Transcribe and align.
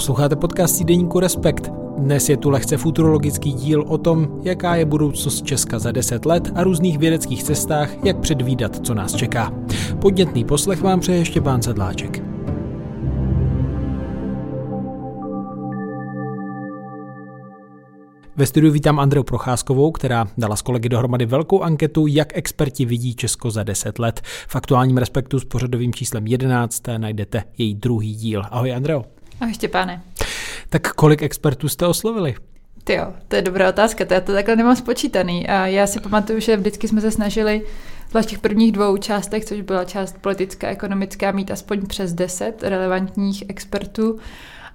Posloucháte 0.00 0.36
podcast 0.36 0.78
týdeníku 0.78 1.20
Respekt. 1.20 1.70
Dnes 1.98 2.28
je 2.28 2.36
tu 2.36 2.50
lehce 2.50 2.76
futurologický 2.76 3.52
díl 3.52 3.84
o 3.88 3.98
tom, 3.98 4.40
jaká 4.42 4.74
je 4.74 4.84
budoucnost 4.84 5.44
Česka 5.44 5.78
za 5.78 5.92
10 5.92 6.26
let 6.26 6.52
a 6.54 6.64
různých 6.64 6.98
vědeckých 6.98 7.42
cestách, 7.42 8.04
jak 8.04 8.20
předvídat, 8.20 8.86
co 8.86 8.94
nás 8.94 9.14
čeká. 9.14 9.52
Podnětný 10.00 10.44
poslech 10.44 10.82
vám 10.82 11.00
přeje 11.00 11.24
Štěpán 11.24 11.62
Sedláček. 11.62 12.22
Ve 18.36 18.46
studiu 18.46 18.72
vítám 18.72 19.00
Andreu 19.00 19.22
Procházkovou, 19.22 19.92
která 19.92 20.26
dala 20.38 20.56
s 20.56 20.62
kolegy 20.62 20.88
dohromady 20.88 21.26
velkou 21.26 21.62
anketu, 21.62 22.06
jak 22.06 22.36
experti 22.36 22.84
vidí 22.84 23.14
Česko 23.14 23.50
za 23.50 23.62
10 23.62 23.98
let. 23.98 24.20
V 24.48 24.56
aktuálním 24.56 24.96
respektu 24.96 25.40
s 25.40 25.44
pořadovým 25.44 25.94
číslem 25.94 26.26
11 26.26 26.82
najdete 26.98 27.42
její 27.58 27.74
druhý 27.74 28.14
díl. 28.14 28.42
Ahoj 28.50 28.74
Andreo. 28.74 29.19
Ahoj 29.40 29.54
Štěpáne. 29.54 30.02
Tak 30.68 30.92
kolik 30.92 31.22
expertů 31.22 31.68
jste 31.68 31.86
oslovili? 31.86 32.34
Ty 32.84 32.92
jo, 32.92 33.14
to 33.28 33.36
je 33.36 33.42
dobrá 33.42 33.68
otázka, 33.68 34.04
to 34.04 34.14
já 34.14 34.20
to 34.20 34.32
takhle 34.32 34.56
nemám 34.56 34.76
spočítaný. 34.76 35.48
A 35.48 35.66
já 35.66 35.86
si 35.86 36.00
pamatuju, 36.00 36.40
že 36.40 36.56
vždycky 36.56 36.88
jsme 36.88 37.00
se 37.00 37.10
snažili 37.10 37.62
v 38.14 38.26
těch 38.26 38.38
prvních 38.38 38.72
dvou 38.72 38.96
částech, 38.96 39.44
což 39.44 39.60
byla 39.60 39.84
část 39.84 40.18
politická, 40.20 40.68
ekonomická, 40.68 41.32
mít 41.32 41.50
aspoň 41.50 41.86
přes 41.86 42.12
10 42.12 42.62
relevantních 42.62 43.44
expertů. 43.48 44.18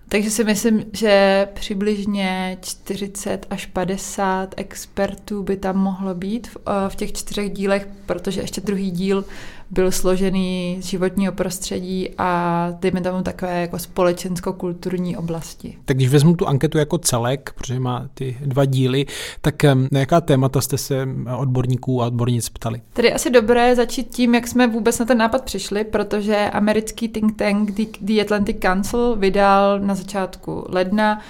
Takže 0.09 0.29
si 0.29 0.43
myslím, 0.43 0.83
že 0.93 1.47
přibližně 1.53 2.57
40 2.61 3.45
až 3.49 3.65
50 3.65 4.53
expertů 4.57 5.43
by 5.43 5.57
tam 5.57 5.77
mohlo 5.77 6.15
být 6.15 6.47
v, 6.47 6.57
eh, 6.57 6.89
v 6.89 6.95
těch 6.95 7.13
čtyřech 7.13 7.51
dílech, 7.51 7.87
protože 8.05 8.41
ještě 8.41 8.61
druhý 8.61 8.91
díl 8.91 9.25
byl 9.75 9.91
složený 9.91 10.77
z 10.81 10.85
životního 10.85 11.33
prostředí 11.33 12.09
a 12.17 12.69
dejme 12.79 13.01
tomu 13.01 13.23
takové 13.23 13.61
jako 13.61 13.79
společensko-kulturní 13.79 15.17
oblasti. 15.17 15.77
Tak 15.85 15.97
když 15.97 16.09
vezmu 16.09 16.35
tu 16.35 16.47
anketu 16.47 16.77
jako 16.77 16.97
celek, 16.97 17.53
protože 17.55 17.79
má 17.79 18.09
ty 18.13 18.37
dva 18.41 18.65
díly, 18.65 19.05
tak 19.41 19.63
na 19.91 19.99
jaká 19.99 20.21
témata 20.21 20.61
jste 20.61 20.77
se 20.77 21.07
odborníků 21.37 22.03
a 22.03 22.05
odbornic 22.05 22.49
ptali? 22.49 22.81
Tedy 22.93 23.13
asi 23.13 23.29
dobré 23.29 23.75
začít 23.75 24.15
tím, 24.15 24.35
jak 24.35 24.47
jsme 24.47 24.67
vůbec 24.67 24.99
na 24.99 25.05
ten 25.05 25.17
nápad 25.17 25.45
přišli, 25.45 25.83
protože 25.83 26.49
americký 26.53 27.07
think 27.07 27.37
tank 27.37 27.71
The 28.01 28.21
Atlantic 28.21 28.57
Council 28.61 29.15
vydal 29.15 29.79
na 29.79 29.95
začátku 29.95 30.65
ledna 30.69 31.21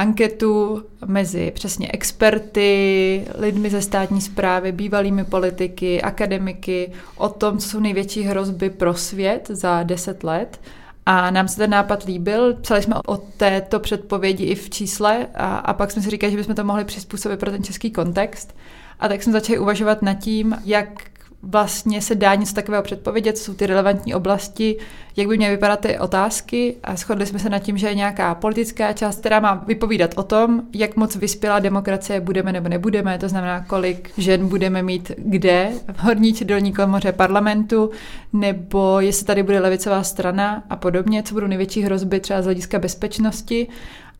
anketu 0.00 0.82
mezi 1.06 1.50
přesně 1.54 1.90
experty, 1.92 3.24
lidmi 3.38 3.70
ze 3.70 3.82
státní 3.82 4.20
zprávy, 4.20 4.72
bývalými 4.72 5.24
politiky, 5.24 6.02
akademiky 6.02 6.92
o 7.16 7.28
tom, 7.28 7.58
co 7.58 7.68
jsou 7.68 7.80
největší 7.80 8.22
hrozby 8.22 8.70
pro 8.70 8.94
svět 8.94 9.46
za 9.48 9.82
10 9.82 10.24
let. 10.24 10.60
A 11.06 11.30
nám 11.30 11.48
se 11.48 11.56
ten 11.56 11.70
nápad 11.70 12.04
líbil, 12.04 12.54
psali 12.54 12.82
jsme 12.82 12.94
o 13.06 13.16
této 13.16 13.80
předpovědi 13.80 14.44
i 14.44 14.54
v 14.54 14.70
čísle 14.70 15.26
a, 15.34 15.56
a 15.56 15.72
pak 15.72 15.90
jsme 15.90 16.02
si 16.02 16.10
říkali, 16.10 16.30
že 16.30 16.36
bychom 16.36 16.54
to 16.54 16.64
mohli 16.64 16.84
přizpůsobit 16.84 17.40
pro 17.40 17.50
ten 17.50 17.62
český 17.62 17.90
kontext. 17.90 18.56
A 19.00 19.08
tak 19.08 19.22
jsme 19.22 19.32
začali 19.32 19.58
uvažovat 19.58 20.02
nad 20.02 20.14
tím, 20.14 20.56
jak 20.64 21.09
vlastně 21.42 22.02
se 22.02 22.14
dá 22.14 22.34
něco 22.34 22.54
takového 22.54 22.82
předpovědět, 22.82 23.38
co 23.38 23.44
jsou 23.44 23.54
ty 23.54 23.66
relevantní 23.66 24.14
oblasti, 24.14 24.76
jak 25.16 25.28
by 25.28 25.36
měly 25.36 25.54
vypadat 25.54 25.80
ty 25.80 25.98
otázky 25.98 26.76
a 26.82 26.96
shodli 26.96 27.26
jsme 27.26 27.38
se 27.38 27.48
nad 27.48 27.58
tím, 27.58 27.78
že 27.78 27.88
je 27.88 27.94
nějaká 27.94 28.34
politická 28.34 28.92
část, 28.92 29.20
která 29.20 29.40
má 29.40 29.54
vypovídat 29.54 30.10
o 30.16 30.22
tom, 30.22 30.62
jak 30.72 30.96
moc 30.96 31.16
vyspělá 31.16 31.58
demokracie 31.58 32.20
budeme 32.20 32.52
nebo 32.52 32.68
nebudeme, 32.68 33.18
to 33.18 33.28
znamená, 33.28 33.60
kolik 33.60 34.10
žen 34.18 34.48
budeme 34.48 34.82
mít 34.82 35.12
kde 35.18 35.70
v 35.92 35.98
horní 35.98 36.34
či 36.34 36.44
dolní 36.44 36.72
komoře 36.72 37.12
parlamentu, 37.12 37.90
nebo 38.32 39.00
jestli 39.00 39.26
tady 39.26 39.42
bude 39.42 39.60
levicová 39.60 40.02
strana 40.02 40.62
a 40.70 40.76
podobně, 40.76 41.22
co 41.22 41.34
budou 41.34 41.46
největší 41.46 41.82
hrozby 41.82 42.20
třeba 42.20 42.42
z 42.42 42.44
hlediska 42.44 42.78
bezpečnosti. 42.78 43.68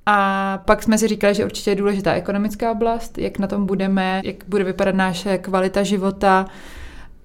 A 0.06 0.58
pak 0.64 0.82
jsme 0.82 0.98
si 0.98 1.08
říkali, 1.08 1.34
že 1.34 1.44
určitě 1.44 1.70
je 1.70 1.76
důležitá 1.76 2.12
ekonomická 2.12 2.72
oblast, 2.72 3.18
jak 3.18 3.38
na 3.38 3.46
tom 3.46 3.66
budeme, 3.66 4.20
jak 4.24 4.36
bude 4.48 4.64
vypadat 4.64 4.94
naše 4.94 5.38
kvalita 5.38 5.82
života, 5.82 6.46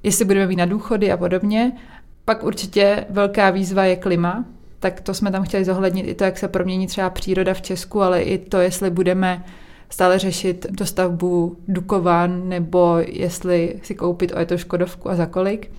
jestli 0.06 0.26
budeme 0.26 0.48
mít 0.48 0.56
na 0.56 0.66
důchody 0.66 1.12
a 1.12 1.18
podobně. 1.18 1.72
Pak 2.26 2.44
určitě 2.44 3.06
velká 3.10 3.50
výzva 3.50 3.86
je 3.86 3.96
klima, 3.96 4.46
tak 4.80 5.02
to 5.02 5.14
jsme 5.14 5.32
tam 5.32 5.44
chtěli 5.44 5.66
zohlednit 5.66 6.08
i 6.08 6.16
to, 6.16 6.24
jak 6.24 6.38
se 6.38 6.48
promění 6.48 6.88
třeba 6.88 7.10
příroda 7.10 7.54
v 7.54 7.62
Česku, 7.62 8.02
ale 8.02 8.22
i 8.22 8.38
to, 8.38 8.58
jestli 8.58 8.90
budeme 8.90 9.46
stále 9.90 10.20
řešit 10.20 10.68
dostavbu 10.70 11.58
Dukovan, 11.68 12.50
nebo 12.50 12.98
jestli 13.08 13.80
si 13.84 13.96
koupit 13.96 14.32
o 14.32 14.46
to 14.46 14.58
Škodovku 14.58 15.10
a 15.10 15.16
za 15.16 15.26
kolik. 15.26 15.72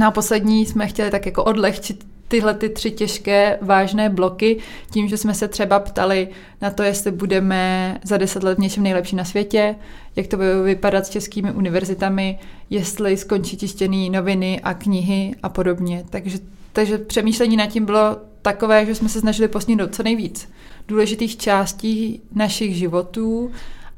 No 0.00 0.06
a 0.06 0.10
poslední 0.10 0.66
jsme 0.66 0.86
chtěli 0.86 1.10
tak 1.10 1.26
jako 1.26 1.44
odlehčit 1.44 2.06
tyhle 2.28 2.54
ty 2.54 2.68
tři 2.68 2.90
těžké, 2.90 3.58
vážné 3.60 4.08
bloky, 4.08 4.58
tím, 4.90 5.08
že 5.08 5.16
jsme 5.16 5.34
se 5.34 5.48
třeba 5.48 5.80
ptali 5.80 6.28
na 6.62 6.70
to, 6.70 6.82
jestli 6.82 7.10
budeme 7.10 7.98
za 8.04 8.16
deset 8.16 8.42
let 8.42 8.58
v 8.58 8.60
něčem 8.60 8.82
nejlepší 8.82 9.16
na 9.16 9.24
světě, 9.24 9.74
jak 10.16 10.26
to 10.26 10.36
bude 10.36 10.62
vypadat 10.62 11.06
s 11.06 11.10
českými 11.10 11.52
univerzitami, 11.52 12.38
jestli 12.70 13.16
skončí 13.16 13.56
tištěný 13.56 14.10
noviny 14.10 14.60
a 14.60 14.74
knihy 14.74 15.34
a 15.42 15.48
podobně. 15.48 16.04
Takže, 16.10 16.38
takže 16.72 16.98
přemýšlení 16.98 17.56
nad 17.56 17.66
tím 17.66 17.84
bylo 17.84 18.16
takové, 18.42 18.86
že 18.86 18.94
jsme 18.94 19.08
se 19.08 19.20
snažili 19.20 19.48
posnít 19.48 19.80
co 19.94 20.02
nejvíc 20.02 20.48
důležitých 20.88 21.36
částí 21.36 22.22
našich 22.34 22.76
životů 22.76 23.50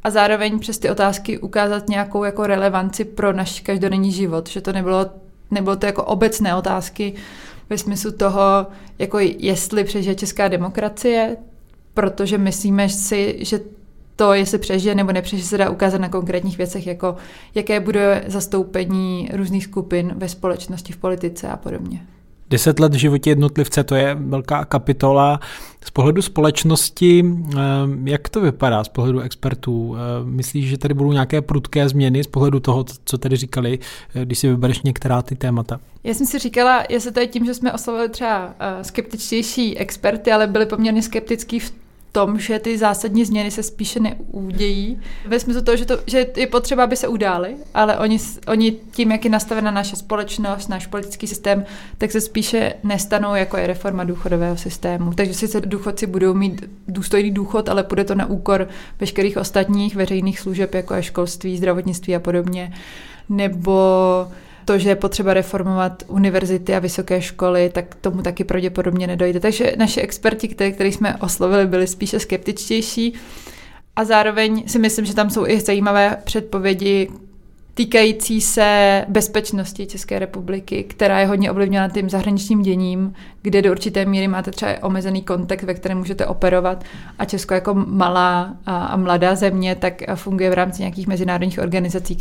a 0.05 0.10
zároveň 0.10 0.59
přes 0.59 0.78
ty 0.78 0.91
otázky 0.91 1.39
ukázat 1.39 1.89
nějakou 1.89 2.25
jako 2.25 2.47
relevanci 2.47 3.05
pro 3.05 3.33
náš 3.33 3.60
každodenní 3.60 4.12
život, 4.12 4.49
že 4.49 4.60
to 4.60 4.72
nebylo, 4.72 5.06
nebylo 5.50 5.77
to 5.77 5.87
jako 5.87 6.05
obecné 6.05 6.55
otázky, 6.55 7.15
ve 7.70 7.78
smyslu 7.78 8.12
toho, 8.12 8.66
jako 8.98 9.18
jestli 9.18 9.84
přežije 9.84 10.14
česká 10.14 10.48
demokracie, 10.48 11.36
protože 11.94 12.38
myslíme 12.38 12.88
si, 12.88 13.36
že 13.40 13.60
to, 14.16 14.32
jestli 14.32 14.58
přežije 14.58 14.94
nebo 14.94 15.12
nepřežije, 15.12 15.46
se 15.46 15.58
dá 15.58 15.70
ukázat 15.70 16.00
na 16.00 16.08
konkrétních 16.08 16.58
věcech, 16.58 16.86
jako 16.86 17.16
jaké 17.54 17.80
bude 17.80 18.24
zastoupení 18.26 19.30
různých 19.32 19.64
skupin 19.64 20.12
ve 20.16 20.28
společnosti, 20.28 20.92
v 20.92 20.96
politice 20.96 21.48
a 21.48 21.56
podobně. 21.56 22.06
Deset 22.50 22.80
let 22.80 22.94
v 22.94 22.96
životě 22.96 23.30
jednotlivce, 23.30 23.84
to 23.84 23.94
je 23.94 24.14
velká 24.14 24.64
kapitola. 24.64 25.40
Z 25.84 25.91
pohledu 25.91 26.22
společnosti, 26.22 27.25
eh, 27.25 27.59
jak 28.05 28.28
to 28.28 28.41
vypadá 28.41 28.84
z 28.84 28.89
pohledu 28.89 29.21
expertů? 29.21 29.97
Eh, 29.97 29.99
myslíš, 30.25 30.69
že 30.69 30.78
tady 30.78 30.94
budou 30.94 31.12
nějaké 31.12 31.43
prudké 31.43 31.89
změny 31.89 32.25
z 32.25 32.27
pohledu 32.27 32.61
toho, 32.61 32.84
co 33.05 33.19
tady 33.19 33.37
říkali, 33.37 33.78
eh, 34.15 34.25
když 34.25 34.39
si 34.39 34.49
vybereš 34.49 34.83
některá 34.83 35.22
ty 35.22 35.34
témata? 35.34 35.81
Já 36.05 36.15
jsem 36.15 36.27
si 36.27 36.39
říkala, 36.39 36.84
jestli 36.89 37.12
to 37.12 37.21
je 37.21 37.27
tím, 37.27 37.44
že 37.44 37.55
jsme 37.55 37.72
oslovili 37.72 38.09
třeba 38.09 38.55
skeptičtější 38.83 39.78
experty, 39.78 40.33
ale 40.33 40.47
byli 40.47 40.66
poměrně 40.66 41.03
skeptický 41.03 41.61
v 41.61 41.72
tom, 42.12 42.38
že 42.38 42.58
ty 42.58 42.78
zásadní 42.78 43.24
změny 43.24 43.50
se 43.50 43.62
spíše 43.62 44.00
neudějí. 44.00 45.00
Ve 45.26 45.41
smyslu 45.41 45.62
toho, 45.62 45.76
že, 45.76 45.84
to, 45.84 45.98
že 46.06 46.26
je 46.36 46.46
potřeba, 46.46 46.84
aby 46.84 46.96
se 46.96 47.08
udály, 47.08 47.56
ale 47.74 47.98
oni, 47.98 48.19
oni 48.46 48.72
tím, 48.91 49.12
jak 49.12 49.24
je 49.24 49.30
nastavena 49.30 49.70
naše 49.70 49.96
společnost, 49.96 50.68
náš 50.68 50.86
politický 50.86 51.26
systém, 51.26 51.64
tak 51.98 52.12
se 52.12 52.20
spíše 52.20 52.74
nestanou, 52.84 53.34
jako 53.34 53.56
je 53.56 53.66
reforma 53.66 54.04
důchodového 54.04 54.56
systému. 54.56 55.12
Takže 55.12 55.34
sice 55.34 55.60
důchodci 55.60 56.06
budou 56.06 56.34
mít 56.34 56.64
důstojný 56.88 57.30
důchod, 57.30 57.68
ale 57.68 57.82
bude 57.82 58.04
to 58.04 58.14
na 58.14 58.26
úkor 58.26 58.68
veškerých 59.00 59.36
ostatních 59.36 59.97
veřejných 59.97 60.41
služeb, 60.41 60.74
jako 60.74 60.94
je 60.94 61.02
školství, 61.02 61.56
zdravotnictví 61.56 62.16
a 62.16 62.20
podobně. 62.20 62.72
Nebo 63.28 63.72
to, 64.68 64.78
že 64.78 64.88
je 64.88 64.96
potřeba 64.96 65.34
reformovat 65.34 66.02
univerzity 66.06 66.74
a 66.74 66.78
vysoké 66.78 67.22
školy, 67.22 67.70
tak 67.74 67.94
tomu 67.94 68.22
taky 68.22 68.44
pravděpodobně 68.44 69.06
nedojde. 69.06 69.40
Takže 69.40 69.72
naši 69.78 70.00
experti, 70.00 70.48
které, 70.48 70.72
který 70.72 70.92
jsme 70.92 71.16
oslovili, 71.16 71.66
byli 71.66 71.86
spíše 71.86 72.20
skeptičtější. 72.20 73.14
A 73.96 74.04
zároveň 74.04 74.62
si 74.66 74.78
myslím, 74.78 75.04
že 75.04 75.14
tam 75.14 75.30
jsou 75.30 75.46
i 75.46 75.60
zajímavé 75.60 76.16
předpovědi 76.24 77.08
týkající 77.74 78.40
se 78.40 79.04
bezpečnosti 79.08 79.86
České 79.86 80.18
republiky, 80.18 80.84
která 80.84 81.20
je 81.20 81.26
hodně 81.26 81.50
ovlivněna 81.50 81.88
tím 81.88 82.10
zahraničním 82.10 82.62
děním, 82.62 83.14
kde 83.42 83.62
do 83.62 83.70
určité 83.70 84.04
míry 84.04 84.28
máte 84.28 84.50
třeba 84.50 84.72
omezený 84.82 85.22
kontext, 85.22 85.66
ve 85.66 85.74
kterém 85.74 85.98
můžete 85.98 86.26
operovat 86.26 86.84
a 87.18 87.24
Česko 87.24 87.54
jako 87.54 87.74
malá 87.74 88.56
a, 88.66 88.86
a 88.86 88.97
mladá 88.97 89.34
země, 89.34 89.74
tak 89.74 90.03
funguje 90.14 90.50
v 90.50 90.54
rámci 90.54 90.82
nějakých 90.82 91.06
mezinárodních 91.06 91.59
organizací, 91.59 92.16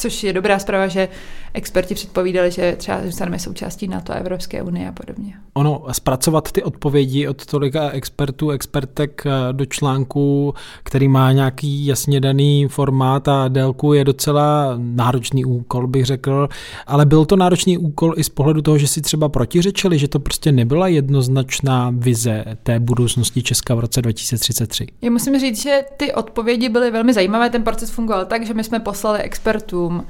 Což 0.00 0.22
je 0.22 0.32
dobrá 0.32 0.58
zpráva, 0.58 0.86
že 0.86 1.08
experti 1.54 1.94
předpovídali, 1.94 2.50
že 2.50 2.76
třeba 2.76 3.00
zůstaneme 3.04 3.38
součástí 3.38 3.88
NATO, 3.88 4.12
Evropské 4.12 4.62
unie 4.62 4.88
a 4.88 4.92
podobně. 4.92 5.34
Ono, 5.54 5.84
zpracovat 5.92 6.52
ty 6.52 6.62
odpovědi 6.62 7.28
od 7.28 7.46
tolika 7.46 7.90
expertů, 7.90 8.50
expertek 8.50 9.22
eh, 9.26 9.52
do 9.52 9.66
článku, 9.66 10.54
který 10.82 11.08
má 11.08 11.32
nějaký 11.32 11.86
jasně 11.86 12.20
daný 12.20 12.68
formát 12.68 13.28
a 13.28 13.48
délku, 13.48 13.92
je 13.92 14.04
docela 14.04 14.74
náročný 14.76 15.44
úkol, 15.44 15.86
bych 15.86 16.04
řekl. 16.04 16.48
Ale 16.86 17.06
byl 17.06 17.24
to 17.24 17.36
náročný 17.36 17.78
úkol 17.78 18.14
i 18.16 18.24
z 18.24 18.28
pohledu 18.28 18.62
toho, 18.62 18.78
že 18.78 18.88
si 18.88 19.00
třeba 19.00 19.28
protiřečili, 19.28 19.98
že 19.98 20.08
to 20.08 20.20
prostě 20.20 20.52
nebyla 20.52 20.88
jednoznačná 20.88 21.92
vize 21.96 22.44
té 22.62 22.80
budoucnosti 22.80 23.42
Česka 23.42 23.74
v 23.74 23.80
roce 23.80 24.02
2033. 24.02 24.86
Já 25.02 25.10
musím 25.10 25.40
říct, 25.40 25.62
že 25.62 25.84
ty 25.96 26.12
odpovědi 26.12 26.68
byly 26.68 26.90
velmi 26.90 27.12
zajímavé. 27.12 27.50
Ten 27.50 27.62
proces 27.62 27.90
fungoval 27.90 28.24
tak, 28.24 28.46
že 28.46 28.54
my 28.54 28.64
jsme 28.64 28.80
poslali 28.80 29.18
expertům 29.18 30.06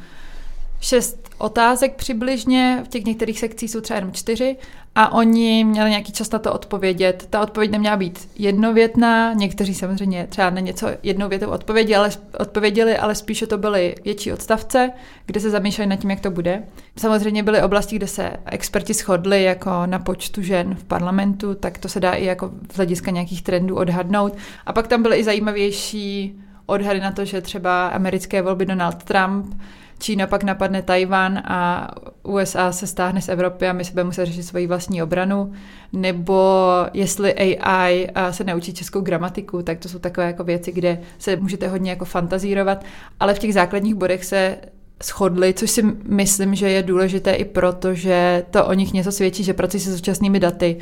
šest 0.80 1.30
otázek 1.38 1.94
přibližně, 1.94 2.82
v 2.84 2.88
těch 2.88 3.04
některých 3.04 3.38
sekcích 3.38 3.70
jsou 3.70 3.80
třeba 3.80 3.96
jenom 3.96 4.12
čtyři 4.12 4.56
a 4.94 5.12
oni 5.12 5.64
měli 5.64 5.90
nějaký 5.90 6.12
čas 6.12 6.30
na 6.30 6.38
to 6.38 6.52
odpovědět. 6.52 7.26
Ta 7.30 7.40
odpověď 7.40 7.70
neměla 7.70 7.96
být 7.96 8.28
jednovětná, 8.36 9.32
někteří 9.32 9.74
samozřejmě 9.74 10.26
třeba 10.28 10.50
na 10.50 10.60
něco 10.60 10.88
jednou 11.02 11.28
větou 11.28 11.50
odpověděli, 11.50 11.96
ale, 11.96 12.10
odpověděli, 12.38 12.96
ale 12.96 13.14
spíše 13.14 13.46
to 13.46 13.58
byly 13.58 13.94
větší 14.04 14.32
odstavce, 14.32 14.90
kde 15.26 15.40
se 15.40 15.50
zamýšleli 15.50 15.88
nad 15.88 15.96
tím, 15.96 16.10
jak 16.10 16.20
to 16.20 16.30
bude. 16.30 16.62
Samozřejmě 16.96 17.42
byly 17.42 17.62
oblasti, 17.62 17.96
kde 17.96 18.06
se 18.06 18.32
experti 18.46 18.94
shodli, 18.94 19.42
jako 19.42 19.70
na 19.86 19.98
počtu 19.98 20.42
žen 20.42 20.74
v 20.74 20.84
parlamentu, 20.84 21.54
tak 21.54 21.78
to 21.78 21.88
se 21.88 22.00
dá 22.00 22.12
i 22.12 22.24
jako 22.24 22.50
z 22.72 22.76
hlediska 22.76 23.10
nějakých 23.10 23.42
trendů 23.42 23.76
odhadnout. 23.76 24.36
A 24.66 24.72
pak 24.72 24.88
tam 24.88 25.02
byly 25.02 25.16
i 25.16 25.24
zajímavější 25.24 26.40
odhady 26.70 27.00
na 27.00 27.10
to, 27.12 27.24
že 27.24 27.40
třeba 27.40 27.88
americké 27.88 28.42
volby 28.42 28.66
Donald 28.66 29.04
Trump 29.04 29.54
Čína 30.00 30.26
pak 30.26 30.42
napadne 30.42 30.82
Tajvan 30.82 31.38
a 31.38 31.88
USA 32.22 32.72
se 32.72 32.86
stáhne 32.86 33.20
z 33.20 33.28
Evropy 33.28 33.68
a 33.68 33.72
my 33.72 33.84
se 33.84 33.92
budeme 33.92 34.06
muset 34.06 34.26
řešit 34.26 34.42
svoji 34.42 34.66
vlastní 34.66 35.02
obranu, 35.02 35.52
nebo 35.92 36.66
jestli 36.94 37.58
AI 37.60 38.08
se 38.30 38.44
naučí 38.44 38.72
českou 38.74 39.00
gramatiku, 39.00 39.62
tak 39.62 39.78
to 39.78 39.88
jsou 39.88 39.98
takové 39.98 40.26
jako 40.26 40.44
věci, 40.44 40.72
kde 40.72 41.00
se 41.18 41.36
můžete 41.36 41.68
hodně 41.68 41.90
jako 41.90 42.04
fantazírovat, 42.04 42.84
ale 43.20 43.34
v 43.34 43.38
těch 43.38 43.54
základních 43.54 43.94
bodech 43.94 44.24
se 44.24 44.56
shodli, 45.04 45.54
což 45.54 45.70
si 45.70 45.82
myslím, 46.08 46.54
že 46.54 46.70
je 46.70 46.82
důležité 46.82 47.32
i 47.32 47.44
proto, 47.44 47.94
že 47.94 48.44
to 48.50 48.66
o 48.66 48.72
nich 48.72 48.92
něco 48.92 49.12
svědčí, 49.12 49.44
že 49.44 49.54
pracují 49.54 49.80
se 49.80 49.96
současnými 49.96 50.40
daty, 50.40 50.76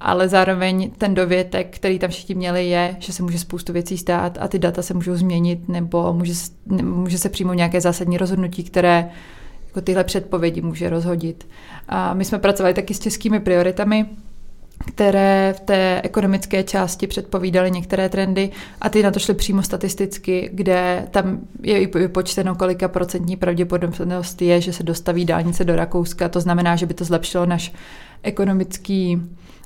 ale 0.00 0.28
zároveň 0.28 0.90
ten 0.90 1.14
dovětek, 1.14 1.76
který 1.76 1.98
tam 1.98 2.10
všichni 2.10 2.34
měli, 2.34 2.68
je, 2.68 2.96
že 2.98 3.12
se 3.12 3.22
může 3.22 3.38
spoustu 3.38 3.72
věcí 3.72 3.98
stát 3.98 4.38
a 4.40 4.48
ty 4.48 4.58
data 4.58 4.82
se 4.82 4.94
můžou 4.94 5.16
změnit, 5.16 5.68
nebo 5.68 6.12
může, 6.12 6.32
může 6.82 7.18
se 7.18 7.28
přijmout 7.28 7.52
nějaké 7.52 7.80
zásadní 7.80 8.18
rozhodnutí, 8.18 8.64
které 8.64 9.10
jako 9.66 9.80
tyhle 9.80 10.04
předpovědi 10.04 10.60
může 10.60 10.90
rozhodit. 10.90 11.48
A 11.88 12.14
my 12.14 12.24
jsme 12.24 12.38
pracovali 12.38 12.74
taky 12.74 12.94
s 12.94 13.00
českými 13.00 13.40
prioritami, 13.40 14.06
které 14.86 15.54
v 15.56 15.60
té 15.60 16.00
ekonomické 16.02 16.62
části 16.62 17.06
předpovídaly 17.06 17.70
některé 17.70 18.08
trendy 18.08 18.50
a 18.80 18.88
ty 18.88 19.02
na 19.02 19.10
to 19.10 19.18
šly 19.18 19.34
přímo 19.34 19.62
statisticky, 19.62 20.50
kde 20.52 21.06
tam 21.10 21.40
je 21.62 21.88
vypočteno, 21.88 22.54
kolika 22.54 22.88
procentní 22.88 23.36
pravděpodobnost 23.36 24.42
je, 24.42 24.60
že 24.60 24.72
se 24.72 24.82
dostaví 24.82 25.24
dálnice 25.24 25.64
do 25.64 25.76
Rakouska. 25.76 26.28
To 26.28 26.40
znamená, 26.40 26.76
že 26.76 26.86
by 26.86 26.94
to 26.94 27.04
zlepšilo 27.04 27.46
náš 27.46 27.72
ekonomický 28.22 29.20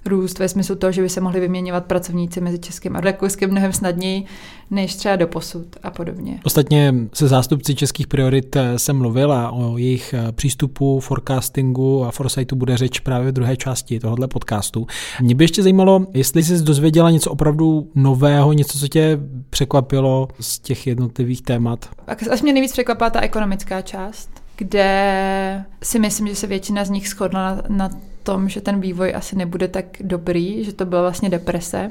růst 0.07 0.39
ve 0.39 0.49
smyslu 0.49 0.75
toho, 0.75 0.93
že 0.93 1.03
by 1.03 1.09
se 1.09 1.21
mohli 1.21 1.41
vyměňovat 1.41 1.85
pracovníci 1.85 2.41
mezi 2.41 2.59
Českým 2.59 2.97
a 2.97 3.01
Rakouskem 3.01 3.51
mnohem 3.51 3.73
snadněji 3.73 4.25
než 4.71 4.95
třeba 4.95 5.17
do 5.17 5.27
posud 5.27 5.77
a 5.83 5.91
podobně. 5.91 6.41
Ostatně 6.45 6.95
se 7.13 7.29
zástupci 7.29 7.75
českých 7.75 8.07
priorit 8.07 8.57
eh, 8.57 8.79
jsem 8.79 8.97
mluvila 8.97 9.51
o 9.51 9.79
jejich 9.79 10.15
eh, 10.15 10.33
přístupu, 10.33 11.01
forecastingu 11.01 12.05
a 12.05 12.11
foresightu 12.11 12.57
bude 12.57 12.77
řeč 12.77 13.01
právě 13.01 13.31
v 13.31 13.35
druhé 13.35 13.57
části 13.57 14.01
tohohle 14.01 14.29
podcastu. 14.29 14.87
Mě 15.21 15.35
by 15.35 15.45
ještě 15.45 15.63
zajímalo, 15.63 16.07
jestli 16.15 16.43
jsi 16.43 16.63
dozvěděla 16.63 17.11
něco 17.11 17.31
opravdu 17.31 17.91
nového, 17.95 18.53
něco, 18.53 18.79
co 18.79 18.89
tě 18.89 19.19
překvapilo 19.51 20.29
z 20.41 20.59
těch 20.59 20.87
jednotlivých 20.87 21.43
témat. 21.43 21.89
Až 22.31 22.43
mě 22.43 22.53
nejvíc 22.53 22.73
překvapila 22.73 23.11
ta 23.11 23.21
ekonomická 23.21 23.83
část, 23.83 24.31
kde 24.57 25.65
si 25.83 25.99
myslím, 25.99 26.29
že 26.29 26.35
se 26.35 26.47
většina 26.47 26.85
z 26.85 26.91
nich 26.91 27.09
shodla 27.09 27.55
na, 27.55 27.63
na 27.69 27.91
tom, 28.23 28.49
že 28.49 28.61
ten 28.61 28.81
vývoj 28.81 29.15
asi 29.15 29.37
nebude 29.37 29.69
tak 29.69 29.85
dobrý, 30.01 30.65
že 30.65 30.73
to 30.73 30.87
byla 30.87 31.03
vlastně 31.03 31.31
deprese. 31.31 31.91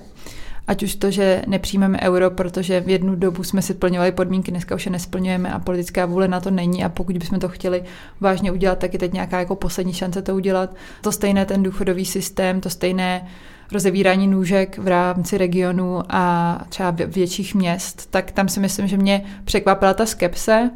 Ať 0.67 0.83
už 0.83 0.95
to, 0.95 1.12
že 1.12 1.41
nepřijmeme 1.47 2.00
euro, 2.01 2.31
protože 2.31 2.81
v 2.81 2.89
jednu 2.89 3.15
dobu 3.15 3.44
jsme 3.44 3.62
si 3.62 3.73
plňovali 3.73 4.12
podmínky, 4.12 4.51
dneska 4.51 4.75
už 4.75 4.85
je 4.85 4.91
nesplňujeme 4.91 5.50
a 5.50 5.59
politická 5.59 6.06
vůle 6.06 6.27
na 6.27 6.39
to 6.39 6.51
není 6.51 6.83
a 6.83 6.89
pokud 6.89 7.17
bychom 7.17 7.39
to 7.39 7.50
chtěli 7.50 7.83
vážně 8.19 8.51
udělat, 8.51 8.79
tak 8.79 8.94
je 8.94 9.00
teď 9.00 9.13
nějaká 9.13 9.39
jako 9.39 9.56
poslední 9.56 9.94
šance 9.94 10.21
to 10.21 10.35
udělat. 10.35 10.75
To 11.01 11.12
stejné 11.12 11.45
ten 11.45 11.63
důchodový 11.63 12.06
systém, 12.06 12.62
to 12.62 12.69
stejné 12.69 13.27
rozevírání 13.71 14.27
nůžek 14.27 14.77
v 14.77 14.88
rámci 14.88 15.38
regionu 15.38 16.03
a 16.09 16.62
třeba 16.69 16.91
větších 16.91 17.56
měst, 17.56 18.12
tak 18.12 18.31
tam 18.31 18.50
si 18.50 18.59
myslím, 18.59 18.88
že 18.88 18.97
mě 18.97 19.23
překvapila 19.44 19.94
ta 19.94 20.06
skepse. 20.06 20.71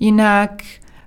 Jinak 0.00 0.62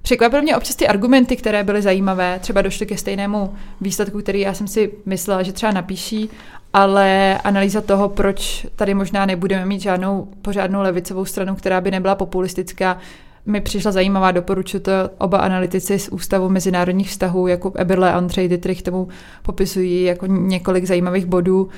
Překvapily 0.06 0.42
mě 0.42 0.58
občas 0.58 0.76
ty 0.76 0.88
argumenty, 0.88 1.36
které 1.36 1.64
byly 1.64 1.82
zajímavé, 1.82 2.40
třeba 2.40 2.62
došly 2.62 2.86
ke 2.86 2.98
stejnému 2.98 3.54
výsledku, 3.82 4.20
který 4.20 4.40
já 4.40 4.54
jsem 4.54 4.68
si 4.68 4.92
myslela, 5.06 5.44
že 5.44 5.52
třeba 5.52 5.72
napíší, 5.72 6.30
ale 6.74 7.38
analýza 7.38 7.82
toho, 7.82 8.10
proč 8.10 8.68
tady 8.76 8.94
možná 8.94 9.26
nebudeme 9.26 9.66
mít 9.66 9.82
žádnou 9.82 10.28
pořádnou 10.42 10.82
levicovou 10.82 11.26
stranu, 11.26 11.56
která 11.56 11.82
by 11.82 11.92
nebyla 11.92 12.16
populistická, 12.16 12.98
mi 13.46 13.62
přišla 13.62 13.92
zajímavá, 13.92 14.32
doporučuji 14.32 14.80
to 14.80 14.92
oba 15.18 15.38
analytici 15.38 16.00
z 16.00 16.10
Ústavu 16.10 16.50
mezinárodních 16.50 17.10
vztahů, 17.10 17.48
jako 17.48 17.72
Eberle 17.76 18.12
a 18.12 18.18
Andrej 18.18 18.48
Dietrich, 18.48 18.82
tomu 18.82 19.08
popisují 19.42 20.04
jako 20.04 20.26
několik 20.26 20.86
zajímavých 20.86 21.26
bodů. 21.26 21.70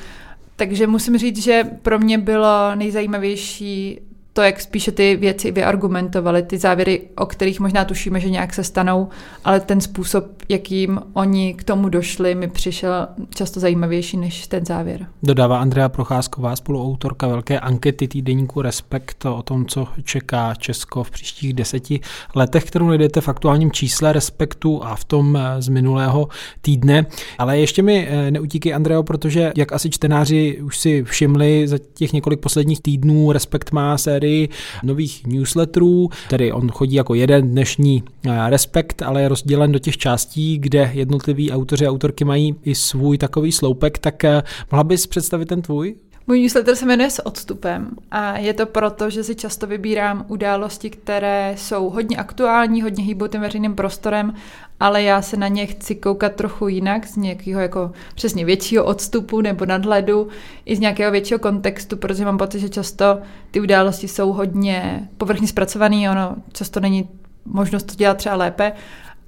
Takže 0.55 0.87
musím 0.87 1.17
říct, 1.17 1.43
že 1.43 1.63
pro 1.81 1.99
mě 1.99 2.17
bylo 2.17 2.75
nejzajímavější 2.75 3.99
to, 4.37 4.41
jak 4.41 4.61
spíše 4.61 4.91
ty 4.91 5.15
věci 5.15 5.51
vyargumentovali, 5.51 6.43
ty 6.43 6.57
závěry, 6.57 7.01
o 7.15 7.25
kterých 7.25 7.59
možná 7.59 7.85
tušíme, 7.85 8.19
že 8.19 8.29
nějak 8.29 8.53
se 8.53 8.63
stanou, 8.63 9.07
ale 9.43 9.59
ten 9.59 9.81
způsob, 9.81 10.25
jakým 10.49 10.99
oni 11.13 11.53
k 11.53 11.63
tomu 11.63 11.89
došli, 11.89 12.35
mi 12.35 12.47
přišel 12.47 13.07
často 13.35 13.59
zajímavější 13.59 14.17
než 14.17 14.47
ten 14.47 14.65
závěr. 14.65 15.07
Dodává 15.23 15.59
Andrea 15.59 15.89
Procházková, 15.89 16.55
spoluautorka 16.55 17.27
velké 17.27 17.59
ankety 17.59 18.07
týdeníku 18.07 18.61
Respekt 18.61 19.25
o 19.25 19.41
tom, 19.41 19.65
co 19.65 19.87
čeká 20.03 20.55
Česko 20.55 21.03
v 21.03 21.11
příštích 21.11 21.53
deseti 21.53 21.99
letech, 22.35 22.63
kterou 22.63 22.87
najdete 22.87 23.21
v 23.21 23.29
aktuálním 23.29 23.71
čísle 23.71 24.13
Respektu 24.13 24.83
a 24.83 24.95
v 24.95 25.03
tom 25.03 25.37
eh, 25.37 25.61
z 25.61 25.69
minulého 25.69 26.27
týdne. 26.61 27.05
Ale 27.37 27.59
ještě 27.59 27.81
mi 27.81 28.07
eh, 28.09 28.31
neutíky, 28.31 28.73
Andreo, 28.73 29.03
protože 29.03 29.51
jak 29.57 29.71
asi 29.71 29.89
čtenáři 29.89 30.61
už 30.61 30.77
si 30.77 31.03
všimli 31.03 31.67
za 31.67 31.77
těch 31.93 32.13
několik 32.13 32.39
posledních 32.39 32.81
týdnů, 32.81 33.31
Respekt 33.31 33.71
má 33.71 33.97
sérii 33.97 34.26
sérii 34.27 34.49
nových 34.83 35.27
newsletterů, 35.27 36.09
tedy 36.29 36.51
on 36.51 36.71
chodí 36.71 36.95
jako 36.95 37.15
jeden 37.15 37.51
dnešní 37.51 38.03
eh, 38.25 38.49
Respekt, 38.49 39.01
ale 39.01 39.21
je 39.21 39.27
rozdělen 39.27 39.71
do 39.71 39.79
těch 39.79 39.97
částí, 39.97 40.57
kde 40.57 40.91
jednotliví 40.93 41.51
autoři 41.51 41.87
a 41.87 41.91
autorky 41.91 42.25
mají 42.25 42.55
i 42.63 42.75
svůj 42.75 43.17
takový 43.17 43.51
sloupek, 43.51 43.97
tak 43.97 44.23
eh, 44.23 44.43
mohla 44.71 44.83
bys 44.83 45.07
představit 45.07 45.45
ten 45.45 45.61
tvůj? 45.61 45.95
Můj 46.29 46.41
newsletter 46.41 46.75
se 46.75 46.85
jmenuje 46.85 47.09
S 47.09 47.25
odstupem 47.25 47.89
a 48.11 48.37
je 48.37 48.53
to 48.53 48.65
proto, 48.65 49.09
že 49.09 49.23
si 49.23 49.35
často 49.35 49.67
vybírám 49.67 50.25
události, 50.27 50.89
které 50.89 51.53
jsou 51.57 51.89
hodně 51.89 52.17
aktuální, 52.17 52.81
hodně 52.81 53.03
hýbou 53.03 53.27
tím 53.27 53.41
veřejným 53.41 53.75
prostorem, 53.75 54.33
ale 54.79 55.03
já 55.03 55.21
se 55.21 55.37
na 55.37 55.47
ně 55.47 55.65
chci 55.65 55.95
koukat 55.95 56.35
trochu 56.35 56.67
jinak, 56.67 57.07
z 57.07 57.15
nějakého 57.15 57.61
jako 57.61 57.91
přesně 58.15 58.45
většího 58.45 58.85
odstupu 58.85 59.41
nebo 59.41 59.65
nadhledu, 59.65 60.27
i 60.65 60.75
z 60.75 60.79
nějakého 60.79 61.11
většího 61.11 61.39
kontextu, 61.39 61.97
protože 61.97 62.25
mám 62.25 62.37
pocit, 62.37 62.59
že 62.59 62.69
často 62.69 63.19
ty 63.51 63.61
události 63.61 64.07
jsou 64.07 64.33
hodně 64.33 65.09
povrchně 65.17 65.47
zpracované, 65.47 66.11
ono 66.11 66.35
často 66.53 66.79
není 66.79 67.09
možnost 67.45 67.83
to 67.83 67.95
dělat 67.95 68.17
třeba 68.17 68.35
lépe 68.35 68.71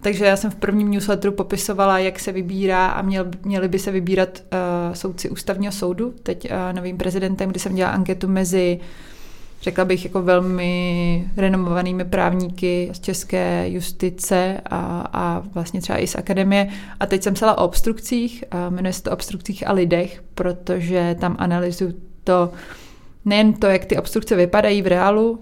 takže 0.01 0.25
já 0.25 0.35
jsem 0.35 0.51
v 0.51 0.55
prvním 0.55 0.91
newsletteru 0.91 1.33
popisovala, 1.33 1.99
jak 1.99 2.19
se 2.19 2.31
vybírá 2.31 2.87
a 2.87 3.01
měl, 3.01 3.25
měli 3.43 3.67
by 3.67 3.79
se 3.79 3.91
vybírat 3.91 4.43
uh, 4.43 4.93
soudci 4.93 5.29
ústavního 5.29 5.71
soudu, 5.71 6.13
teď 6.23 6.51
uh, 6.51 6.75
novým 6.75 6.97
prezidentem, 6.97 7.49
kdy 7.49 7.59
jsem 7.59 7.75
dělala 7.75 7.95
anketu 7.95 8.27
mezi 8.27 8.79
řekla 9.61 9.85
bych, 9.85 10.03
jako 10.03 10.21
velmi 10.21 11.27
renomovanými 11.37 12.05
právníky 12.05 12.89
z 12.91 12.99
české 12.99 13.69
justice 13.69 14.61
a, 14.69 15.09
a 15.13 15.43
vlastně 15.53 15.81
třeba 15.81 15.99
i 15.99 16.07
z 16.07 16.15
akademie. 16.15 16.69
A 16.99 17.05
teď 17.05 17.23
jsem 17.23 17.33
psala 17.33 17.57
o 17.57 17.65
obstrukcích, 17.65 18.43
a 18.51 18.69
jmenuje 18.69 18.93
se 18.93 19.03
to 19.03 19.11
obstrukcích 19.11 19.67
a 19.67 19.73
lidech, 19.73 20.23
protože 20.35 21.15
tam 21.19 21.35
analyzuju 21.39 21.93
to, 22.23 22.51
nejen 23.25 23.53
to, 23.53 23.67
jak 23.67 23.85
ty 23.85 23.97
obstrukce 23.97 24.35
vypadají 24.35 24.81
v 24.81 24.87
reálu, 24.87 25.39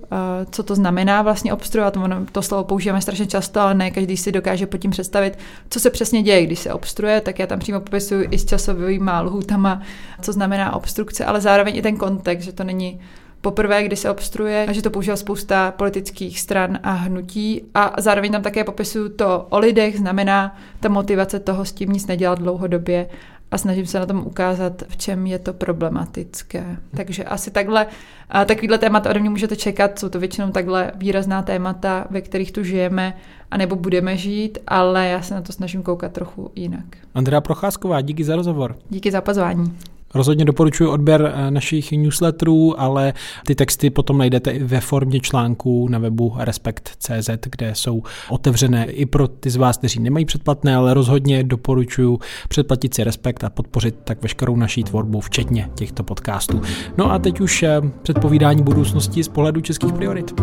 co 0.52 0.64
to 0.64 0.76
znamená 0.76 1.22
vlastně 1.22 1.54
obstruovat, 1.54 1.98
ono, 1.98 2.26
to 2.32 2.42
slovo 2.42 2.64
používáme 2.64 3.02
strašně 3.02 3.28
často, 3.28 3.60
ale 3.60 3.74
ne 3.74 3.92
každý 3.92 4.18
si 4.18 4.32
dokáže 4.32 4.68
pod 4.68 4.78
tím 4.78 4.92
představit, 4.92 5.40
co 5.70 5.80
se 5.80 5.90
přesně 5.90 6.24
děje, 6.24 6.46
když 6.46 6.60
se 6.60 6.74
obstruuje, 6.74 7.22
tak 7.22 7.40
já 7.40 7.48
tam 7.48 7.60
přímo 7.60 7.80
popisuju 7.80 8.28
i 8.32 8.38
s 8.38 8.46
časovými 8.46 9.12
lhůtama, 9.22 9.82
co 10.22 10.34
znamená 10.34 10.76
obstrukce, 10.76 11.26
ale 11.26 11.42
zároveň 11.42 11.78
i 11.78 11.82
ten 11.82 11.98
kontext, 11.98 12.46
že 12.46 12.52
to 12.52 12.64
není 12.64 13.00
poprvé, 13.42 13.84
kdy 13.84 13.96
se 13.96 14.12
obstruuje, 14.12 14.66
a 14.70 14.72
že 14.72 14.82
to 14.82 14.90
používá 14.90 15.16
spousta 15.16 15.72
politických 15.72 16.40
stran 16.40 16.80
a 16.84 16.92
hnutí. 16.92 17.62
A 17.74 17.94
zároveň 17.98 18.32
tam 18.32 18.42
také 18.42 18.64
popisuju 18.64 19.10
to 19.10 19.48
o 19.50 19.60
lidech, 19.60 19.98
znamená 19.98 20.58
ta 20.80 20.90
motivace 20.90 21.40
toho 21.40 21.66
s 21.66 21.72
tím 21.72 21.90
nic 21.90 22.08
nedělat 22.08 22.40
dlouhodobě 22.40 23.10
a 23.52 23.58
snažím 23.58 23.86
se 23.86 24.00
na 24.00 24.06
tom 24.06 24.24
ukázat, 24.26 24.84
v 24.88 24.98
čem 24.98 25.28
je 25.28 25.40
to 25.40 25.54
problematické. 25.54 26.78
Takže 26.96 27.24
asi 27.24 27.52
takhle, 27.52 27.88
a 28.30 28.46
takovýhle 28.46 28.78
témata 28.78 29.10
ode 29.10 29.20
mě 29.20 29.30
můžete 29.30 29.56
čekat, 29.56 30.00
jsou 30.00 30.10
to 30.10 30.20
většinou 30.20 30.52
takhle 30.52 30.92
výrazná 30.96 31.42
témata, 31.42 32.08
ve 32.10 32.22
kterých 32.22 32.52
tu 32.52 32.64
žijeme, 32.64 33.18
anebo 33.52 33.76
budeme 33.76 34.18
žít, 34.18 34.58
ale 34.68 35.08
já 35.08 35.22
se 35.22 35.34
na 35.34 35.42
to 35.42 35.54
snažím 35.54 35.84
koukat 35.84 36.12
trochu 36.12 36.52
jinak. 36.56 36.86
Andrea 37.16 37.42
Procházková, 37.42 38.02
díky 38.02 38.24
za 38.24 38.36
rozhovor. 38.36 38.76
Díky 38.90 39.12
za 39.12 39.22
pozvání. 39.22 39.78
Rozhodně 40.14 40.46
doporučuji 40.46 40.90
odběr 40.90 41.34
eh, 41.36 41.52
našich 41.52 41.92
newsletterů, 41.92 42.82
ale 42.82 43.14
ty 43.46 43.56
texty 43.56 43.90
potom 43.90 44.18
najdete 44.18 44.52
i 44.52 44.64
ve 44.64 44.80
formě 44.82 45.20
článků 45.20 45.88
na 45.88 46.00
webu 46.00 46.34
respekt.cz, 46.38 47.30
kde 47.52 47.76
jsou 47.76 48.04
otevřené 48.30 48.86
i 48.86 49.06
pro 49.06 49.28
ty 49.28 49.50
z 49.50 49.56
vás, 49.56 49.78
kteří 49.78 50.00
nemají 50.00 50.26
předplatné, 50.26 50.76
ale 50.76 50.94
rozhodně 50.94 51.44
doporučuji 51.44 52.20
předplatit 52.50 52.94
si 52.94 53.04
Respekt 53.04 53.44
a 53.44 53.50
podpořit 53.50 53.96
tak 54.04 54.22
veškerou 54.22 54.56
naší 54.56 54.84
tvorbu, 54.84 55.22
včetně 55.22 55.70
těchto 55.76 56.04
podcastů. 56.04 56.62
No 56.98 57.12
a 57.12 57.20
teď 57.20 57.40
už 57.42 57.64
eh, 57.64 57.82
předpovídání 58.02 58.64
budoucnosti 58.64 59.24
z 59.24 59.28
pohledu 59.28 59.62
českých 59.62 59.94
priorit. 59.94 60.34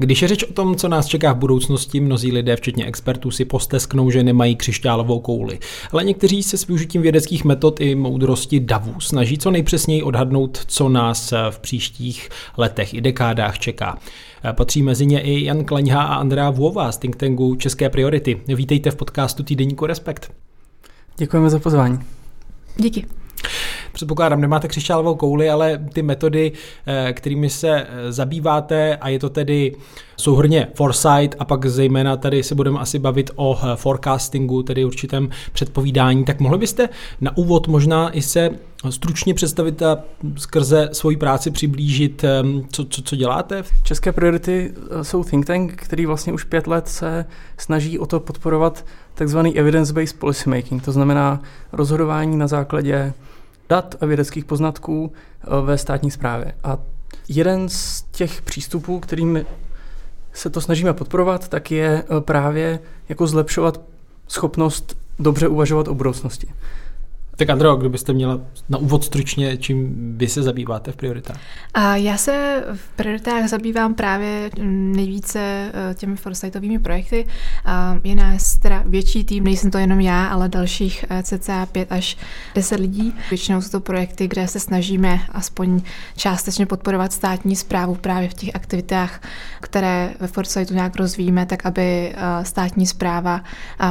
Když 0.00 0.22
je 0.22 0.28
řeč 0.28 0.42
o 0.42 0.52
tom, 0.52 0.76
co 0.76 0.88
nás 0.88 1.06
čeká 1.06 1.32
v 1.32 1.36
budoucnosti, 1.36 2.00
mnozí 2.00 2.32
lidé, 2.32 2.56
včetně 2.56 2.86
expertů, 2.86 3.30
si 3.30 3.44
postesknou, 3.44 4.10
že 4.10 4.22
nemají 4.22 4.56
křišťálovou 4.56 5.20
kouli. 5.20 5.58
Ale 5.92 6.04
někteří 6.04 6.42
se 6.42 6.56
s 6.58 6.66
využitím 6.66 7.02
vědeckých 7.02 7.44
metod 7.44 7.80
i 7.80 7.94
moudrosti 7.94 8.60
davu 8.60 9.00
snaží 9.00 9.38
co 9.38 9.50
nejpřesněji 9.50 10.02
odhadnout, 10.02 10.58
co 10.66 10.88
nás 10.88 11.32
v 11.50 11.58
příštích 11.58 12.28
letech 12.56 12.94
i 12.94 13.00
dekádách 13.00 13.58
čeká. 13.58 13.98
Patří 14.52 14.82
mezi 14.82 15.06
ně 15.06 15.20
i 15.20 15.44
Jan 15.44 15.64
Klaňha 15.64 16.02
a 16.02 16.14
Andrea 16.14 16.50
Vová 16.50 16.92
z 16.92 16.98
think 16.98 17.16
tanku 17.16 17.54
České 17.54 17.90
priority. 17.90 18.40
Vítejte 18.46 18.90
v 18.90 18.96
podcastu 18.96 19.42
Týdeníku 19.42 19.86
Respekt. 19.86 20.32
Děkujeme 21.16 21.50
za 21.50 21.58
pozvání. 21.58 21.98
Díky. 22.76 23.06
Předpokládám, 23.92 24.40
nemáte 24.40 24.68
křišťálovou 24.68 25.14
kouli, 25.14 25.50
ale 25.50 25.80
ty 25.92 26.02
metody, 26.02 26.52
eh, 26.86 27.12
kterými 27.12 27.50
se 27.50 27.68
eh, 27.68 28.12
zabýváte, 28.12 28.96
a 28.96 29.08
je 29.08 29.18
to 29.18 29.30
tedy 29.30 29.76
souhrně 30.16 30.68
foresight 30.74 31.36
a 31.38 31.44
pak 31.44 31.66
zejména 31.66 32.16
tady 32.16 32.42
se 32.42 32.54
budeme 32.54 32.78
asi 32.78 32.98
bavit 32.98 33.30
o 33.36 33.58
eh, 33.62 33.76
forecastingu, 33.76 34.62
tedy 34.62 34.84
určitém 34.84 35.28
předpovídání, 35.52 36.24
tak 36.24 36.40
mohli 36.40 36.58
byste 36.58 36.88
na 37.20 37.36
úvod 37.36 37.68
možná 37.68 38.16
i 38.16 38.22
se 38.22 38.50
stručně 38.90 39.34
představit 39.34 39.82
a 39.82 39.98
skrze 40.36 40.88
svoji 40.92 41.16
práci 41.16 41.50
přiblížit, 41.50 42.24
co, 42.70 42.84
co, 42.84 43.02
co 43.02 43.16
děláte? 43.16 43.64
České 43.82 44.12
priority 44.12 44.74
jsou 45.02 45.24
think 45.24 45.46
tank, 45.46 45.72
který 45.76 46.06
vlastně 46.06 46.32
už 46.32 46.44
pět 46.44 46.66
let 46.66 46.88
se 46.88 47.24
snaží 47.56 47.98
o 47.98 48.06
to 48.06 48.20
podporovat 48.20 48.84
takzvaný 49.14 49.58
evidence-based 49.58 50.18
policymaking, 50.18 50.84
to 50.84 50.92
znamená 50.92 51.42
rozhodování 51.72 52.36
na 52.36 52.46
základě 52.46 53.12
dat 53.68 53.94
a 54.00 54.06
vědeckých 54.06 54.44
poznatků 54.44 55.12
eh, 55.12 55.46
ve 55.62 55.78
státní 55.78 56.10
správě. 56.10 56.54
A 56.64 56.78
jeden 57.28 57.68
z 57.68 58.02
těch 58.02 58.42
přístupů, 58.42 59.00
kterým 59.00 59.44
se 60.32 60.50
to 60.50 60.60
snažíme 60.60 60.92
podporovat, 60.92 61.48
tak 61.48 61.70
je 61.70 62.02
eh, 62.02 62.20
právě 62.20 62.80
jako 63.08 63.26
zlepšovat 63.26 63.80
schopnost 64.28 64.98
dobře 65.18 65.48
uvažovat 65.48 65.88
o 65.88 65.94
budoucnosti. 65.94 66.48
Tak 67.38 67.50
Andro, 67.50 67.76
kdybyste 67.76 68.12
měla 68.12 68.40
na 68.68 68.78
úvod 68.78 69.04
stručně, 69.04 69.56
čím 69.56 69.94
vy 70.18 70.28
se 70.28 70.42
zabýváte 70.42 70.92
v 70.92 70.96
prioritách? 70.96 71.40
A 71.74 71.96
já 71.96 72.16
se 72.16 72.64
v 72.74 72.88
prioritách 72.96 73.48
zabývám 73.48 73.94
právě 73.94 74.50
nejvíce 74.62 75.40
eh, 75.40 75.94
těmi 75.94 76.16
foresightovými 76.16 76.78
projekty. 76.78 77.26
Je 78.04 78.14
nás 78.14 78.56
teda 78.56 78.82
větší 78.86 79.24
tým, 79.24 79.44
nejsem 79.44 79.70
to 79.70 79.78
jenom 79.78 80.00
já, 80.00 80.26
ale 80.26 80.48
dalších 80.48 81.04
eh, 81.10 81.22
cca 81.22 81.66
5 81.66 81.92
až 81.92 82.16
10 82.54 82.80
lidí. 82.80 83.14
Většinou 83.30 83.62
jsou 83.62 83.70
to 83.70 83.80
projekty, 83.80 84.28
kde 84.28 84.48
se 84.48 84.60
snažíme 84.60 85.20
aspoň 85.30 85.80
částečně 86.16 86.66
podporovat 86.66 87.12
státní 87.12 87.56
zprávu 87.56 87.94
právě 87.94 88.28
v 88.28 88.34
těch 88.34 88.50
aktivitách, 88.54 89.22
které 89.60 90.14
ve 90.20 90.26
Foresightu 90.26 90.74
nějak 90.74 90.96
rozvíjíme, 90.96 91.46
tak 91.46 91.66
aby 91.66 92.14
eh, 92.14 92.44
státní 92.44 92.86
zpráva 92.86 93.40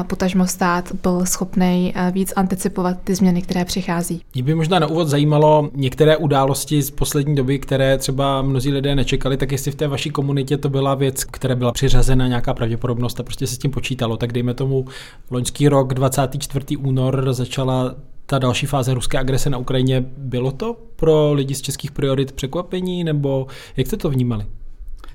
potažmo 0.08 0.48
stát 0.48 0.92
byl 1.04 1.26
schopný 1.26 1.94
víc 2.12 2.34
anticipovat 2.36 2.98
ty 3.04 3.16
změny 3.16 3.37
změny, 3.38 3.42
které 3.42 3.66
přichází. 3.66 4.22
Mě 4.34 4.44
by 4.44 4.56
možná 4.56 4.80
na 4.80 4.88
úvod 4.88 5.08
zajímalo 5.08 5.70
některé 5.74 6.18
události 6.18 6.82
z 6.82 6.92
poslední 6.92 7.36
doby, 7.36 7.60
které 7.60 7.98
třeba 7.98 8.42
mnozí 8.42 8.72
lidé 8.72 8.96
nečekali, 8.96 9.38
tak 9.38 9.52
jestli 9.52 9.72
v 9.72 9.76
té 9.76 9.88
vaší 9.88 10.10
komunitě 10.10 10.58
to 10.58 10.70
byla 10.70 10.96
věc, 10.96 11.24
která 11.24 11.56
byla 11.56 11.72
přiřazena 11.72 12.28
nějaká 12.28 12.54
pravděpodobnost 12.54 13.20
a 13.20 13.24
prostě 13.24 13.48
se 13.48 13.56
s 13.56 13.58
tím 13.58 13.72
počítalo. 13.72 14.18
Tak 14.18 14.34
dejme 14.34 14.54
tomu 14.54 14.86
loňský 15.32 15.68
rok, 15.68 15.94
24. 15.94 16.78
únor, 16.78 17.34
začala 17.34 17.96
ta 18.26 18.40
další 18.40 18.66
fáze 18.66 18.94
ruské 18.94 19.18
agrese 19.18 19.50
na 19.50 19.58
Ukrajině. 19.58 20.06
Bylo 20.18 20.52
to 20.52 20.76
pro 20.96 21.34
lidi 21.34 21.56
z 21.56 21.62
českých 21.62 21.92
priorit 21.92 22.32
překvapení, 22.32 23.04
nebo 23.04 23.48
jak 23.78 23.88
jste 23.88 23.98
to 23.98 24.10
vnímali? 24.10 24.46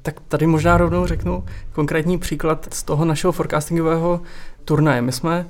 Tak 0.03 0.21
tady 0.29 0.47
možná 0.47 0.77
rovnou 0.77 1.07
řeknu 1.07 1.45
konkrétní 1.73 2.19
příklad 2.19 2.69
z 2.73 2.83
toho 2.83 3.05
našeho 3.05 3.33
forecastingového 3.33 4.21
turnaje. 4.65 5.03
My 5.03 5.13
jsme 5.13 5.47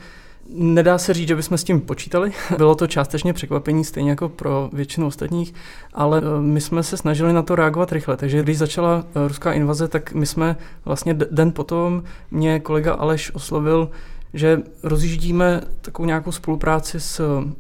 Nedá 0.49 0.99
se 0.99 1.15
říct, 1.15 1.29
že 1.29 1.37
bychom 1.37 1.59
s 1.59 1.65
tím 1.65 1.81
počítali. 1.81 2.33
Bylo 2.57 2.75
to 2.75 2.87
částečně 2.87 3.33
překvapení, 3.33 3.85
stejně 3.85 4.11
jako 4.11 4.29
pro 4.29 4.71
většinu 4.73 5.07
ostatních, 5.07 5.55
ale 5.95 6.23
eh, 6.25 6.43
my 6.43 6.61
jsme 6.61 6.83
se 6.83 6.97
snažili 6.97 7.33
na 7.33 7.43
to 7.43 7.57
reagovat 7.57 7.93
rychle. 7.93 8.17
Takže 8.17 8.43
když 8.43 8.59
začala 8.59 9.05
eh, 9.15 9.29
ruská 9.29 9.53
invaze, 9.53 9.89
tak 9.89 10.13
my 10.13 10.27
jsme 10.27 10.57
vlastně 10.85 11.15
den 11.15 11.53
potom 11.53 12.03
mě 12.31 12.61
kolega 12.61 12.95
Aleš 12.95 13.35
oslovil, 13.35 13.91
že 14.35 14.63
rozjíždíme 14.83 15.61
takovou 15.81 16.07
nějakou 16.07 16.33
spolupráci 16.33 17.01
s 17.01 17.21
eh, 17.21 17.53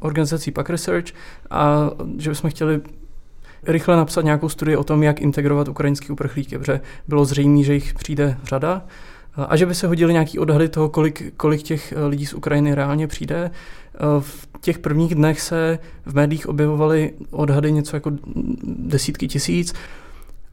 organizací 0.00 0.50
Pack 0.50 0.70
Research 0.70 1.06
a 1.50 1.90
že 2.18 2.30
bychom 2.30 2.50
chtěli 2.50 2.80
rychle 3.66 3.96
napsat 3.96 4.24
nějakou 4.24 4.48
studii 4.48 4.76
o 4.76 4.84
tom, 4.84 5.02
jak 5.02 5.20
integrovat 5.20 5.68
ukrajinský 5.68 6.10
uprchlíky, 6.10 6.58
protože 6.58 6.80
bylo 7.08 7.24
zřejmé, 7.24 7.62
že 7.62 7.74
jich 7.74 7.94
přijde 7.94 8.36
řada 8.44 8.82
a 9.36 9.56
že 9.56 9.66
by 9.66 9.74
se 9.74 9.86
hodili 9.86 10.12
nějaký 10.12 10.38
odhady 10.38 10.68
toho, 10.68 10.88
kolik, 10.88 11.32
kolik 11.36 11.62
těch 11.62 11.92
eh, 11.92 12.04
lidí 12.06 12.26
z 12.26 12.34
Ukrajiny 12.34 12.74
reálně 12.74 13.06
přijde. 13.06 13.50
Eh, 13.94 13.98
v 14.20 14.48
těch 14.60 14.78
prvních 14.78 15.14
dnech 15.14 15.40
se 15.40 15.78
v 16.06 16.14
médiích 16.14 16.48
objevovaly 16.48 17.12
odhady 17.30 17.72
něco 17.72 17.96
jako 17.96 18.10
desítky 18.64 19.28
tisíc. 19.28 19.74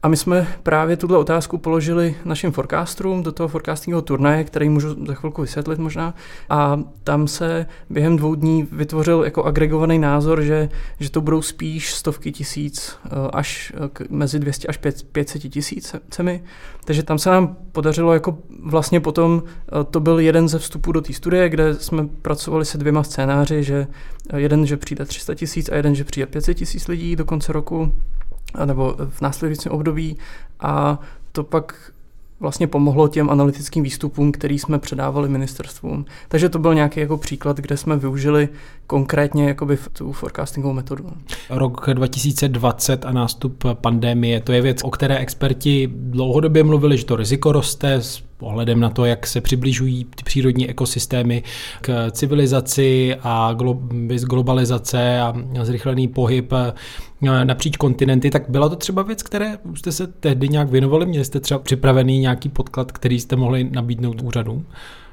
A 0.04 0.08
my 0.08 0.16
jsme 0.16 0.46
právě 0.62 0.96
tuto 0.96 1.20
otázku 1.20 1.58
položili 1.58 2.14
našim 2.24 2.52
forecasterům 2.52 3.22
do 3.22 3.32
toho 3.32 3.48
forecastingového 3.48 4.02
turnaje, 4.02 4.44
který 4.44 4.68
můžu 4.68 5.06
za 5.06 5.14
chvilku 5.14 5.42
vysvětlit 5.42 5.78
možná. 5.78 6.14
A 6.50 6.80
tam 7.04 7.28
se 7.28 7.66
během 7.90 8.16
dvou 8.16 8.34
dní 8.34 8.68
vytvořil 8.72 9.24
jako 9.24 9.44
agregovaný 9.44 9.98
názor, 9.98 10.42
že, 10.42 10.68
že 11.00 11.10
to 11.10 11.20
budou 11.20 11.42
spíš 11.42 11.94
stovky 11.94 12.32
tisíc 12.32 12.98
eh, 13.04 13.08
až 13.32 13.72
k, 13.92 14.10
mezi 14.10 14.38
200 14.38 14.68
až 14.68 14.78
500 15.12 15.42
tisícemi. 15.42 16.44
Takže 16.84 17.02
tam 17.02 17.18
se 17.18 17.30
nám 17.30 17.56
podařilo 17.72 18.12
jako 18.12 18.38
vlastně 18.62 19.00
potom, 19.00 19.42
eh, 19.46 19.84
to 19.84 20.00
byl 20.00 20.20
jeden 20.20 20.48
ze 20.48 20.58
vstupů 20.58 20.92
do 20.92 21.00
té 21.00 21.12
studie, 21.12 21.48
kde 21.48 21.74
jsme 21.74 22.06
pracovali 22.22 22.64
se 22.64 22.78
dvěma 22.78 23.02
scénáři, 23.02 23.62
že 23.62 23.86
eh, 24.30 24.40
jeden, 24.40 24.66
že 24.66 24.76
přijde 24.76 25.04
300 25.04 25.34
tisíc 25.34 25.68
a 25.68 25.76
jeden, 25.76 25.94
že 25.94 26.04
přijde 26.04 26.26
500 26.26 26.56
tisíc 26.56 26.88
lidí 26.88 27.16
do 27.16 27.24
konce 27.24 27.52
roku 27.52 27.92
nebo 28.64 28.96
v 29.08 29.20
následujícím 29.20 29.72
období 29.72 30.16
a 30.60 30.98
to 31.32 31.44
pak 31.44 31.92
vlastně 32.40 32.66
pomohlo 32.66 33.08
těm 33.08 33.30
analytickým 33.30 33.84
výstupům, 33.84 34.32
který 34.32 34.58
jsme 34.58 34.78
předávali 34.78 35.28
ministerstvům. 35.28 36.04
Takže 36.28 36.48
to 36.48 36.58
byl 36.58 36.74
nějaký 36.74 37.00
jako 37.00 37.16
příklad, 37.16 37.56
kde 37.56 37.76
jsme 37.76 37.96
využili 37.96 38.48
konkrétně 38.86 39.48
jakoby 39.48 39.78
tu 39.92 40.12
forecastingovou 40.12 40.74
metodu. 40.74 41.12
Rok 41.50 41.86
2020 41.92 43.04
a 43.04 43.12
nástup 43.12 43.64
pandemie, 43.74 44.40
to 44.40 44.52
je 44.52 44.62
věc, 44.62 44.84
o 44.84 44.90
které 44.90 45.18
experti 45.18 45.90
dlouhodobě 45.92 46.64
mluvili, 46.64 46.98
že 46.98 47.04
to 47.04 47.16
riziko 47.16 47.52
roste 47.52 48.00
ohledem 48.44 48.80
na 48.80 48.90
to, 48.90 49.04
jak 49.04 49.26
se 49.26 49.40
přibližují 49.40 50.04
ty 50.04 50.22
přírodní 50.24 50.70
ekosystémy 50.70 51.42
k 51.80 52.10
civilizaci 52.10 53.16
a 53.22 53.54
glo- 53.54 54.26
globalizace 54.26 55.20
a 55.20 55.34
zrychlený 55.62 56.08
pohyb 56.08 56.52
eh, 56.52 57.44
napříč 57.44 57.76
kontinenty, 57.76 58.30
tak 58.30 58.42
byla 58.48 58.68
to 58.68 58.76
třeba 58.76 59.02
věc, 59.02 59.22
které 59.22 59.58
jste 59.74 59.92
se 59.92 60.06
tehdy 60.06 60.48
nějak 60.48 60.70
věnovali? 60.70 61.06
Měli 61.06 61.24
jste 61.24 61.40
třeba 61.40 61.60
připravený 61.60 62.18
nějaký 62.18 62.48
podklad, 62.48 62.92
který 62.92 63.20
jste 63.20 63.36
mohli 63.36 63.64
nabídnout 63.64 64.22
úřadům? 64.22 64.66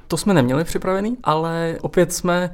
To 0.08 0.18
jsme 0.18 0.34
neměli 0.34 0.64
připravený, 0.64 1.18
ale 1.24 1.78
opět 1.82 2.14
jsme 2.14 2.52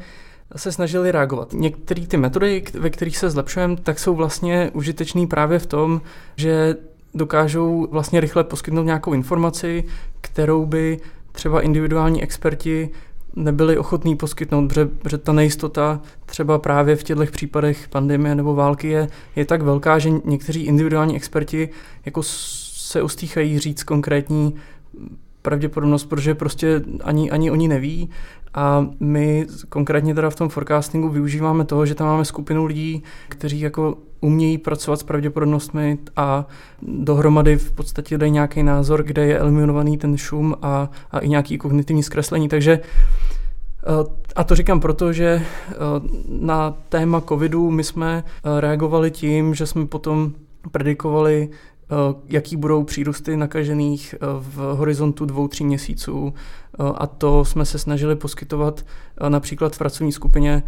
se 0.55 0.72
snažili 0.72 1.12
reagovat. 1.12 1.53
Některé 1.53 2.07
ty 2.07 2.17
metody, 2.17 2.63
ve 2.74 2.89
kterých 2.89 3.17
se 3.17 3.29
zlepšujeme, 3.29 3.75
tak 3.75 4.00
jsou 4.00 4.15
vlastně 4.15 4.72
užitečný 4.74 5.27
právě 5.27 5.60
v 5.60 5.65
tom, 5.65 6.01
že 6.36 6.75
dokážou 7.18 7.88
vlastně 7.92 8.20
rychle 8.20 8.44
poskytnout 8.44 8.84
nějakou 8.84 9.14
informaci, 9.14 9.84
kterou 10.22 10.66
by 10.66 11.00
třeba 11.32 11.62
individuální 11.62 12.24
experti 12.24 12.90
nebyli 13.36 13.78
ochotní 13.78 14.16
poskytnout, 14.16 14.68
protože, 14.68 15.18
ta 15.18 15.34
nejistota 15.34 16.02
třeba 16.26 16.60
právě 16.60 16.96
v 16.96 17.04
těchto 17.04 17.26
případech 17.26 17.88
pandemie 17.88 18.36
nebo 18.36 18.56
války 18.56 18.88
je, 18.88 19.08
je 19.36 19.46
tak 19.46 19.62
velká, 19.62 20.00
že 20.00 20.10
někteří 20.26 20.66
individuální 20.66 21.16
experti 21.16 21.70
jako 22.06 22.22
se 22.24 23.02
ostýchají 23.02 23.60
říct 23.60 23.84
konkrétní 23.84 24.56
pravděpodobnost, 25.48 26.06
protože 26.06 26.36
prostě 26.36 26.82
ani, 27.04 27.32
ani 27.32 27.51
oni 27.51 27.68
neví. 27.68 28.10
A 28.54 28.88
my 29.00 29.48
konkrétně 29.70 30.16
teda 30.16 30.30
v 30.30 30.36
tom 30.36 30.50
forecastingu 30.50 31.10
využíváme 31.10 31.66
toho, 31.66 31.86
že 31.86 31.96
tam 31.96 32.08
máme 32.08 32.25
skupinu 32.25 32.66
lidí, 32.66 33.04
kteří 33.30 33.60
jako 33.60 33.98
umějí 34.22 34.58
pracovat 34.58 35.00
s 35.00 35.04
pravděpodobnostmi 35.04 35.98
a 36.16 36.48
dohromady 36.82 37.58
v 37.58 37.72
podstatě 37.72 38.18
dají 38.18 38.32
nějaký 38.32 38.63
názor, 38.63 39.04
kde 39.04 39.25
je 39.25 39.39
eliminovaný 39.39 39.98
ten 39.98 40.18
šum 40.18 40.56
a, 40.62 40.89
a 41.12 41.20
i 41.20 41.30
nějaký 41.30 41.58
kognitivní 41.58 42.04
zkreslení. 42.04 42.50
Takže 42.50 42.80
eh, 42.80 43.88
a 44.36 44.44
to 44.44 44.56
říkám 44.56 44.80
proto, 44.80 45.13
že 45.13 45.27
eh, 45.32 45.75
na 46.27 46.75
téma 46.89 47.22
covidu 47.22 47.72
my 47.72 47.84
jsme 47.84 48.24
eh, 48.24 48.62
reagovali 48.62 49.12
tím, 49.12 49.56
že 49.56 49.66
jsme 49.66 49.86
potom 49.86 50.32
predikovali 50.72 51.50
jaký 52.27 52.58
budou 52.58 52.84
přírůsty 52.84 53.38
nakažených 53.38 54.15
eh, 54.15 54.17
v 54.39 54.75
horizontu 54.75 55.25
dvou, 55.25 55.48
tří 55.48 55.65
měsíců. 55.65 56.34
Eh, 56.34 56.84
a 56.96 57.08
to 57.08 57.46
jsme 57.46 57.65
se 57.65 57.79
snažili 57.79 58.15
poskytovat 58.15 58.86
například 59.29 59.75
v 59.75 59.77
pracovní 59.77 60.12
skupině 60.12 60.63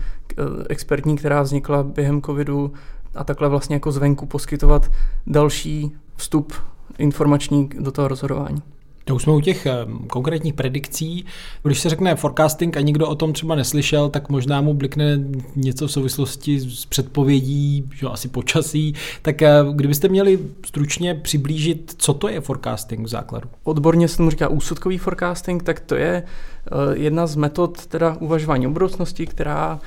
expertní, 0.70 1.16
která 1.16 1.42
vznikla 1.42 1.84
během 1.84 2.22
covidu 2.22 2.74
a 3.16 3.24
takhle 3.24 3.50
vlastně 3.50 3.76
jako 3.76 3.92
zvenku 3.92 4.26
poskytovat 4.26 4.92
další 5.28 5.92
vstup 6.16 6.54
informační 6.98 7.70
do 7.80 7.92
toho 7.92 8.08
rozhodování. 8.08 8.62
To 9.10 9.16
už 9.16 9.24
jsme 9.24 9.34
u 9.34 9.42
těch 9.42 9.68
konkrétních 10.08 10.54
predikcí. 10.54 11.26
Když 11.64 11.80
se 11.80 11.90
řekne 11.90 12.16
forecasting 12.16 12.78
a 12.78 12.82
nikdo 12.82 13.08
o 13.08 13.16
tom 13.16 13.34
třeba 13.34 13.56
neslyšel, 13.56 14.10
tak 14.10 14.30
možná 14.30 14.62
mu 14.62 14.74
blikne 14.74 15.20
něco 15.56 15.88
v 15.88 15.92
souvislosti 15.92 16.60
s 16.60 16.86
předpovědí, 16.86 17.90
že 17.96 18.08
asi 18.08 18.28
počasí. 18.28 18.94
Tak 19.22 19.42
eh, 19.42 19.50
kdybyste 19.74 20.08
měli 20.08 20.40
stručně 20.66 21.16
přiblížit, 21.16 21.96
co 21.98 22.14
to 22.14 22.28
je 22.28 22.42
forecasting 22.42 23.06
v 23.06 23.10
základu? 23.10 23.50
Odborně 23.64 24.08
se 24.08 24.18
tomu 24.18 24.30
říká 24.30 24.48
úsudkový 24.48 24.98
forecasting, 24.98 25.64
tak 25.64 25.80
to 25.80 25.96
je 25.96 26.24
eh, 26.24 26.72
jedna 26.94 27.28
z 27.28 27.36
metod 27.36 27.86
teda 27.86 28.18
uvažování 28.20 28.68
o 28.68 28.72
budoucnosti, 28.72 29.26
která 29.26 29.80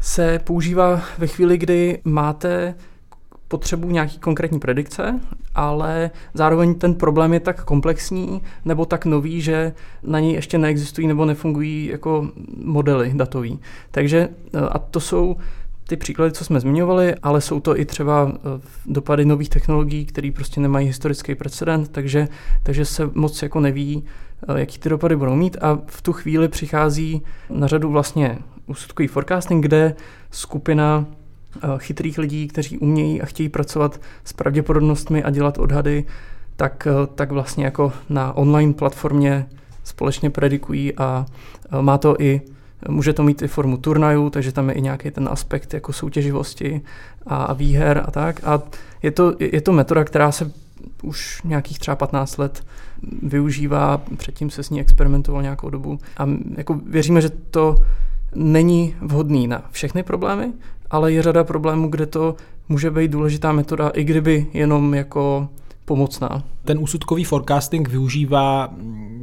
se 0.00 0.40
používá 0.44 1.02
ve 1.18 1.26
chvíli, 1.26 1.58
kdy 1.58 2.00
máte 2.04 2.74
potřebuji 3.48 3.90
nějaký 3.90 4.18
konkrétní 4.18 4.58
predikce, 4.58 5.20
ale 5.54 6.10
zároveň 6.34 6.74
ten 6.74 6.94
problém 6.94 7.34
je 7.34 7.40
tak 7.40 7.64
komplexní 7.64 8.42
nebo 8.64 8.84
tak 8.84 9.04
nový, 9.04 9.40
že 9.40 9.72
na 10.02 10.20
něj 10.20 10.32
ještě 10.32 10.58
neexistují 10.58 11.06
nebo 11.06 11.24
nefungují 11.24 11.86
jako 11.86 12.28
modely 12.64 13.12
datový. 13.14 13.60
Takže 13.90 14.28
eh, 14.54 14.60
a 14.60 14.78
to 14.78 15.00
jsou 15.00 15.36
ty 15.88 15.96
příklady, 15.96 16.32
co 16.32 16.44
jsme 16.44 16.60
zmiňovali, 16.60 17.14
ale 17.22 17.40
jsou 17.40 17.60
to 17.60 17.78
i 17.78 17.84
třeba 17.84 18.32
eh, 18.34 18.60
dopady 18.86 19.24
nových 19.24 19.48
technologií, 19.48 20.06
které 20.06 20.30
prostě 20.34 20.60
nemají 20.60 20.86
historický 20.86 21.34
precedent, 21.34 21.88
takže, 21.88 22.28
takže 22.62 22.84
se 22.84 23.10
moc 23.14 23.42
jako 23.42 23.60
neví, 23.60 24.04
eh, 24.48 24.60
jaký 24.60 24.78
ty 24.78 24.88
dopady 24.88 25.16
budou 25.16 25.34
mít 25.34 25.56
a 25.60 25.78
v 25.86 26.02
tu 26.02 26.12
chvíli 26.12 26.48
přichází 26.48 27.22
na 27.50 27.66
řadu 27.66 27.90
vlastně 27.90 28.38
úsudkový 28.66 29.08
forecasting, 29.08 29.64
kde 29.64 29.94
skupina 30.30 31.06
chytrých 31.78 32.18
lidí, 32.18 32.48
kteří 32.48 32.78
umějí 32.78 33.22
a 33.22 33.26
chtějí 33.26 33.48
pracovat 33.48 34.00
s 34.24 34.32
pravděpodobnostmi 34.32 35.22
a 35.22 35.30
dělat 35.30 35.58
odhady, 35.58 36.04
tak, 36.56 36.86
eh, 36.90 37.06
tak 37.14 37.32
vlastně 37.32 37.64
jako 37.64 37.92
na 38.08 38.32
online 38.32 38.72
platformě 38.72 39.46
společně 39.84 40.30
predikují 40.30 40.94
a 40.94 41.26
eh, 41.72 41.82
má 41.82 41.98
to 41.98 42.16
i 42.18 42.40
Může 42.88 43.12
to 43.12 43.22
mít 43.22 43.42
i 43.42 43.48
formu 43.48 43.76
turnajů, 43.76 44.30
takže 44.30 44.52
tam 44.52 44.68
je 44.68 44.74
i 44.74 44.80
nějaký 44.80 45.10
ten 45.10 45.28
aspekt 45.32 45.74
jako 45.74 45.92
soutěživosti 45.92 46.80
a, 47.26 47.52
výher 47.52 48.02
a 48.06 48.10
tak. 48.10 48.40
A 48.44 48.62
je 49.02 49.10
to, 49.10 49.34
je 49.38 49.60
to 49.60 49.72
metoda, 49.72 50.04
která 50.04 50.32
se 50.32 50.52
už 51.02 51.42
nějakých 51.42 51.78
třeba 51.78 51.96
15 51.96 52.36
let 52.36 52.64
využívá, 53.22 54.02
předtím 54.16 54.50
se 54.50 54.62
s 54.62 54.70
ní 54.70 54.80
experimentoval 54.80 55.42
nějakou 55.42 55.70
dobu 55.70 55.98
a 56.16 56.26
jako 56.56 56.74
věříme, 56.74 57.20
že 57.20 57.30
to 57.30 57.74
není 58.34 58.94
vhodný 59.00 59.46
na 59.46 59.64
všechny 59.70 60.02
problémy, 60.02 60.52
ale 60.90 61.12
je 61.12 61.22
řada 61.22 61.44
problémů, 61.44 61.88
kde 61.88 62.06
to 62.06 62.34
může 62.68 62.90
být 62.90 63.10
důležitá 63.10 63.52
metoda, 63.52 63.88
i 63.88 64.04
kdyby 64.04 64.46
jenom 64.54 64.94
jako 64.94 65.48
pomocná. 65.84 66.44
Ten 66.64 66.78
úsudkový 66.78 67.24
forecasting 67.24 67.88
využívá 67.88 68.74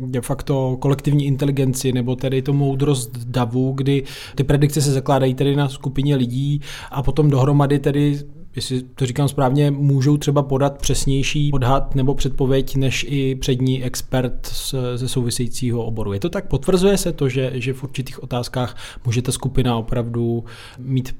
de 0.05 0.21
facto 0.21 0.77
kolektivní 0.79 1.25
inteligenci 1.25 1.91
nebo 1.91 2.15
tedy 2.15 2.41
to 2.41 2.53
moudrost 2.53 3.17
davu, 3.17 3.71
kdy 3.71 4.03
ty 4.35 4.43
predikce 4.43 4.81
se 4.81 4.91
zakládají 4.91 5.33
tedy 5.33 5.55
na 5.55 5.69
skupině 5.69 6.15
lidí 6.15 6.61
a 6.91 7.03
potom 7.03 7.29
dohromady 7.29 7.79
tedy 7.79 8.19
jestli 8.55 8.81
to 8.81 9.05
říkám 9.05 9.27
správně, 9.27 9.71
můžou 9.71 10.17
třeba 10.17 10.43
podat 10.43 10.77
přesnější 10.77 11.51
odhad 11.53 11.95
nebo 11.95 12.15
předpověď 12.15 12.75
než 12.75 13.05
i 13.09 13.35
přední 13.35 13.83
expert 13.83 14.53
ze 14.95 15.07
souvisejícího 15.07 15.85
oboru. 15.85 16.13
Je 16.13 16.19
to 16.19 16.29
tak? 16.29 16.47
Potvrzuje 16.47 16.97
se 16.97 17.11
to, 17.13 17.29
že, 17.29 17.51
že 17.53 17.73
v 17.73 17.83
určitých 17.83 18.23
otázkách 18.23 18.77
může 19.05 19.21
ta 19.21 19.31
skupina 19.31 19.77
opravdu 19.77 20.43
mít 20.79 21.15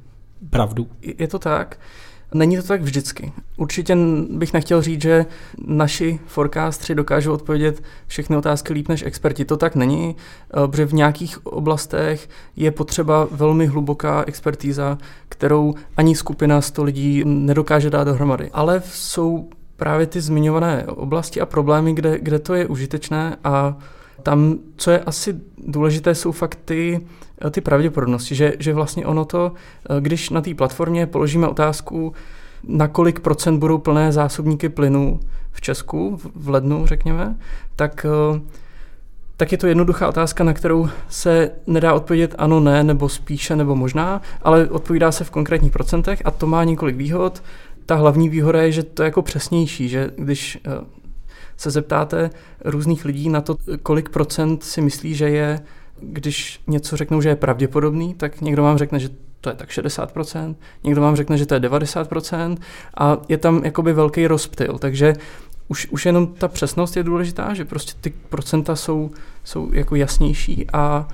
pravdu. 0.49 0.87
Je 1.01 1.27
to 1.27 1.39
tak. 1.39 1.79
Není 2.33 2.57
to 2.57 2.63
tak 2.63 2.81
vždycky. 2.81 3.31
Určitě 3.57 3.97
bych 4.29 4.53
nechtěl 4.53 4.81
říct, 4.81 5.01
že 5.01 5.25
naši 5.67 6.19
forecastři 6.25 6.95
dokážou 6.95 7.33
odpovědět 7.33 7.83
všechny 8.07 8.37
otázky 8.37 8.73
líp 8.73 8.87
než 8.89 9.03
experti. 9.03 9.45
To 9.45 9.57
tak 9.57 9.75
není, 9.75 10.15
eh, 10.15 10.67
protože 10.67 10.85
v 10.85 10.93
nějakých 10.93 11.45
oblastech 11.45 12.29
je 12.55 12.71
potřeba 12.71 13.27
velmi 13.31 13.65
hluboká 13.65 14.23
expertíza, 14.27 14.97
kterou 15.29 15.73
ani 15.97 16.15
skupina 16.15 16.61
100 16.61 16.83
lidí 16.83 17.23
nedokáže 17.25 17.89
dát 17.89 18.03
dohromady. 18.03 18.49
Ale 18.53 18.81
jsou 18.85 19.49
právě 19.77 20.07
ty 20.07 20.21
zmiňované 20.21 20.83
oblasti 20.85 21.41
a 21.41 21.45
problémy, 21.45 21.93
kde, 21.93 22.19
kde 22.19 22.39
to 22.39 22.53
je 22.53 22.67
užitečné 22.67 23.37
a 23.43 23.77
tam, 24.23 24.55
co 24.75 24.91
je 24.91 24.99
asi 24.99 25.35
důležité, 25.57 26.15
jsou 26.15 26.31
fakt 26.31 26.59
ty, 26.65 27.01
ty 27.51 27.61
pravděpodobnosti, 27.61 28.35
že, 28.35 28.53
že 28.59 28.73
vlastně 28.73 29.05
ono 29.05 29.25
to, 29.25 29.51
eh, 29.89 30.01
když 30.01 30.29
na 30.29 30.41
té 30.41 30.53
platformě 30.53 31.07
položíme 31.07 31.47
otázku, 31.47 32.13
na 32.67 32.87
kolik 32.87 33.19
procent 33.19 33.59
budou 33.59 33.77
plné 33.77 34.11
zásobníky 34.11 34.69
plynu 34.69 35.19
v 35.51 35.61
Česku 35.61 36.19
v 36.35 36.49
lednu, 36.49 36.85
řekněme, 36.85 37.35
tak, 37.75 38.05
eh, 38.05 38.41
tak 39.37 39.51
je 39.51 39.57
to 39.57 39.67
jednoduchá 39.67 40.07
otázka, 40.07 40.43
na 40.43 40.53
kterou 40.53 40.89
se 41.09 41.51
nedá 41.67 41.93
odpovědět 41.93 42.35
ano, 42.37 42.59
ne, 42.59 42.83
nebo 42.83 43.09
spíše, 43.09 43.55
nebo 43.55 43.75
možná, 43.75 44.21
ale 44.41 44.69
odpovídá 44.69 45.11
se 45.11 45.23
v 45.23 45.31
konkrétních 45.31 45.71
procentech 45.71 46.21
a 46.25 46.31
to 46.31 46.47
má 46.47 46.63
několik 46.63 46.95
výhod. 46.95 47.43
Ta 47.85 47.95
hlavní 47.95 48.29
výhoda 48.29 48.61
je, 48.61 48.71
že 48.71 48.83
to 48.83 49.03
je 49.03 49.05
jako 49.05 49.21
přesnější, 49.21 49.89
že 49.89 50.11
když 50.17 50.59
se 51.57 51.71
zeptáte 51.71 52.29
různých 52.65 53.05
lidí 53.05 53.29
na 53.29 53.41
to, 53.41 53.57
kolik 53.83 54.09
procent 54.09 54.63
si 54.63 54.81
myslí, 54.81 55.15
že 55.15 55.29
je, 55.29 55.59
když 56.01 56.61
něco 56.67 56.97
řeknou, 56.97 57.21
že 57.21 57.29
je 57.29 57.35
pravděpodobný, 57.35 58.13
tak 58.13 58.41
někdo 58.41 58.63
vám 58.63 58.77
řekne, 58.77 58.99
že 58.99 59.09
to 59.41 59.49
je 59.49 59.55
tak 59.55 59.69
60%, 59.69 60.55
někdo 60.83 61.01
vám 61.01 61.15
řekne, 61.15 61.37
že 61.37 61.45
to 61.45 61.53
je 61.53 61.59
90% 61.59 62.57
a 62.97 63.17
je 63.29 63.37
tam 63.37 63.61
jakoby 63.65 63.93
velký 63.93 64.27
rozptyl, 64.27 64.77
takže 64.77 65.13
už, 65.67 65.87
už 65.91 66.05
jenom 66.05 66.27
ta 66.27 66.47
přesnost 66.47 66.97
je 66.97 67.03
důležitá, 67.03 67.53
že 67.53 67.65
prostě 67.65 67.93
ty 68.01 68.13
procenta 68.29 68.75
jsou, 68.75 69.11
jsou 69.43 69.73
jako 69.73 69.95
jasnější 69.95 70.67
a, 70.73 71.07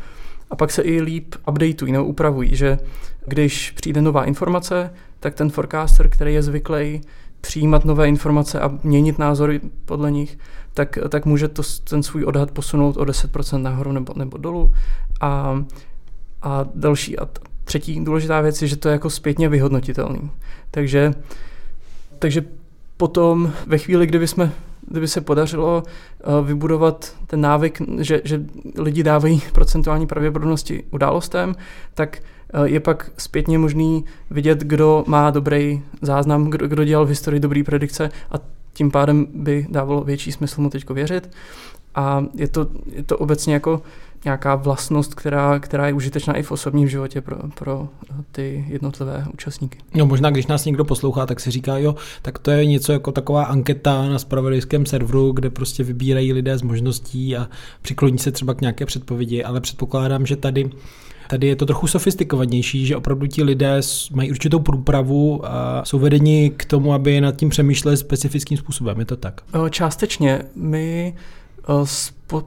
a 0.49 0.55
pak 0.55 0.71
se 0.71 0.81
i 0.81 1.01
líp 1.01 1.35
updateují 1.47 1.91
nebo 1.91 2.05
upravují, 2.05 2.55
že 2.55 2.79
když 3.27 3.71
přijde 3.71 4.01
nová 4.01 4.25
informace, 4.25 4.93
tak 5.19 5.35
ten 5.35 5.49
forecaster, 5.49 6.09
který 6.09 6.33
je 6.33 6.43
zvyklý 6.43 7.01
přijímat 7.41 7.85
nové 7.85 8.07
informace 8.07 8.59
a 8.59 8.71
měnit 8.83 9.19
názory 9.19 9.61
podle 9.85 10.11
nich, 10.11 10.37
tak, 10.73 10.97
tak 11.09 11.25
může 11.25 11.47
to, 11.47 11.63
ten 11.89 12.03
svůj 12.03 12.25
odhad 12.25 12.51
posunout 12.51 12.97
o 12.97 13.03
10% 13.03 13.61
nahoru 13.61 13.91
nebo, 13.91 14.13
nebo 14.15 14.37
dolů. 14.37 14.73
A, 15.21 15.63
a 16.41 16.65
další 16.75 17.19
a 17.19 17.27
třetí 17.63 18.05
důležitá 18.05 18.41
věc 18.41 18.61
je, 18.61 18.67
že 18.67 18.75
to 18.75 18.89
je 18.89 18.93
jako 18.93 19.09
zpětně 19.09 19.49
vyhodnotitelný. 19.49 20.31
Takže, 20.71 21.13
takže 22.19 22.45
potom 22.97 23.53
ve 23.67 23.77
chvíli, 23.77 24.07
kdyby, 24.07 24.27
jsme, 24.27 24.51
kdyby 24.87 25.07
se 25.07 25.21
podařilo 25.21 25.83
uh, 25.83 26.47
vybudovat 26.47 27.15
ten 27.27 27.41
návyk, 27.41 27.81
že, 27.99 28.21
že 28.23 28.41
lidi 28.77 29.03
dávají 29.03 29.41
procentuální 29.53 30.07
pravděpodobnosti 30.07 30.83
událostem, 30.91 31.55
tak 31.93 32.17
je 32.63 32.79
pak 32.79 33.11
zpětně 33.17 33.57
možný 33.57 34.05
vidět, 34.29 34.59
kdo 34.59 35.03
má 35.07 35.29
dobrý 35.29 35.81
záznam, 36.01 36.49
kdo, 36.49 36.67
kdo 36.67 36.83
dělal 36.83 37.05
v 37.05 37.09
historii 37.09 37.39
dobrý 37.39 37.63
predikce 37.63 38.09
a 38.31 38.35
tím 38.73 38.91
pádem 38.91 39.27
by 39.33 39.67
dávalo 39.69 40.03
větší 40.03 40.31
smysl 40.31 40.61
mu 40.61 40.69
teď 40.69 40.89
věřit. 40.89 41.29
A 41.95 42.25
je 42.35 42.47
to, 42.47 42.67
je 42.91 43.03
to 43.03 43.17
obecně 43.17 43.53
jako 43.53 43.81
nějaká 44.25 44.55
vlastnost, 44.55 45.15
která, 45.15 45.59
která 45.59 45.87
je 45.87 45.93
užitečná 45.93 46.33
i 46.33 46.43
v 46.43 46.51
osobním 46.51 46.87
životě 46.87 47.21
pro, 47.21 47.37
pro 47.55 47.87
ty 48.31 48.65
jednotlivé 48.67 49.25
účastníky. 49.33 49.77
No 49.95 50.05
možná, 50.05 50.29
když 50.29 50.47
nás 50.47 50.65
někdo 50.65 50.85
poslouchá, 50.85 51.25
tak 51.25 51.39
si 51.39 51.51
říká, 51.51 51.77
jo, 51.77 51.95
tak 52.21 52.39
to 52.39 52.51
je 52.51 52.65
něco 52.65 52.93
jako 52.93 53.11
taková 53.11 53.43
anketa 53.43 54.09
na 54.09 54.19
spravodajském 54.19 54.85
serveru, 54.85 55.31
kde 55.31 55.49
prostě 55.49 55.83
vybírají 55.83 56.33
lidé 56.33 56.57
z 56.57 56.61
možností 56.61 57.37
a 57.37 57.47
přikloní 57.81 58.17
se 58.17 58.31
třeba 58.31 58.53
k 58.53 58.61
nějaké 58.61 58.85
předpovědi, 58.85 59.43
ale 59.43 59.61
předpokládám, 59.61 60.25
že 60.25 60.35
tady 60.35 60.69
Tady 61.31 61.47
je 61.47 61.55
to 61.55 61.65
trochu 61.65 61.87
sofistikovanější, 61.87 62.85
že 62.85 62.97
opravdu 62.97 63.27
ti 63.27 63.43
lidé 63.43 63.81
mají 64.13 64.31
určitou 64.31 64.59
průpravu 64.59 65.41
a 65.45 65.85
jsou 65.85 65.99
vedeni 65.99 66.51
k 66.57 66.65
tomu, 66.65 66.93
aby 66.93 67.21
nad 67.21 67.35
tím 67.35 67.49
přemýšleli 67.49 67.97
specifickým 67.97 68.57
způsobem. 68.57 68.99
Je 68.99 69.05
to 69.05 69.17
tak? 69.17 69.41
Částečně. 69.69 70.41
My 70.55 71.13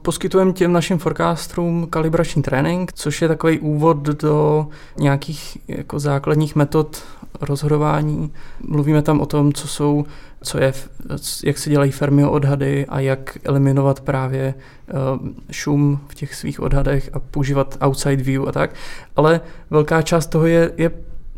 Poskytujeme 0.01 0.53
těm 0.53 0.73
našim 0.73 0.97
forecasterům 0.97 1.87
kalibrační 1.89 2.41
trénink, 2.41 2.93
což 2.93 3.21
je 3.21 3.27
takový 3.27 3.59
úvod 3.59 3.97
do 3.97 4.67
nějakých 4.97 5.57
jako 5.67 5.99
základních 5.99 6.55
metod 6.55 7.03
rozhodování. 7.41 8.31
Mluvíme 8.67 9.01
tam 9.01 9.21
o 9.21 9.25
tom, 9.25 9.53
co 9.53 9.67
jsou, 9.67 10.05
co 10.45 10.57
je, 10.57 10.73
jak 11.43 11.57
se 11.57 11.69
dělají 11.69 11.91
Fermi 11.91 12.25
odhady 12.25 12.85
a 12.85 12.99
jak 12.99 13.37
eliminovat 13.43 14.01
právě 14.01 14.53
uh, 14.53 15.29
šum 15.51 15.99
v 16.07 16.15
těch 16.15 16.35
svých 16.35 16.59
odhadech 16.59 17.09
a 17.13 17.19
používat 17.19 17.77
outside 17.85 18.23
view 18.23 18.47
a 18.47 18.51
tak. 18.51 18.73
Ale 19.15 19.41
velká 19.69 20.01
část 20.01 20.27
toho 20.27 20.45
je, 20.45 20.71
je 20.77 20.91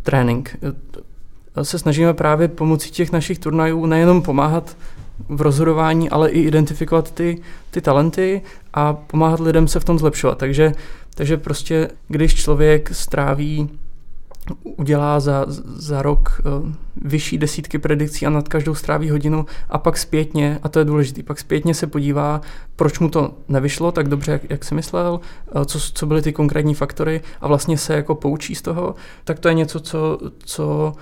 trénink. 0.04 0.58
Se 1.62 1.80
snažíme 1.80 2.14
právě 2.14 2.48
pomocí 2.48 2.92
těch 2.92 3.12
našich 3.12 3.40
turnajů 3.40 3.86
nejenom 3.86 4.22
pomáhat 4.22 4.78
v 5.30 5.42
rozhodování, 5.42 6.10
ale 6.10 6.30
i 6.30 6.42
identifikovat 6.42 7.12
ty, 7.12 7.42
ty 7.72 7.82
talenty 7.82 8.42
a 8.74 8.94
pomáhat 8.94 9.40
lidem 9.40 9.68
se 9.68 9.80
v 9.80 9.86
tom 9.86 10.00
zlepšovat. 10.00 10.38
Takže, 10.38 10.72
takže 11.16 11.38
prostě, 11.38 11.90
když 12.08 12.36
člověk 12.36 12.90
stráví 12.94 13.70
udělá 14.64 15.20
za, 15.20 15.46
za 15.76 16.02
rok 16.02 16.42
uh, 16.62 16.72
vyšší 16.96 17.38
desítky 17.38 17.80
predikcí 17.80 18.26
a 18.26 18.30
nad 18.30 18.48
každou 18.48 18.76
stráví 18.76 19.10
hodinu 19.10 19.46
a 19.70 19.78
pak 19.78 19.98
zpětně, 19.98 20.60
a 20.64 20.70
to 20.70 20.80
je 20.80 20.86
důležité, 20.86 21.24
pak 21.24 21.40
zpětně 21.40 21.74
se 21.74 21.88
podívá, 21.88 22.42
proč 22.76 23.00
mu 23.00 23.10
to 23.10 23.34
nevyšlo 23.48 23.92
tak 23.92 24.08
dobře, 24.08 24.32
jak, 24.32 24.50
jak 24.50 24.66
si 24.66 24.76
myslel, 24.76 25.20
uh, 25.56 25.64
co, 25.64 25.80
co 25.80 26.06
byly 26.06 26.22
ty 26.22 26.34
konkrétní 26.34 26.74
faktory 26.74 27.22
a 27.42 27.48
vlastně 27.48 27.78
se 27.78 27.94
jako 27.94 28.16
poučí 28.16 28.56
z 28.56 28.62
toho, 28.62 28.96
tak 29.24 29.40
to 29.40 29.48
je 29.48 29.54
něco, 29.54 29.80
co, 29.80 30.20
co 30.38 30.94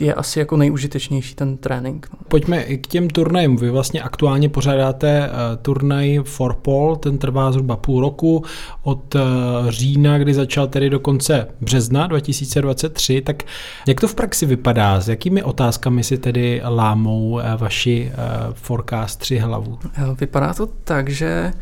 je 0.00 0.14
asi 0.14 0.38
jako 0.38 0.56
nejužitečnější 0.56 1.34
ten 1.34 1.56
trénink. 1.56 2.08
No. 2.12 2.18
Pojďme 2.28 2.62
i 2.62 2.78
k 2.78 2.86
těm 2.86 3.10
turnajům. 3.10 3.56
Vy 3.56 3.70
vlastně 3.70 4.02
aktuálně 4.02 4.48
pořádáte 4.48 5.28
uh, 5.28 5.62
turnaj 5.62 6.20
Pole, 6.62 6.96
ten 6.96 7.18
trvá 7.18 7.52
zhruba 7.52 7.76
půl 7.76 8.00
roku 8.00 8.44
od 8.82 9.14
uh, 9.14 9.20
října, 9.68 10.18
kdy 10.18 10.34
začal 10.34 10.66
tedy 10.66 10.90
do 10.90 11.00
konce 11.00 11.46
března 11.60 12.06
2023. 12.06 13.20
Tak 13.20 13.42
jak 13.88 14.00
to 14.00 14.08
v 14.08 14.14
praxi 14.14 14.46
vypadá? 14.46 15.00
S 15.00 15.08
jakými 15.08 15.42
otázkami 15.42 16.04
si 16.04 16.18
tedy 16.18 16.60
lámou 16.68 17.30
uh, 17.30 17.42
vaši 17.56 18.12
uh, 18.12 18.54
forecastři 18.54 19.38
hlavu? 19.38 19.78
Vypadá 20.20 20.54
to 20.54 20.66
tak, 20.66 21.08
že 21.08 21.52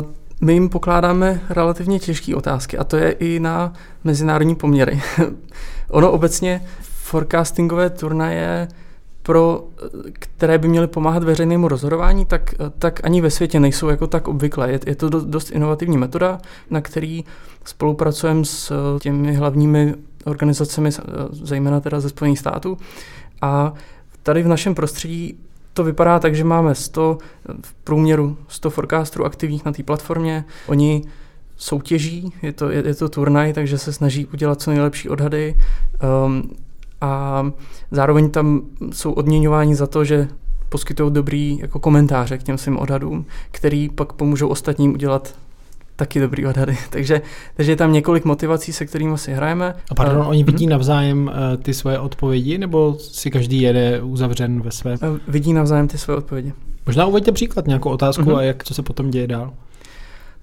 uh, 0.00 0.10
my 0.40 0.52
jim 0.52 0.68
pokládáme 0.68 1.40
relativně 1.50 1.98
těžké 1.98 2.34
otázky 2.34 2.78
a 2.78 2.84
to 2.84 2.96
je 2.96 3.10
i 3.10 3.40
na 3.40 3.72
mezinárodní 4.04 4.54
poměry. 4.54 5.00
ono 5.90 6.10
obecně 6.10 6.60
forecastingové 7.14 7.90
turnaje, 7.90 8.68
pro, 9.22 9.64
které 10.12 10.58
by 10.58 10.68
měly 10.68 10.86
pomáhat 10.86 11.24
veřejnému 11.24 11.68
rozhodování, 11.68 12.24
tak, 12.24 12.54
tak 12.78 13.00
ani 13.04 13.20
ve 13.20 13.30
světě 13.30 13.60
nejsou 13.60 13.88
jako 13.88 14.06
tak 14.06 14.28
obvyklé. 14.28 14.72
Je, 14.72 14.80
je 14.86 14.94
to 14.94 15.08
dost 15.08 15.50
inovativní 15.50 15.98
metoda, 15.98 16.38
na 16.70 16.80
který 16.80 17.24
spolupracujeme 17.64 18.44
s 18.44 18.72
těmi 19.00 19.34
hlavními 19.34 19.94
organizacemi, 20.24 20.90
zejména 21.30 21.80
teda 21.80 22.00
ze 22.00 22.08
Spojených 22.08 22.38
států. 22.38 22.78
A 23.42 23.72
tady 24.22 24.42
v 24.42 24.48
našem 24.48 24.74
prostředí 24.74 25.38
to 25.72 25.84
vypadá 25.84 26.18
tak, 26.18 26.34
že 26.34 26.44
máme 26.44 26.74
100, 26.74 27.18
v 27.62 27.74
průměru 27.74 28.36
100 28.48 28.70
forecasterů 28.70 29.24
aktivních 29.24 29.64
na 29.64 29.72
té 29.72 29.82
platformě. 29.82 30.44
Oni 30.66 31.02
soutěží, 31.56 32.32
je 32.42 32.52
to, 32.52 32.70
je, 32.70 32.82
je 32.86 32.94
to 32.94 33.08
turnaj, 33.08 33.52
takže 33.52 33.78
se 33.78 33.92
snaží 33.92 34.26
udělat 34.26 34.62
co 34.62 34.70
nejlepší 34.70 35.08
odhady. 35.08 35.54
Um, 36.26 36.50
a 37.00 37.44
zároveň 37.90 38.30
tam 38.30 38.60
jsou 38.92 39.12
odměňováni 39.12 39.74
za 39.74 39.86
to, 39.86 40.04
že 40.04 40.28
poskytují 40.68 41.12
dobrý 41.12 41.58
jako 41.58 41.78
komentáře 41.78 42.38
k 42.38 42.42
těm 42.42 42.58
svým 42.58 42.78
odhadům, 42.78 43.26
který 43.50 43.88
pak 43.88 44.12
pomůžou 44.12 44.48
ostatním 44.48 44.92
udělat 44.92 45.34
taky 45.96 46.20
dobrý 46.20 46.46
odhady. 46.46 46.78
takže, 46.90 47.22
takže 47.56 47.72
je 47.72 47.76
tam 47.76 47.92
několik 47.92 48.24
motivací, 48.24 48.72
se 48.72 48.86
kterými 48.86 49.18
si 49.18 49.32
hrajeme. 49.32 49.74
A 49.90 49.94
pardon, 49.94 50.18
uh, 50.18 50.28
oni 50.28 50.44
vidí 50.44 50.64
uh, 50.64 50.70
navzájem 50.70 51.26
uh, 51.26 51.62
ty 51.62 51.74
svoje 51.74 51.98
odpovědi, 51.98 52.58
nebo 52.58 52.96
si 52.98 53.30
každý 53.30 53.60
jede 53.60 54.02
uzavřen 54.02 54.60
ve 54.60 54.70
své? 54.70 54.92
Uh, 54.92 55.18
vidí 55.28 55.52
navzájem 55.52 55.88
ty 55.88 55.98
svoje 55.98 56.18
odpovědi. 56.18 56.52
Možná 56.86 57.06
uveďte 57.06 57.32
příklad, 57.32 57.66
nějakou 57.66 57.90
otázku 57.90 58.22
uh-huh. 58.22 58.36
a 58.36 58.42
jak, 58.42 58.64
co 58.64 58.74
se 58.74 58.82
potom 58.82 59.10
děje 59.10 59.26
dál 59.26 59.52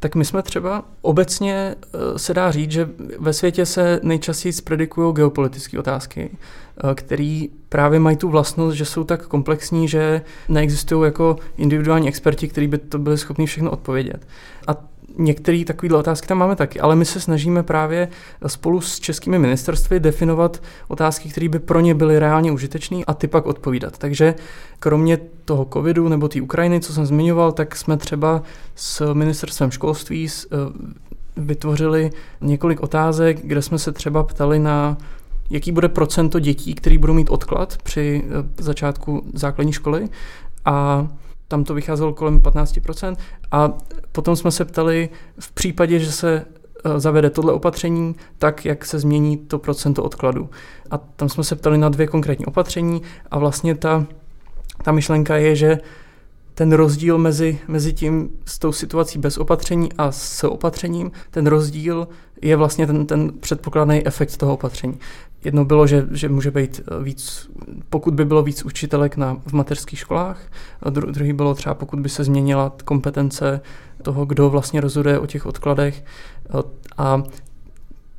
tak 0.01 0.15
my 0.15 0.25
jsme 0.25 0.41
třeba 0.41 0.83
obecně 1.01 1.75
eh, 1.93 2.19
se 2.19 2.33
dá 2.33 2.51
říct, 2.51 2.71
že 2.71 2.89
ve 3.19 3.33
světě 3.33 3.65
se 3.65 3.99
nejčastěji 4.03 4.53
predikují 4.63 5.13
geopolitické 5.13 5.79
otázky, 5.79 6.29
eh, 6.31 6.95
které 6.95 7.45
právě 7.69 7.99
mají 7.99 8.17
tu 8.17 8.29
vlastnost, 8.29 8.77
že 8.77 8.85
jsou 8.85 9.03
tak 9.03 9.27
komplexní, 9.27 9.87
že 9.87 10.21
neexistují 10.49 11.05
jako 11.05 11.35
individuální 11.57 12.07
experti, 12.07 12.47
kteří 12.47 12.67
by 12.67 12.77
to 12.77 12.99
byli 12.99 13.17
schopni 13.17 13.45
všechno 13.45 13.71
odpovědět. 13.71 14.27
A 14.67 14.90
některé 15.17 15.65
takové 15.65 15.95
otázky 15.95 16.27
tam 16.27 16.37
máme 16.37 16.55
taky, 16.55 16.79
ale 16.79 16.95
my 16.95 17.05
se 17.05 17.19
snažíme 17.19 17.63
právě 17.63 18.07
spolu 18.47 18.81
s 18.81 18.99
českými 18.99 19.39
ministerstvy 19.39 19.99
definovat 19.99 20.63
otázky, 20.87 21.29
které 21.29 21.49
by 21.49 21.59
pro 21.59 21.79
ně 21.79 21.95
byly 21.95 22.19
reálně 22.19 22.51
užitečné 22.51 23.01
a 23.07 23.13
ty 23.13 23.27
pak 23.27 23.45
odpovídat. 23.45 23.97
Takže 23.97 24.35
kromě 24.79 25.19
toho 25.45 25.67
covidu 25.73 26.09
nebo 26.09 26.27
té 26.27 26.41
Ukrajiny, 26.41 26.79
co 26.79 26.93
jsem 26.93 27.05
zmiňoval, 27.05 27.51
tak 27.51 27.75
jsme 27.75 27.97
třeba 27.97 28.43
s 28.75 29.13
ministerstvem 29.13 29.71
školství 29.71 30.27
eh, 30.27 30.57
vytvořili 31.37 32.09
několik 32.41 32.83
otázek, 32.83 33.39
kde 33.43 33.61
jsme 33.61 33.79
se 33.79 33.91
třeba 33.91 34.23
ptali 34.23 34.59
na 34.59 34.97
jaký 35.49 35.71
bude 35.71 35.89
procento 35.89 36.39
dětí, 36.39 36.75
který 36.75 36.97
budou 36.97 37.13
mít 37.13 37.29
odklad 37.29 37.77
při 37.83 38.23
eh, 38.25 38.63
začátku 38.63 39.23
základní 39.33 39.73
školy 39.73 40.09
a 40.65 41.07
tam 41.51 41.63
to 41.63 41.73
vycházelo 41.73 42.13
kolem 42.13 42.39
15%. 42.39 43.15
A 43.51 43.73
potom 44.11 44.35
jsme 44.35 44.51
se 44.51 44.65
ptali, 44.65 45.09
v 45.39 45.51
případě, 45.51 45.99
že 45.99 46.11
se 46.11 46.45
eh, 46.85 46.99
zavede 46.99 47.29
tohle 47.29 47.53
opatření, 47.53 48.15
tak 48.37 48.65
jak 48.65 48.85
se 48.85 48.99
změní 48.99 49.37
to 49.37 49.59
procento 49.59 50.03
odkladu. 50.03 50.49
A 50.91 50.97
tam 50.97 51.29
jsme 51.29 51.43
se 51.43 51.55
ptali 51.55 51.77
na 51.77 51.89
dvě 51.89 52.07
konkrétní 52.07 52.45
opatření 52.45 53.01
a 53.31 53.39
vlastně 53.39 53.75
ta, 53.75 54.05
ta 54.83 54.91
myšlenka 54.91 55.37
je, 55.37 55.55
že 55.55 55.77
ten 56.53 56.73
rozdíl 56.73 57.17
mezi, 57.17 57.59
mezi 57.67 57.93
tím 57.93 58.29
s 58.45 58.59
tou 58.59 58.71
situací 58.71 59.19
bez 59.19 59.37
opatření 59.37 59.89
a 59.97 60.11
s 60.11 60.43
opatřením, 60.47 61.11
ten 61.31 61.47
rozdíl 61.47 62.07
je 62.41 62.55
vlastně 62.55 62.87
ten, 62.87 63.05
ten 63.05 63.31
předpokladný 63.39 64.07
efekt 64.07 64.37
toho 64.37 64.53
opatření. 64.53 64.99
Jedno 65.43 65.65
bylo, 65.65 65.87
že, 65.87 66.07
že 66.11 66.29
může 66.29 66.51
být 66.51 66.81
eh, 66.81 67.03
víc, 67.03 67.49
pokud 67.89 68.13
by 68.13 68.25
bylo 68.25 68.43
víc 68.43 68.65
učitelek 68.65 69.17
na, 69.17 69.37
v 69.47 69.53
mateřských 69.53 69.99
školách, 69.99 70.41
a 70.83 70.89
dru, 70.89 71.11
druhý 71.11 71.33
bylo 71.33 71.55
třeba, 71.55 71.75
pokud 71.75 71.99
by 71.99 72.09
se 72.09 72.23
změnila 72.23 72.73
kompetence 72.85 73.61
toho, 74.01 74.25
kdo 74.25 74.49
vlastně 74.49 74.81
rozhoduje 74.81 75.19
o 75.19 75.25
těch 75.25 75.45
odkladech. 75.45 76.03
A, 76.97 77.23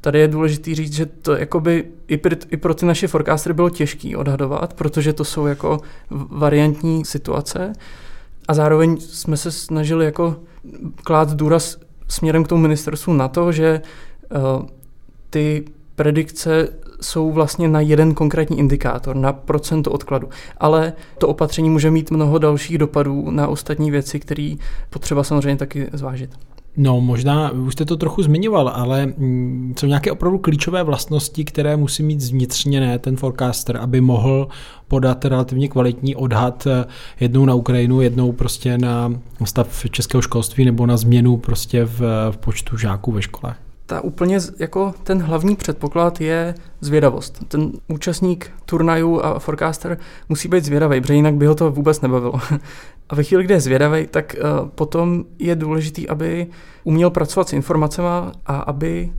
tady 0.00 0.18
je 0.18 0.28
důležité 0.28 0.74
říct, 0.74 0.92
že 0.92 1.06
to 1.06 1.32
jakoby 1.32 1.84
i, 2.08 2.16
pro, 2.16 2.36
i 2.50 2.56
pro 2.56 2.74
ty 2.74 2.86
naše 2.86 3.08
forecastery 3.08 3.54
bylo 3.54 3.70
těžké 3.70 4.16
odhadovat, 4.16 4.74
protože 4.74 5.12
to 5.12 5.24
jsou 5.24 5.46
jako 5.46 5.80
variantní 6.30 7.04
situace 7.04 7.72
a 8.48 8.54
zároveň 8.54 8.96
jsme 9.00 9.36
se 9.36 9.52
snažili 9.52 10.04
jako 10.04 10.36
klát 10.96 11.32
důraz 11.34 11.78
směrem 12.08 12.44
k 12.44 12.48
tomu 12.48 12.62
ministerstvu 12.62 13.12
na 13.12 13.28
to, 13.28 13.52
že 13.52 13.82
uh, 14.34 14.66
ty 15.30 15.64
predikce 15.96 16.68
jsou 17.02 17.32
vlastně 17.32 17.68
na 17.68 17.80
jeden 17.80 18.14
konkrétní 18.14 18.58
indikátor, 18.58 19.16
na 19.16 19.32
procento 19.32 19.90
odkladu. 19.90 20.28
Ale 20.58 20.92
to 21.18 21.28
opatření 21.28 21.70
může 21.70 21.90
mít 21.90 22.10
mnoho 22.10 22.38
dalších 22.38 22.78
dopadů 22.78 23.30
na 23.30 23.48
ostatní 23.48 23.90
věci, 23.90 24.20
které 24.20 24.54
potřeba 24.90 25.24
samozřejmě 25.24 25.56
taky 25.56 25.88
zvážit. 25.92 26.30
No, 26.76 27.00
možná, 27.00 27.50
už 27.50 27.72
jste 27.72 27.84
to 27.84 27.96
trochu 27.96 28.22
zmiňoval, 28.22 28.68
ale 28.68 29.06
mm, 29.06 29.74
jsou 29.78 29.86
nějaké 29.86 30.12
opravdu 30.12 30.38
klíčové 30.38 30.82
vlastnosti, 30.82 31.44
které 31.44 31.76
musí 31.76 32.02
mít 32.02 32.20
zvnitřněné 32.20 32.98
ten 32.98 33.16
forecaster, 33.16 33.76
aby 33.76 34.00
mohl 34.00 34.48
podat 34.88 35.24
relativně 35.24 35.68
kvalitní 35.68 36.16
odhad 36.16 36.66
eh, 36.66 36.84
jednou 37.20 37.46
na 37.46 37.54
Ukrajinu, 37.54 38.00
jednou 38.00 38.32
prostě 38.32 38.78
na 38.78 39.14
stav 39.44 39.84
českého 39.90 40.22
školství 40.22 40.64
nebo 40.64 40.86
na 40.86 40.96
změnu 40.96 41.36
prostě 41.36 41.84
v, 41.84 42.00
v 42.30 42.36
počtu 42.36 42.76
žáků 42.76 43.12
ve 43.12 43.22
školách 43.22 43.71
ta 43.86 44.00
úplně 44.00 44.38
jako 44.58 44.94
ten 45.02 45.22
hlavní 45.22 45.56
předpoklad 45.56 46.20
je 46.20 46.54
zvědavost. 46.80 47.44
Ten 47.48 47.72
účastník 47.88 48.50
turnajů 48.64 49.20
a 49.20 49.38
forecaster 49.38 49.98
musí 50.28 50.48
být 50.48 50.64
zvědavý, 50.64 51.00
protože 51.00 51.14
jinak 51.14 51.34
by 51.34 51.46
ho 51.46 51.54
to 51.54 51.70
vůbec 51.70 52.00
nebavilo. 52.00 52.34
A 53.08 53.14
ve 53.14 53.22
chvíli, 53.22 53.44
kdy 53.44 53.54
je 53.54 53.60
zvědavý, 53.60 54.06
tak 54.06 54.36
uh, 54.38 54.68
potom 54.68 55.24
je 55.38 55.56
důležitý, 55.56 56.08
aby 56.08 56.46
uměl 56.84 57.10
pracovat 57.10 57.48
s 57.48 57.52
informacemi 57.52 58.08
a 58.46 58.56
aby 58.56 59.12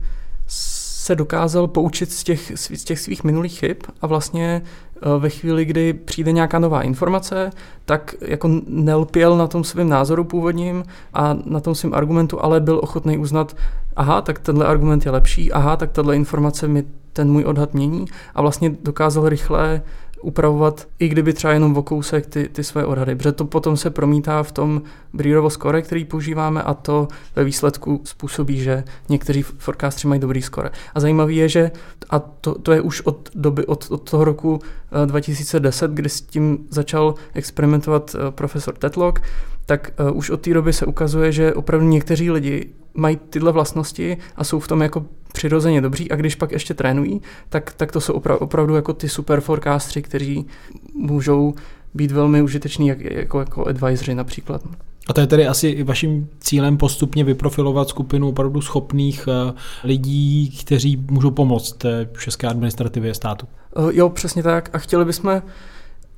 se 1.04 1.14
dokázal 1.14 1.68
poučit 1.68 2.12
z 2.12 2.24
těch, 2.24 2.52
z 2.54 2.84
těch 2.84 3.00
svých 3.00 3.24
minulých 3.24 3.58
chyb 3.58 3.76
a 4.00 4.06
vlastně 4.06 4.62
eh, 4.62 5.18
ve 5.18 5.30
chvíli, 5.30 5.64
kdy 5.64 5.92
přijde 5.92 6.32
nějaká 6.32 6.58
nová 6.58 6.82
informace, 6.82 7.50
tak 7.84 8.14
jako 8.20 8.50
nelpěl 8.66 9.36
na 9.36 9.46
tom 9.46 9.64
svém 9.64 9.88
názoru 9.88 10.24
původním 10.24 10.84
a 11.14 11.36
na 11.44 11.60
tom 11.60 11.74
svém 11.74 11.94
argumentu, 11.94 12.44
ale 12.44 12.60
byl 12.60 12.80
ochotný 12.82 13.18
uznat, 13.18 13.56
aha, 13.96 14.22
tak 14.22 14.38
tenhle 14.38 14.66
argument 14.66 15.06
je 15.06 15.10
lepší, 15.10 15.52
aha, 15.52 15.76
tak 15.76 15.92
tahle 15.92 16.16
informace 16.16 16.68
mi 16.68 16.84
ten 17.12 17.30
můj 17.30 17.44
odhad 17.44 17.74
mění 17.74 18.04
a 18.34 18.42
vlastně 18.42 18.76
dokázal 18.82 19.28
rychle 19.28 19.82
upravovat, 20.24 20.86
i 20.98 21.08
kdyby 21.08 21.32
třeba 21.32 21.52
jenom 21.52 21.76
o 21.76 21.82
kousek 21.82 22.26
ty, 22.26 22.48
ty 22.48 22.64
své 22.64 22.84
odhady, 22.84 23.16
protože 23.16 23.32
to 23.32 23.44
potom 23.44 23.76
se 23.76 23.90
promítá 23.90 24.42
v 24.42 24.52
tom 24.52 24.82
Breerovo 25.12 25.50
score, 25.50 25.82
který 25.82 26.04
používáme 26.04 26.62
a 26.62 26.74
to 26.74 27.08
ve 27.36 27.44
výsledku 27.44 28.00
způsobí, 28.04 28.60
že 28.60 28.84
někteří 29.08 29.42
forecastři 29.42 30.08
mají 30.08 30.20
dobrý 30.20 30.42
score. 30.42 30.70
A 30.94 31.00
zajímavé 31.00 31.32
je, 31.32 31.48
že 31.48 31.70
a 32.10 32.18
to, 32.18 32.54
to 32.54 32.72
je 32.72 32.80
už 32.80 33.00
od 33.00 33.30
doby, 33.34 33.66
od, 33.66 33.86
od 33.90 34.10
toho 34.10 34.24
roku 34.24 34.58
2010, 35.06 35.84
eh, 35.90 35.94
kdy 35.94 36.08
s 36.08 36.20
tím 36.20 36.58
začal 36.70 37.14
experimentovat 37.34 38.16
eh, 38.18 38.30
profesor 38.30 38.74
Tetlock, 38.74 39.20
tak 39.66 39.90
uh, 40.00 40.16
už 40.16 40.30
od 40.30 40.40
té 40.40 40.54
doby 40.54 40.72
se 40.72 40.86
ukazuje, 40.86 41.32
že 41.32 41.54
opravdu 41.54 41.86
někteří 41.86 42.30
lidi 42.30 42.70
mají 42.94 43.18
tyhle 43.30 43.52
vlastnosti 43.52 44.16
a 44.36 44.44
jsou 44.44 44.60
v 44.60 44.68
tom 44.68 44.82
jako 44.82 45.04
přirozeně 45.32 45.80
dobří 45.80 46.10
a 46.10 46.16
když 46.16 46.34
pak 46.34 46.52
ještě 46.52 46.74
trénují, 46.74 47.22
tak, 47.48 47.72
tak 47.72 47.92
to 47.92 48.00
jsou 48.00 48.12
opra- 48.12 48.38
opravdu 48.40 48.74
jako 48.74 48.92
ty 48.92 49.08
super 49.08 49.40
forecastři, 49.40 50.02
kteří 50.02 50.46
můžou 50.94 51.54
být 51.94 52.10
velmi 52.10 52.42
užiteční 52.42 52.88
jak, 52.88 53.00
jako, 53.00 53.38
jako 53.38 53.64
advisory 53.64 54.14
například. 54.14 54.62
A 55.08 55.12
to 55.12 55.20
je 55.20 55.26
tedy 55.26 55.46
asi 55.46 55.82
vaším 55.82 56.28
cílem 56.40 56.76
postupně 56.76 57.24
vyprofilovat 57.24 57.88
skupinu 57.88 58.28
opravdu 58.28 58.60
schopných 58.60 59.28
uh, 59.28 59.54
lidí, 59.84 60.58
kteří 60.60 61.04
můžou 61.10 61.30
pomoct 61.30 61.86
české 62.18 62.46
administrativě 62.46 63.14
státu. 63.14 63.46
Uh, 63.76 63.90
jo, 63.92 64.10
přesně 64.10 64.42
tak. 64.42 64.70
A 64.72 64.78
chtěli 64.78 65.04
bychom 65.04 65.42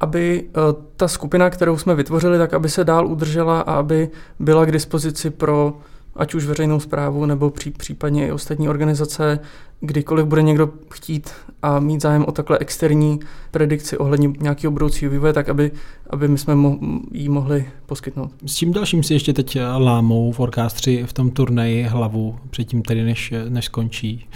aby 0.01 0.45
ta 0.97 1.09
skupina, 1.09 1.51
kterou 1.51 1.79
jsme 1.79 1.95
vytvořili, 1.95 2.39
tak 2.39 2.55
aby 2.55 2.69
se 2.69 2.85
dál 2.85 3.07
udržela 3.07 3.61
a 3.61 3.73
aby 3.75 4.11
byla 4.39 4.65
k 4.65 4.73
dispozici 4.73 5.31
pro 5.31 5.79
ať 6.17 6.35
už 6.35 6.47
veřejnou 6.47 6.81
zprávu 6.81 7.27
nebo 7.27 7.51
pří, 7.51 7.71
případně 7.71 8.27
i 8.27 8.33
ostatní 8.33 8.69
organizace, 8.69 9.39
kdykoliv 9.81 10.27
bude 10.27 10.43
někdo 10.43 10.71
chtít 10.93 11.31
a 11.63 11.81
mít 11.81 12.03
zájem 12.03 12.25
o 12.25 12.33
takhle 12.33 12.59
externí 12.59 13.21
predikci 13.51 13.99
ohledně 13.99 14.33
nějakého 14.41 14.71
budoucího 14.71 15.11
vývoje, 15.11 15.33
tak 15.33 15.49
aby, 15.49 15.71
aby 16.11 16.29
my 16.29 16.39
jsme 16.39 16.55
mo- 16.55 17.01
jí 17.13 17.29
mohli 17.29 17.69
poskytnout. 17.87 18.31
S 18.47 18.55
čím 18.55 18.73
dalším 18.73 19.03
si 19.03 19.15
ještě 19.15 19.33
teď 19.33 19.59
lámou 19.79 20.33
forecastři 20.33 21.05
v 21.07 21.13
tom 21.13 21.31
turnaji 21.31 21.83
hlavu 21.83 22.39
předtím 22.51 22.83
tedy, 22.83 23.05
než, 23.05 23.35
než 23.49 23.65
skončí? 23.65 24.29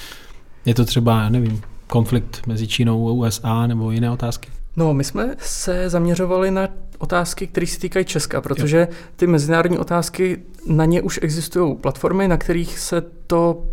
Je 0.66 0.74
to 0.74 0.84
třeba, 0.84 1.28
nevím, 1.28 1.60
konflikt 1.86 2.46
mezi 2.46 2.66
Čínou 2.66 3.08
a 3.08 3.12
USA 3.12 3.66
nebo 3.66 3.90
jiné 3.90 4.10
otázky? 4.10 4.48
No, 4.76 4.94
my 4.94 5.04
jsme 5.04 5.34
se 5.38 5.90
zaměřovali 5.90 6.50
na 6.50 6.68
otázky, 6.98 7.46
které 7.46 7.66
se 7.66 7.80
týkají 7.80 8.04
Česka, 8.04 8.40
protože 8.40 8.88
ty 9.16 9.26
mezinárodní 9.26 9.78
otázky, 9.78 10.42
na 10.66 10.84
ně 10.84 11.02
už 11.02 11.18
existují 11.22 11.76
platformy, 11.76 12.28
na 12.28 12.36
kterých 12.36 12.78
se 12.78 13.02
to 13.26 13.64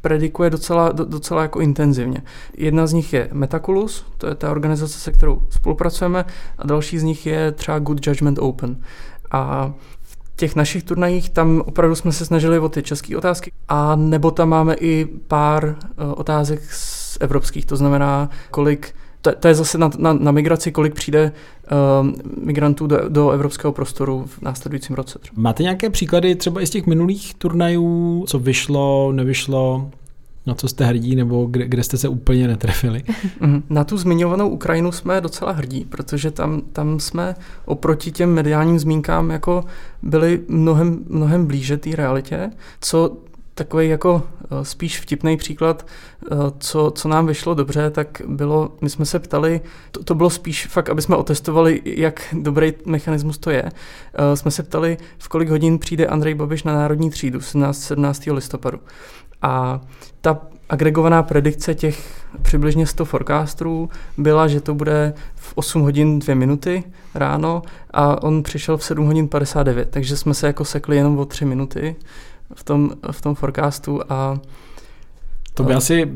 predikuje 0.00 0.50
docela, 0.50 0.92
docela 0.92 1.42
jako 1.42 1.60
intenzivně. 1.60 2.22
Jedna 2.56 2.86
z 2.86 2.92
nich 2.92 3.12
je 3.12 3.28
Metaculus, 3.32 4.06
to 4.18 4.26
je 4.26 4.34
ta 4.34 4.50
organizace, 4.50 4.98
se 4.98 5.12
kterou 5.12 5.42
spolupracujeme, 5.50 6.24
a 6.58 6.66
další 6.66 6.98
z 6.98 7.02
nich 7.02 7.26
je 7.26 7.52
třeba 7.52 7.78
Good 7.78 8.06
Judgment 8.06 8.38
Open. 8.38 8.76
A 9.30 9.72
v 10.02 10.18
těch 10.36 10.56
našich 10.56 10.82
turnajích 10.84 11.30
tam 11.30 11.62
opravdu 11.66 11.94
jsme 11.94 12.12
se 12.12 12.26
snažili 12.26 12.58
o 12.58 12.68
ty 12.68 12.82
české 12.82 13.16
otázky, 13.16 13.52
a 13.68 13.96
nebo 13.96 14.30
tam 14.30 14.48
máme 14.48 14.74
i 14.74 15.08
pár 15.28 15.64
uh, 15.64 16.12
otázek 16.16 16.60
z 16.72 17.18
evropských, 17.20 17.66
to 17.66 17.76
znamená, 17.76 18.30
kolik 18.50 18.94
to, 19.20 19.32
to 19.40 19.48
je 19.48 19.54
zase 19.54 19.78
na, 19.78 19.90
na, 19.98 20.12
na 20.12 20.32
migraci, 20.32 20.72
kolik 20.72 20.94
přijde 20.94 21.32
uh, 22.02 22.10
migrantů 22.44 22.86
do, 22.86 23.08
do 23.08 23.30
evropského 23.30 23.72
prostoru 23.72 24.24
v 24.26 24.42
následujícím 24.42 24.96
roce. 24.96 25.18
Třeba. 25.18 25.42
Máte 25.42 25.62
nějaké 25.62 25.90
příklady 25.90 26.34
třeba 26.34 26.60
i 26.60 26.66
z 26.66 26.70
těch 26.70 26.86
minulých 26.86 27.34
turnajů, 27.34 28.24
co 28.28 28.38
vyšlo, 28.38 29.12
nevyšlo, 29.12 29.90
na 30.46 30.54
co 30.54 30.68
jste 30.68 30.84
hrdí, 30.84 31.16
nebo 31.16 31.46
kde, 31.46 31.68
kde 31.68 31.82
jste 31.82 31.96
se 31.96 32.08
úplně 32.08 32.48
netrefili? 32.48 33.02
Mhm. 33.40 33.62
Na 33.70 33.84
tu 33.84 33.98
zmiňovanou 33.98 34.48
Ukrajinu 34.48 34.92
jsme 34.92 35.20
docela 35.20 35.52
hrdí, 35.52 35.84
protože 35.84 36.30
tam, 36.30 36.62
tam 36.72 37.00
jsme 37.00 37.34
oproti 37.64 38.12
těm 38.12 38.34
mediálním 38.34 38.78
zmínkám 38.78 39.30
jako 39.30 39.64
byli 40.02 40.40
mnohem, 40.48 41.04
mnohem 41.08 41.46
blíže 41.46 41.76
té 41.76 41.96
realitě, 41.96 42.50
co 42.80 43.16
takový 43.56 43.88
jako 43.88 44.22
eh, 44.44 44.64
spíš 44.64 45.00
vtipný 45.00 45.36
příklad, 45.36 45.86
eh, 45.86 46.36
co, 46.58 46.92
co 46.94 47.08
nám 47.08 47.26
vyšlo 47.26 47.54
dobře, 47.54 47.90
tak 47.90 48.22
bylo, 48.26 48.72
my 48.80 48.90
jsme 48.90 49.04
se 49.04 49.18
ptali, 49.18 49.60
to, 49.90 50.04
to 50.04 50.14
bylo 50.14 50.30
spíš 50.30 50.66
fakt, 50.66 50.88
aby 50.88 51.02
jsme 51.02 51.16
otestovali, 51.16 51.82
jak 51.84 52.20
dobrý 52.32 52.72
mechanismus 52.86 53.38
to 53.38 53.50
je. 53.50 53.62
Eh, 53.64 54.36
jsme 54.36 54.50
se 54.50 54.62
ptali, 54.62 54.96
v 55.18 55.28
kolik 55.28 55.48
hodin 55.48 55.78
přijde 55.78 56.06
Andrej 56.06 56.34
Babiš 56.34 56.64
na 56.64 56.74
národní 56.74 57.10
třídu 57.10 57.40
17. 57.40 57.82
17. 57.82 58.32
listopadu. 58.32 58.78
A 59.42 59.80
ta 60.20 60.38
agregovaná 60.68 61.22
predikce 61.22 61.74
těch 61.74 62.26
přibližně 62.42 62.86
100 62.86 63.04
forecasterů 63.04 63.88
byla, 64.18 64.48
že 64.48 64.60
to 64.60 64.74
bude 64.74 65.14
v 65.34 65.52
8 65.54 65.82
hodin 65.82 66.18
2 66.18 66.34
minuty 66.34 66.84
ráno 67.14 67.62
a 67.90 68.22
on 68.22 68.42
přišel 68.42 68.76
v 68.76 68.84
7 68.84 69.06
hodin 69.06 69.28
59, 69.28 69.88
takže 69.90 70.16
jsme 70.16 70.34
se 70.34 70.46
jako 70.46 70.64
sekli 70.64 70.96
jenom 70.96 71.18
o 71.18 71.24
3 71.24 71.44
minuty 71.44 71.96
v 72.54 72.64
tom, 72.64 72.90
v 73.10 73.22
tom 73.22 73.34
forecastu 73.34 74.00
a 74.08 74.40
to 75.56 75.62
by 75.62 75.74
asi, 75.74 76.12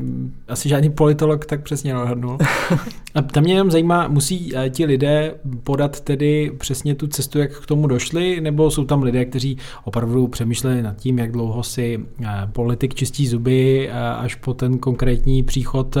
asi 0.47 0.69
žádný 0.69 0.89
politolog 0.89 1.45
tak 1.45 1.63
přesně 1.63 1.93
neodhadnul. 1.93 2.37
A 3.15 3.21
tam 3.21 3.43
mě 3.43 3.53
jenom 3.53 3.71
zajímá, 3.71 4.07
musí 4.07 4.51
eh, 4.55 4.69
ti 4.69 4.85
lidé 4.85 5.35
podat 5.63 5.99
tedy 5.99 6.51
přesně 6.57 6.95
tu 6.95 7.07
cestu, 7.07 7.39
jak 7.39 7.59
k 7.59 7.65
tomu 7.65 7.87
došli, 7.87 8.41
nebo 8.41 8.71
jsou 8.71 8.85
tam 8.85 9.03
lidé, 9.03 9.25
kteří 9.25 9.57
opravdu 9.83 10.27
přemýšleli 10.27 10.81
nad 10.81 10.97
tím, 10.97 11.19
jak 11.19 11.31
dlouho 11.31 11.63
si 11.63 11.99
eh, 12.23 12.27
politik 12.51 12.93
čistí 12.95 13.27
zuby 13.27 13.89
eh, 13.89 13.99
až 13.99 14.35
po 14.35 14.53
ten 14.53 14.77
konkrétní 14.77 15.43
příchod 15.43 15.97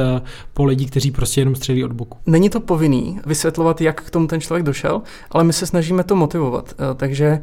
po 0.53 0.65
lidi, 0.65 0.85
kteří 0.85 1.11
prostě 1.11 1.41
jenom 1.41 1.55
střelí 1.55 1.83
od 1.83 1.91
boku. 1.93 2.17
Není 2.25 2.49
to 2.49 2.59
povinný 2.59 3.19
vysvětlovat, 3.25 3.81
jak 3.81 4.01
k 4.03 4.09
tomu 4.09 4.27
ten 4.27 4.41
člověk 4.41 4.65
došel, 4.65 5.01
ale 5.31 5.43
my 5.43 5.53
se 5.53 5.65
snažíme 5.65 6.03
to 6.03 6.15
motivovat. 6.15 6.73
Takže 6.95 7.39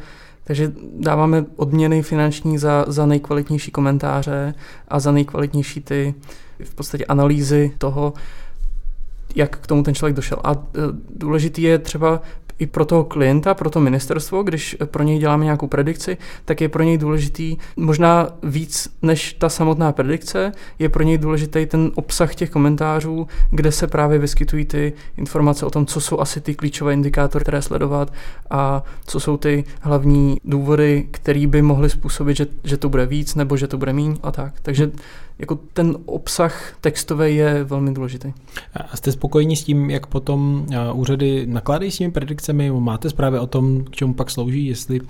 takže 0.49 0.73
dáváme 1.01 1.45
odměny 1.57 2.03
finanční 2.03 2.59
za, 2.59 2.85
za 2.89 3.07
nejkvalitnější 3.07 3.71
komentáře 3.71 4.55
a 4.89 5.01
za 5.01 5.13
nejkvalitnější 5.13 5.81
ty 5.81 6.15
v 6.65 6.75
podstatě 6.75 7.05
analýzy 7.05 7.73
toho, 7.79 8.13
jak 9.35 9.59
k 9.59 9.67
tomu 9.67 9.83
ten 9.83 9.95
člověk 9.95 10.17
došel. 10.17 10.39
A 10.45 10.53
e, 10.53 10.57
důležitý 11.11 11.63
je 11.63 11.79
třeba 11.79 12.23
i 12.59 12.67
pro 12.67 12.85
toho 12.85 13.05
klienta, 13.05 13.55
pro 13.55 13.71
to 13.71 13.81
ministerstvo, 13.81 14.43
když 14.43 14.77
pro 14.85 15.03
něj 15.03 15.19
děláme 15.19 15.45
nějakou 15.45 15.67
predikci, 15.67 16.17
tak 16.45 16.61
je 16.61 16.69
pro 16.69 16.83
něj 16.83 16.99
důležitý 16.99 17.57
možná 17.77 18.29
víc 18.43 18.89
než 19.03 19.33
ta 19.33 19.49
samotná 19.49 19.93
predikce, 19.93 20.53
je 20.79 20.89
pro 20.89 21.03
něj 21.03 21.19
důležitý 21.19 21.67
ten 21.67 21.91
obsah 21.95 22.35
těch 22.35 22.51
komentářů, 22.51 23.27
kde 23.51 23.73
se 23.73 23.87
právě 23.87 24.19
vyskytují 24.19 24.65
ty 24.65 24.93
informace 25.17 25.67
o 25.67 25.71
tom, 25.71 25.87
co 25.87 26.01
jsou 26.01 26.21
asi 26.21 26.41
ty 26.41 26.55
klíčové 26.55 26.93
indikátory, 26.93 27.43
které 27.43 27.63
sledovat 27.63 28.13
a 28.51 28.83
co 29.07 29.21
jsou 29.21 29.37
ty 29.37 29.65
hlavní 29.81 30.41
důvody, 30.45 31.09
které 31.11 31.47
by 31.47 31.63
mohly 31.63 31.91
způsobit, 31.91 32.37
že, 32.37 32.47
že 32.65 32.77
to 32.77 32.89
bude 32.89 33.07
víc 33.07 33.35
nebo 33.35 33.57
že 33.57 33.69
to 33.69 33.79
bude 33.79 33.93
míň 33.93 34.17
a 34.23 34.33
tak. 34.33 34.55
Takže 34.63 34.91
jako 35.39 35.59
ten 35.73 35.97
obsah 36.07 36.73
textový 36.81 37.37
je 37.37 37.65
velmi 37.65 37.95
důležitý. 37.95 38.33
A 38.75 38.97
jste 38.97 39.13
spokojení 39.13 39.57
s 39.57 39.65
tím, 39.65 39.91
jak 39.91 40.07
potom 40.07 40.67
úřady 40.93 41.47
nakládají 41.47 41.91
s 41.91 41.99
těmi 41.99 42.13
predikcemi? 42.13 42.71
Máte 42.71 43.11
zprávy 43.11 43.39
o 43.39 43.47
tom, 43.47 43.85
k 43.85 43.91
čemu 43.91 44.15
pak 44.15 44.31
slouží, 44.31 44.67
jestli 44.67 45.01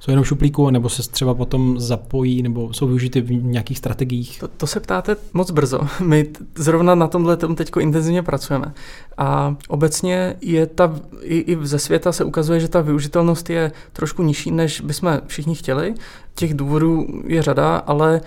jsou 0.00 0.10
jenom 0.10 0.24
šuplíku, 0.24 0.70
nebo 0.70 0.88
se 0.88 1.10
třeba 1.10 1.34
potom 1.34 1.80
zapojí, 1.80 2.42
nebo 2.42 2.72
jsou 2.72 2.86
využity 2.86 3.20
v 3.20 3.44
nějakých 3.44 3.78
strategiích? 3.78 4.38
To, 4.40 4.48
to 4.48 4.66
se 4.66 4.80
ptáte 4.80 5.16
moc 5.32 5.50
brzo. 5.50 5.80
My 6.04 6.30
zrovna 6.54 6.94
na 6.94 7.06
tomhle 7.06 7.36
teď 7.36 7.70
intenzivně 7.80 8.22
pracujeme. 8.22 8.74
A 9.18 9.56
obecně 9.68 10.36
je 10.40 10.66
ta, 10.66 11.00
i, 11.20 11.38
i 11.38 11.58
ze 11.62 11.78
světa 11.78 12.12
se 12.12 12.24
ukazuje, 12.24 12.60
že 12.60 12.68
ta 12.68 12.80
využitelnost 12.80 13.50
je 13.50 13.72
trošku 13.92 14.22
nižší, 14.22 14.50
než 14.50 14.80
bychom 14.80 15.20
všichni 15.26 15.54
chtěli. 15.54 15.94
Těch 16.34 16.54
důvodů 16.54 17.06
je 17.26 17.42
řada, 17.42 17.76
ale 17.76 18.20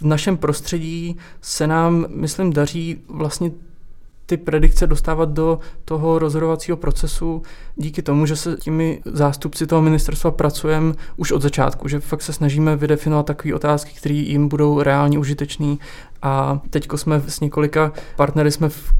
v 0.00 0.04
našem 0.04 0.36
prostředí 0.36 1.16
se 1.40 1.66
nám, 1.66 2.06
myslím, 2.08 2.52
daří 2.52 3.00
vlastně 3.08 3.50
ty 4.26 4.36
predikce 4.36 4.86
dostávat 4.86 5.28
do 5.28 5.58
toho 5.84 6.18
rozhodovacího 6.18 6.76
procesu 6.76 7.42
díky 7.76 8.02
tomu, 8.02 8.26
že 8.26 8.36
se 8.36 8.56
těmi 8.56 9.02
zástupci 9.04 9.66
toho 9.66 9.82
ministerstva 9.82 10.30
pracujeme 10.30 10.94
už 11.16 11.32
od 11.32 11.42
začátku, 11.42 11.88
že 11.88 12.00
fakt 12.00 12.22
se 12.22 12.32
snažíme 12.32 12.76
vydefinovat 12.76 13.26
takové 13.26 13.54
otázky, 13.54 13.92
které 13.96 14.14
jim 14.14 14.48
budou 14.48 14.82
reálně 14.82 15.18
užitečné. 15.18 15.76
A 16.22 16.60
teďko 16.70 16.98
jsme 16.98 17.22
s 17.28 17.40
několika 17.40 17.92
partnery 18.16 18.50
jsme 18.50 18.68
v 18.68 18.94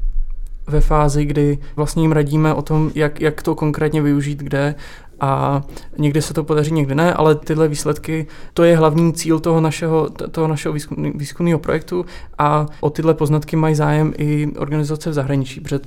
ve 0.67 0.81
fázi, 0.81 1.25
kdy 1.25 1.57
vlastně 1.75 2.03
jim 2.03 2.11
radíme 2.11 2.53
o 2.53 2.61
tom, 2.61 2.91
jak, 2.95 3.21
jak 3.21 3.41
to 3.41 3.55
konkrétně 3.55 4.01
využít, 4.01 4.39
kde 4.39 4.75
a 5.21 5.63
někdy 5.97 6.21
se 6.21 6.33
to 6.33 6.43
podaří, 6.43 6.73
někdy 6.73 6.95
ne, 6.95 7.13
ale 7.13 7.35
tyhle 7.35 7.67
výsledky, 7.67 8.27
to 8.53 8.63
je 8.63 8.77
hlavní 8.77 9.13
cíl 9.13 9.39
toho 9.39 9.61
našeho, 9.61 10.09
toho 10.09 10.47
našeho 10.47 10.75
výzkumného 11.13 11.59
projektu 11.59 12.05
a 12.37 12.65
o 12.79 12.89
tyhle 12.89 13.13
poznatky 13.13 13.55
mají 13.55 13.75
zájem 13.75 14.13
i 14.17 14.47
organizace 14.57 15.09
v 15.09 15.13
zahraničí, 15.13 15.59
protože 15.59 15.79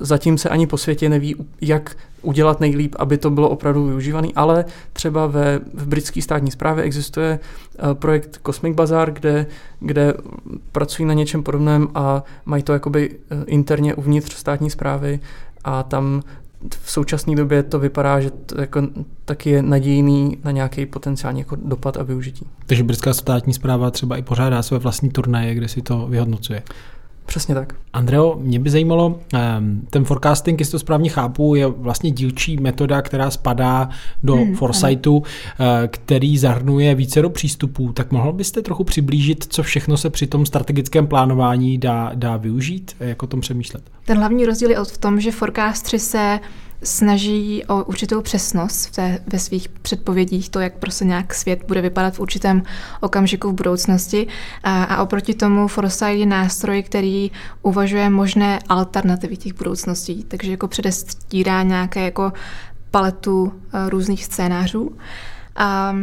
zatím 0.00 0.38
se 0.38 0.48
ani 0.48 0.66
po 0.66 0.78
světě 0.78 1.08
neví, 1.08 1.36
jak 1.60 1.96
udělat 2.22 2.60
nejlíp, 2.60 2.96
aby 2.98 3.18
to 3.18 3.30
bylo 3.30 3.48
opravdu 3.48 3.86
využívané, 3.86 4.28
ale 4.36 4.64
třeba 4.92 5.26
ve, 5.26 5.60
v 5.74 5.86
britské 5.86 6.22
státní 6.22 6.50
správě 6.50 6.84
existuje 6.84 7.38
uh, 7.82 7.94
projekt 7.94 8.40
Cosmic 8.46 8.74
Bazaar, 8.76 9.12
kde, 9.12 9.46
kde 9.80 10.14
pracují 10.72 11.08
na 11.08 11.14
něčem 11.14 11.42
podobném 11.42 11.88
a 11.94 12.22
mají 12.44 12.62
to 12.62 12.72
jakoby 12.72 13.10
uh, 13.10 13.42
interně 13.46 13.94
uvnitř 13.94 14.34
státní 14.34 14.70
zprávy 14.70 15.20
a 15.64 15.82
tam 15.82 16.22
v 16.82 16.90
současné 16.90 17.34
době 17.34 17.62
to 17.62 17.78
vypadá, 17.78 18.20
že 18.20 18.30
to 18.30 18.60
jako, 18.60 18.82
taky 19.24 19.50
je 19.50 19.62
nadějný 19.62 20.38
na 20.44 20.50
nějaký 20.50 20.86
potenciální 20.86 21.40
jako 21.40 21.56
dopad 21.56 21.96
a 21.96 22.02
využití. 22.02 22.46
Takže 22.66 22.84
britská 22.84 23.14
státní 23.14 23.54
zpráva 23.54 23.90
třeba 23.90 24.16
i 24.16 24.22
pořádá 24.22 24.62
své 24.62 24.78
vlastní 24.78 25.10
turnaje, 25.10 25.54
kde 25.54 25.68
si 25.68 25.82
to 25.82 26.06
vyhodnocuje. 26.06 26.62
Přesně 27.26 27.54
tak. 27.54 27.74
Andreo, 27.92 28.36
mě 28.40 28.58
by 28.58 28.70
zajímalo, 28.70 29.20
ehm, 29.32 29.82
ten 29.90 30.04
forecasting, 30.04 30.60
jestli 30.60 30.72
to 30.72 30.78
správně 30.78 31.10
chápu, 31.10 31.54
je 31.54 31.66
vlastně 31.66 32.10
dílčí 32.10 32.56
metoda, 32.56 33.02
která 33.02 33.30
spadá 33.30 33.88
do 34.22 34.34
hmm, 34.34 34.54
foresightu, 34.54 35.22
ano. 35.58 35.70
Eh, 35.84 35.88
který 35.88 36.38
zahrnuje 36.38 36.94
více 36.94 37.22
do 37.22 37.30
přístupů. 37.30 37.92
Tak 37.92 38.12
mohl 38.12 38.32
byste 38.32 38.62
trochu 38.62 38.84
přiblížit, 38.84 39.46
co 39.48 39.62
všechno 39.62 39.96
se 39.96 40.10
při 40.10 40.26
tom 40.26 40.46
strategickém 40.46 41.06
plánování 41.06 41.78
dá, 41.78 42.10
dá 42.14 42.36
využít, 42.36 42.96
jak 43.00 43.22
o 43.22 43.26
tom 43.26 43.40
přemýšlet? 43.40 43.82
Ten 44.04 44.18
hlavní 44.18 44.46
rozdíl 44.46 44.70
je 44.70 44.76
v 44.84 44.98
tom, 44.98 45.20
že 45.20 45.32
forecastři 45.32 45.98
se 45.98 46.40
snaží 46.84 47.64
o 47.64 47.84
určitou 47.84 48.20
přesnost 48.20 48.86
v 48.86 48.90
té, 48.90 49.20
ve 49.26 49.38
svých 49.38 49.68
předpovědích, 49.68 50.48
to, 50.48 50.60
jak 50.60 50.74
prostě 50.74 51.04
nějak 51.04 51.34
svět 51.34 51.64
bude 51.68 51.80
vypadat 51.80 52.14
v 52.14 52.20
určitém 52.20 52.62
okamžiku 53.00 53.50
v 53.50 53.54
budoucnosti. 53.54 54.26
A, 54.62 54.84
a 54.84 55.02
oproti 55.02 55.34
tomu 55.34 55.68
Foresight 55.68 56.18
je 56.18 56.26
nástroj, 56.26 56.82
který 56.82 57.30
uvažuje 57.62 58.10
možné 58.10 58.58
alternativy 58.68 59.36
těch 59.36 59.54
budoucností, 59.54 60.24
takže 60.28 60.50
jako 60.50 60.68
předestírá 60.68 61.62
nějaké 61.62 62.04
jako 62.04 62.32
paletu 62.90 63.52
eh, 63.52 63.90
různých 63.90 64.24
scénářů. 64.24 64.96
A 65.56 65.96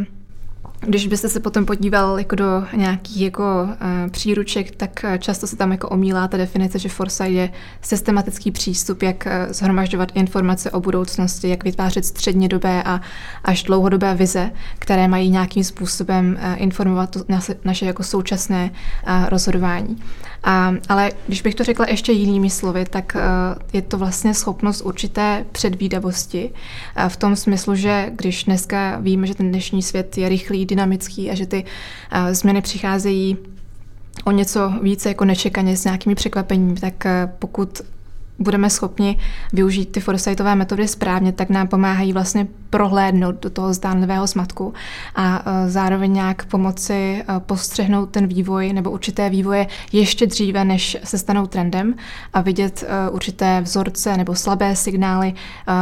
když 0.86 1.06
byste 1.06 1.28
se 1.28 1.40
potom 1.40 1.66
podíval 1.66 2.18
jako 2.18 2.36
do 2.36 2.64
nějakých 2.76 3.20
jako 3.20 3.42
uh, 3.62 4.10
příruček, 4.10 4.76
tak 4.76 5.04
uh, 5.04 5.16
často 5.16 5.46
se 5.46 5.56
tam 5.56 5.72
jako 5.72 5.88
omílá 5.88 6.28
ta 6.28 6.36
definice, 6.36 6.78
že 6.78 6.88
foresight 6.88 7.32
je 7.32 7.50
systematický 7.80 8.50
přístup, 8.50 9.02
jak 9.02 9.26
uh, 9.26 9.52
zhromažďovat 9.52 10.12
informace 10.14 10.70
o 10.70 10.80
budoucnosti, 10.80 11.48
jak 11.48 11.64
vytvářet 11.64 12.04
střednědobé 12.04 12.82
a 12.82 13.00
až 13.44 13.62
dlouhodobé 13.62 14.14
vize, 14.14 14.50
které 14.78 15.08
mají 15.08 15.30
nějakým 15.30 15.64
způsobem 15.64 16.38
uh, 16.38 16.62
informovat 16.62 17.16
naše, 17.28 17.54
naše 17.64 17.86
jako 17.86 18.02
současné 18.02 18.70
uh, 18.70 19.28
rozhodování. 19.28 19.96
A, 20.44 20.74
ale 20.88 21.12
když 21.26 21.42
bych 21.42 21.54
to 21.54 21.64
řekla 21.64 21.86
ještě 21.88 22.12
jinými 22.12 22.50
slovy, 22.50 22.84
tak 22.90 23.16
uh, 23.16 23.62
je 23.72 23.82
to 23.82 23.98
vlastně 23.98 24.34
schopnost 24.34 24.80
určité 24.80 25.44
předvídavosti 25.52 26.50
uh, 26.50 27.08
v 27.08 27.16
tom 27.16 27.36
smyslu, 27.36 27.74
že 27.74 28.10
když 28.14 28.44
dneska 28.44 28.98
víme, 29.00 29.26
že 29.26 29.34
ten 29.34 29.48
dnešní 29.48 29.82
svět 29.82 30.18
je 30.18 30.28
rychlý, 30.28 30.66
dynamický 30.66 31.30
a 31.30 31.34
že 31.34 31.46
ty 31.46 31.64
uh, 31.64 32.32
změny 32.32 32.62
přicházejí 32.62 33.36
o 34.24 34.30
něco 34.30 34.72
více 34.82 35.08
jako 35.08 35.24
nečekaně 35.24 35.76
s 35.76 35.84
nějakými 35.84 36.14
překvapeními, 36.14 36.80
tak 36.80 37.06
pokud 37.38 37.82
budeme 38.42 38.70
schopni 38.70 39.18
využít 39.52 39.92
ty 39.92 40.00
foresightové 40.00 40.54
metody 40.54 40.88
správně, 40.88 41.32
tak 41.32 41.50
nám 41.50 41.68
pomáhají 41.68 42.12
vlastně 42.12 42.46
prohlédnout 42.70 43.42
do 43.42 43.50
toho 43.50 43.74
zdánlivého 43.74 44.26
smatku 44.26 44.74
a 45.14 45.42
e, 45.46 45.70
zároveň 45.70 46.12
nějak 46.12 46.44
pomoci 46.44 46.92
e, 46.92 47.24
postřehnout 47.40 48.10
ten 48.10 48.26
vývoj 48.26 48.72
nebo 48.72 48.90
určité 48.90 49.30
vývoje 49.30 49.66
ještě 49.92 50.26
dříve, 50.26 50.64
než 50.64 50.96
se 51.04 51.18
stanou 51.18 51.46
trendem 51.46 51.94
a 52.34 52.40
vidět 52.40 52.84
e, 52.86 53.10
určité 53.10 53.60
vzorce 53.60 54.16
nebo 54.16 54.34
slabé 54.34 54.76
signály 54.76 55.34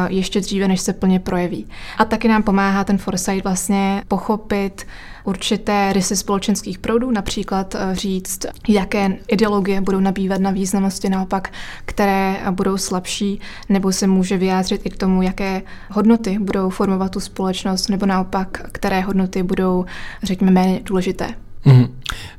ještě 0.09 0.41
dříve, 0.41 0.69
než 0.69 0.81
se 0.81 0.93
plně 0.93 1.21
projeví. 1.21 1.67
A 1.99 2.05
taky 2.05 2.29
nám 2.29 2.43
pomáhá 2.43 2.85
ten 2.85 2.99
foresight 2.99 3.45
vlastně 3.45 4.03
pochopit, 4.09 4.87
určité 5.25 5.93
rysy 5.93 6.17
společenských 6.17 6.79
proudů, 6.79 7.11
například 7.11 7.75
eh, 7.75 7.95
říct, 7.95 8.47
jaké 8.69 9.19
ideologie 9.29 9.81
budou 9.81 10.01
nabývat 10.01 10.41
na 10.41 10.51
významnosti, 10.51 11.09
naopak, 11.09 11.53
které 11.85 12.41
budou 12.51 12.77
slabší, 12.77 13.41
nebo 13.69 13.93
se 13.93 14.07
může 14.07 14.39
vyjádřit 14.39 14.81
i 14.85 14.91
k 14.91 14.97
tomu, 14.97 15.23
jaké 15.23 15.63
hodnoty 15.91 16.39
budou 16.39 16.71
formovat 16.71 17.13
tu 17.13 17.21
společnost, 17.21 17.89
nebo 17.89 18.07
naopak, 18.07 18.63
které 18.73 19.01
hodnoty 19.01 19.43
budou, 19.43 19.85
řekněme, 20.23 20.53
méně 20.53 20.81
důležité. 20.85 21.35
Mm. 21.65 21.87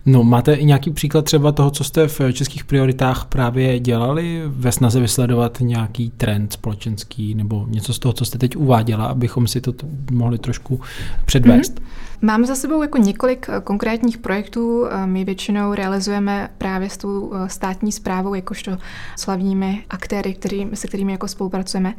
No, 0.05 0.23
máte 0.23 0.53
i 0.53 0.65
nějaký 0.65 0.91
příklad 0.91 1.25
třeba 1.25 1.51
toho, 1.51 1.71
co 1.71 1.83
jste 1.83 2.07
v 2.07 2.21
českých 2.33 2.63
prioritách 2.63 3.25
právě 3.25 3.79
dělali 3.79 4.41
ve 4.45 4.71
snaze 4.71 4.99
vysledovat 4.99 5.57
nějaký 5.61 6.09
trend 6.09 6.53
společenský 6.53 7.35
nebo 7.35 7.65
něco 7.69 7.93
z 7.93 7.99
toho, 7.99 8.13
co 8.13 8.25
jste 8.25 8.37
teď 8.37 8.55
uváděla, 8.55 9.05
abychom 9.05 9.47
si 9.47 9.61
to 9.61 9.73
mohli 10.11 10.37
trošku 10.37 10.81
předvést? 11.25 11.79
Mm. 11.79 11.85
Mám 12.23 12.45
za 12.45 12.55
sebou 12.55 12.81
jako 12.81 12.97
několik 12.97 13.49
eh, 13.49 13.61
konkrétních 13.61 14.17
projektů. 14.17 14.85
Eh, 14.85 15.07
my 15.07 15.25
většinou 15.25 15.73
realizujeme 15.73 16.49
právě 16.57 16.89
s 16.89 16.97
tou 16.97 17.33
eh, 17.33 17.49
státní 17.49 17.91
zprávou, 17.91 18.33
jakožto 18.33 18.77
slavními 19.15 19.83
aktéry, 19.89 20.33
který, 20.33 20.67
se 20.73 20.87
kterými 20.87 21.11
jako 21.11 21.27
spolupracujeme. 21.27 21.93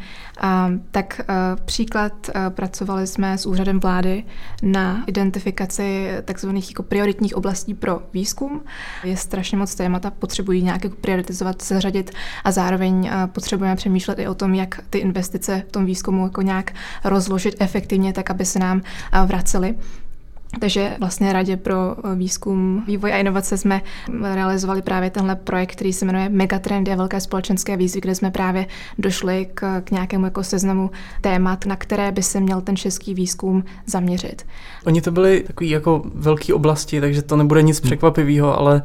Tak 0.91 1.21
příklad, 1.65 2.31
pracovali 2.49 3.07
jsme 3.07 3.39
s 3.39 3.47
úřadem 3.47 3.81
vlády 3.81 4.25
na 4.63 5.05
identifikaci 5.07 6.11
takzvaných 6.25 6.71
jako 6.71 6.83
prioritních 6.83 7.37
oblastí 7.37 7.62
pro 7.75 8.03
výzkum. 8.12 8.61
Je 9.05 9.16
strašně 9.16 9.59
moc 9.59 9.75
témata, 9.75 10.11
potřebují 10.11 10.62
nějak 10.62 10.85
jako 10.85 10.96
prioritizovat, 10.96 11.62
seřadit 11.62 12.11
a 12.44 12.53
zároveň 12.53 13.11
potřebujeme 13.27 13.77
přemýšlet 13.77 14.18
i 14.18 14.29
o 14.29 14.35
tom, 14.35 14.55
jak 14.55 14.81
ty 14.90 14.98
investice 14.98 15.62
v 15.68 15.72
tom 15.72 15.87
výzkumu 15.87 16.25
jako 16.25 16.42
nějak 16.42 16.75
rozložit 17.05 17.55
efektivně, 17.59 18.12
tak 18.12 18.31
aby 18.31 18.44
se 18.44 18.59
nám 18.59 18.83
vracely. 19.27 19.75
Takže 20.61 20.97
vlastně 20.99 21.33
Radě 21.33 21.57
pro 21.57 21.97
eh, 21.97 22.15
výzkum, 22.15 22.85
vývoj 22.87 23.12
a 23.12 23.17
inovace 23.17 23.59
jsme 23.59 23.81
realizovali 24.35 24.83
právě 24.83 25.11
tenhle 25.11 25.37
projekt, 25.37 25.73
který 25.73 25.93
se 25.93 26.05
jmenuje 26.05 26.29
Megatrendy 26.29 26.93
a 26.93 26.97
velké 26.97 27.21
společenské 27.21 27.77
výzvy, 27.77 28.01
kde 28.01 28.15
jsme 28.15 28.31
právě 28.31 28.67
došli 28.99 29.49
k, 29.55 29.81
k 29.81 29.91
nějakému 29.91 30.25
jako 30.25 30.45
seznamu 30.45 30.91
témat, 31.21 31.67
na 31.67 31.77
které 31.77 32.12
by 32.12 32.23
se 32.23 32.41
měl 32.41 32.61
ten 32.61 32.77
český 32.77 33.15
výzkum 33.15 33.65
zaměřit. 33.87 34.47
Oni 34.87 35.01
to 35.01 35.11
byly 35.11 35.45
takové 35.47 35.71
jako 35.71 36.03
velké 36.15 36.55
oblasti, 36.55 37.01
takže 37.01 37.23
to 37.23 37.37
nebude 37.37 37.62
nic 37.62 37.81
překvapivého, 37.81 38.59
ale 38.59 38.83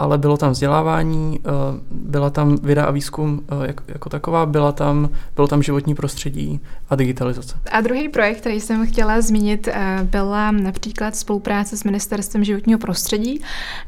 ale 0.00 0.18
bylo 0.18 0.36
tam 0.36 0.50
vzdělávání, 0.50 1.40
eh, 1.44 1.50
byla 1.90 2.30
tam 2.30 2.56
věda 2.56 2.84
a 2.84 2.90
výzkum 2.90 3.42
eh, 3.64 3.74
jako 3.88 4.08
taková, 4.08 4.46
byla 4.46 4.72
tam, 4.72 5.08
bylo 5.36 5.48
tam 5.48 5.62
životní 5.62 5.94
prostředí 5.94 6.60
a 6.90 6.96
digitalizace. 6.96 7.56
A 7.72 7.80
druhý 7.80 8.08
projekt, 8.08 8.40
který 8.40 8.60
jsem 8.60 8.86
chtěla 8.86 9.20
zmínit, 9.20 9.68
eh, 9.68 9.98
byla 10.02 10.50
například 10.50 11.16
spolupráce 11.16 11.76
s 11.76 11.84
Ministerstvem 11.84 12.44
životního 12.44 12.78
prostředí, 12.78 13.40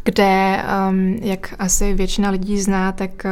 kde, 0.04 0.62
ehm, 0.66 1.16
jak 1.22 1.54
asi 1.58 1.94
většina 1.94 2.30
lidí 2.30 2.60
zná, 2.60 2.92
tak 2.92 3.26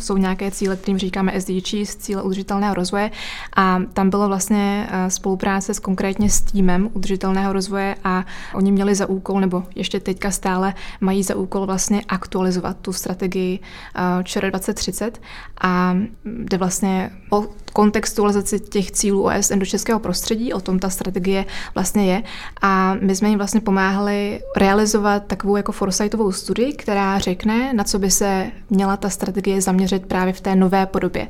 jsou 0.00 0.16
nějaké 0.16 0.50
cíle, 0.50 0.76
kterým 0.76 0.98
říkáme 0.98 1.32
SDGs, 1.32 1.96
cíle 1.96 2.22
udržitelného 2.22 2.74
rozvoje 2.74 3.10
a 3.56 3.80
tam 3.92 4.10
bylo 4.10 4.28
vlastně 4.28 4.88
spolupráce 5.08 5.74
s 5.74 5.78
konkrétně 5.78 6.30
s 6.30 6.40
týmem 6.40 6.90
udržitelného 6.92 7.52
rozvoje 7.52 7.96
a 8.04 8.24
oni 8.54 8.72
měli 8.72 8.94
za 8.94 9.06
úkol, 9.06 9.40
nebo 9.40 9.62
ještě 9.74 10.00
teďka 10.00 10.30
stále 10.30 10.74
mají 11.00 11.22
za 11.22 11.36
úkol 11.36 11.66
vlastně 11.66 11.83
vlastně 11.84 12.04
aktualizovat 12.08 12.76
tu 12.80 12.92
strategii 12.92 13.60
eh, 13.96 14.24
ČR 14.24 14.50
2030 14.50 15.20
a 15.60 15.96
jde 16.24 16.58
vlastně 16.58 17.10
o 17.30 17.46
kontextualizaci 17.74 18.60
těch 18.60 18.90
cílů 18.90 19.22
OSN 19.24 19.58
do 19.58 19.66
českého 19.66 20.00
prostředí, 20.00 20.52
o 20.52 20.60
tom 20.60 20.78
ta 20.78 20.90
strategie 20.90 21.44
vlastně 21.74 22.12
je. 22.12 22.22
A 22.62 22.94
my 23.00 23.16
jsme 23.16 23.28
jim 23.28 23.38
vlastně 23.38 23.60
pomáhali 23.60 24.40
realizovat 24.56 25.22
takovou 25.26 25.56
jako 25.56 25.72
foresightovou 25.72 26.32
studii, 26.32 26.72
která 26.72 27.18
řekne, 27.18 27.72
na 27.72 27.84
co 27.84 27.98
by 27.98 28.10
se 28.10 28.46
měla 28.70 28.96
ta 28.96 29.10
strategie 29.10 29.60
zaměřit 29.62 30.06
právě 30.06 30.32
v 30.32 30.40
té 30.40 30.56
nové 30.56 30.86
podobě. 30.86 31.28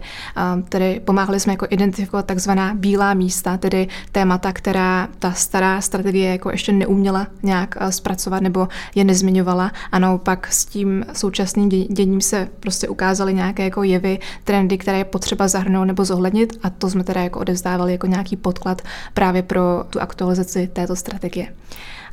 Tedy 0.69 1.01
pomáhali 1.05 1.41
jsme 1.41 1.53
jako 1.53 1.67
identifikovat 1.71 2.27
takzvaná 2.27 2.75
bílá 2.75 3.15
místa, 3.15 3.57
tedy 3.57 3.89
témata, 4.13 4.53
která 4.53 5.09
ta 5.19 5.33
stará 5.33 5.81
strategie 5.81 6.31
jako 6.31 6.51
ještě 6.51 6.73
neuměla 6.73 7.27
nějak 7.43 7.75
zpracovat 7.91 8.43
nebo 8.43 8.69
je 8.95 9.05
nezmiňovala 9.05 9.73
a 9.93 9.99
naopak 9.99 10.53
s 10.53 10.65
tím 10.65 11.07
současným 11.13 11.69
děním 11.69 12.21
se 12.21 12.49
prostě 12.61 12.89
ukázaly 12.89 13.35
nějaké 13.35 13.65
jako 13.65 13.83
jevy, 13.83 14.19
trendy, 14.45 14.79
které 14.79 14.99
je 14.99 15.05
potřeba 15.05 15.49
zahrnout 15.49 15.87
nebo 15.87 16.05
zohlednit 16.05 16.34
a 16.63 16.71
to 16.71 16.91
jsme 16.91 17.05
teda 17.05 17.23
jako 17.23 17.41
odevzdávali 17.41 17.93
jako 17.93 18.07
nějaký 18.07 18.37
podklad 18.37 18.83
právě 19.15 19.43
pro 19.43 19.85
tu 19.91 20.01
aktualizaci 20.01 20.67
této 20.73 20.97
strategie. 20.97 21.55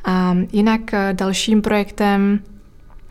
A 0.04 0.36
jinak 0.52 0.94
eh, 0.94 1.12
dalším 1.12 1.62
projektem 1.62 2.40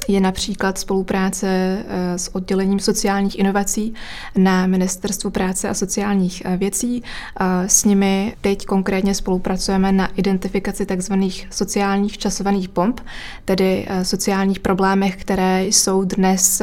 je 0.08 0.22
například 0.22 0.78
spolupráce 0.78 1.48
eh, 1.48 2.18
s 2.18 2.36
oddělením 2.36 2.80
sociálních 2.80 3.40
inovací 3.40 3.94
na 4.38 4.68
Ministerstvu 4.68 5.30
práce 5.30 5.70
a 5.70 5.74
sociálních 5.74 6.42
eh, 6.46 6.58
věcí. 6.58 7.04
Eh, 7.40 7.70
s 7.70 7.86
nimi 7.86 8.36
teď 8.42 8.66
konkrétně 8.66 9.16
spolupracujeme 9.16 9.92
na 9.92 10.08
identifikaci 10.16 10.86
tzv. 10.86 11.14
sociálních 11.50 12.18
časovaných 12.18 12.70
bomb, 12.70 13.02
tedy 13.46 13.88
sociálních 14.04 14.60
problémech, 14.60 15.16
které 15.16 15.64
jsou 15.66 16.04
dnes 16.04 16.62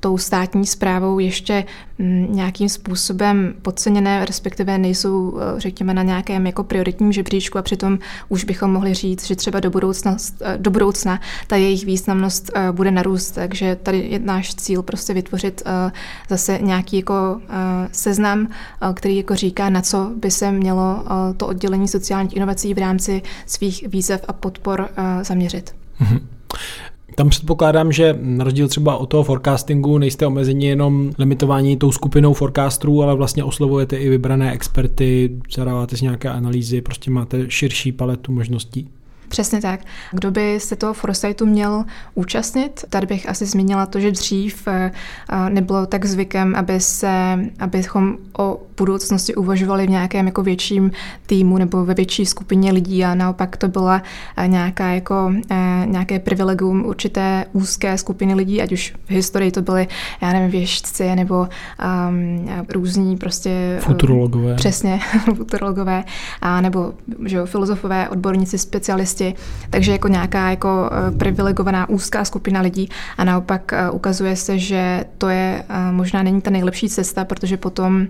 tou 0.00 0.18
státní 0.18 0.66
zprávou 0.66 1.18
ještě 1.18 1.64
mm, 1.98 2.26
nějakým 2.30 2.68
způsobem 2.68 3.54
podceněné, 3.62 4.24
respektive 4.24 4.78
nejsou, 4.78 5.38
řekněme, 5.56 5.94
na 5.94 6.02
nějakém 6.02 6.46
jako 6.46 6.64
prioritním 6.64 7.12
žebříčku 7.12 7.58
a 7.58 7.62
přitom 7.62 7.98
už 8.28 8.44
bychom 8.44 8.72
mohli 8.72 8.94
říct, 8.94 9.26
že 9.26 9.36
třeba 9.36 9.60
do 9.60 9.70
budoucna, 9.70 10.16
do 10.56 10.70
budoucna 10.70 11.20
ta 11.46 11.56
jejich 11.56 11.84
významnost 11.84 12.52
bude 12.72 12.90
narůst. 12.90 13.30
Takže 13.30 13.76
tady 13.82 13.98
je 14.10 14.18
náš 14.18 14.54
cíl 14.54 14.82
prostě 14.82 15.14
vytvořit 15.14 15.62
zase 16.28 16.58
nějaký 16.62 16.96
jako 16.96 17.40
seznam, 17.92 18.48
který 18.94 19.16
jako 19.16 19.34
říká, 19.34 19.70
na 19.70 19.80
co 19.80 20.10
by 20.16 20.30
se 20.30 20.52
mělo 20.52 21.04
to 21.36 21.46
oddělení 21.46 21.88
sociálních 21.88 22.36
inovací 22.36 22.74
v 22.74 22.78
rámci 22.78 23.22
svých 23.46 23.88
výzev 23.88 24.24
a 24.28 24.32
podpor 24.32 24.88
zaměřit. 25.22 25.74
Mm-hmm. 26.00 26.20
Tam 27.14 27.28
předpokládám, 27.28 27.92
že 27.92 28.18
na 28.20 28.44
rozdíl 28.44 28.68
třeba 28.68 28.96
od 28.96 29.06
toho 29.06 29.22
forecastingu 29.24 29.98
nejste 29.98 30.26
omezeni 30.26 30.66
jenom 30.66 31.12
limitování 31.18 31.76
tou 31.76 31.92
skupinou 31.92 32.32
forecasterů, 32.32 33.02
ale 33.02 33.14
vlastně 33.14 33.44
oslovujete 33.44 33.96
i 33.96 34.08
vybrané 34.08 34.52
experty, 34.52 35.40
zadáváte 35.54 35.96
si 35.96 36.04
nějaké 36.04 36.28
analýzy, 36.28 36.80
prostě 36.80 37.10
máte 37.10 37.50
širší 37.50 37.92
paletu 37.92 38.32
možností. 38.32 38.88
Přesně 39.28 39.60
tak. 39.60 39.80
Kdo 40.12 40.30
by 40.30 40.60
se 40.60 40.76
toho 40.76 40.94
foresightu 40.94 41.46
měl 41.46 41.84
účastnit? 42.14 42.84
Tady 42.90 43.06
bych 43.06 43.28
asi 43.28 43.46
zmínila 43.46 43.86
to, 43.86 44.00
že 44.00 44.10
dřív 44.10 44.68
eh, 44.68 44.90
nebylo 45.48 45.86
tak 45.86 46.04
zvykem, 46.04 46.54
aby 46.56 46.80
se, 46.80 47.38
abychom 47.58 48.16
o 48.38 48.60
budoucnosti 48.76 49.34
uvažovali 49.34 49.86
v 49.86 49.90
nějakém 49.90 50.26
jako 50.26 50.42
větším 50.42 50.90
týmu 51.26 51.58
nebo 51.58 51.84
ve 51.84 51.94
větší 51.94 52.26
skupině 52.26 52.72
lidí 52.72 53.04
a 53.04 53.14
naopak 53.14 53.56
to 53.56 53.68
byla 53.68 54.02
eh, 54.36 54.48
nějaká 54.48 54.88
jako, 54.88 55.32
eh, 55.50 55.86
nějaké 55.86 56.18
privilegium 56.18 56.84
určité 56.86 57.44
úzké 57.52 57.98
skupiny 57.98 58.34
lidí, 58.34 58.62
ať 58.62 58.72
už 58.72 58.94
v 59.06 59.10
historii 59.10 59.50
to 59.50 59.62
byly, 59.62 59.88
já 60.22 60.32
nevím, 60.32 60.50
věžci 60.50 61.14
nebo 61.16 61.48
um, 62.08 62.48
různí 62.68 63.16
prostě... 63.16 63.78
Futurologové. 63.80 64.54
Přesně, 64.54 65.00
futurologové, 65.36 66.04
a 66.40 66.60
nebo 66.60 66.92
že 67.24 67.36
jo, 67.36 67.46
filozofové, 67.46 68.08
odborníci, 68.08 68.58
specialisti 68.58 69.15
společnosti, 69.16 69.34
takže 69.70 69.92
jako 69.92 70.08
nějaká 70.08 70.50
jako 70.50 70.90
eh, 70.92 71.10
privilegovaná 71.10 71.88
úzká 71.88 72.24
skupina 72.24 72.60
lidí. 72.60 72.88
A 73.18 73.24
naopak 73.24 73.72
eh, 73.72 73.90
ukazuje 73.90 74.36
se, 74.36 74.58
že 74.58 75.04
to 75.18 75.28
je 75.28 75.64
eh, 75.68 75.92
možná 75.92 76.22
není 76.22 76.40
ta 76.40 76.50
nejlepší 76.50 76.88
cesta, 76.88 77.24
protože 77.24 77.56
potom 77.56 78.06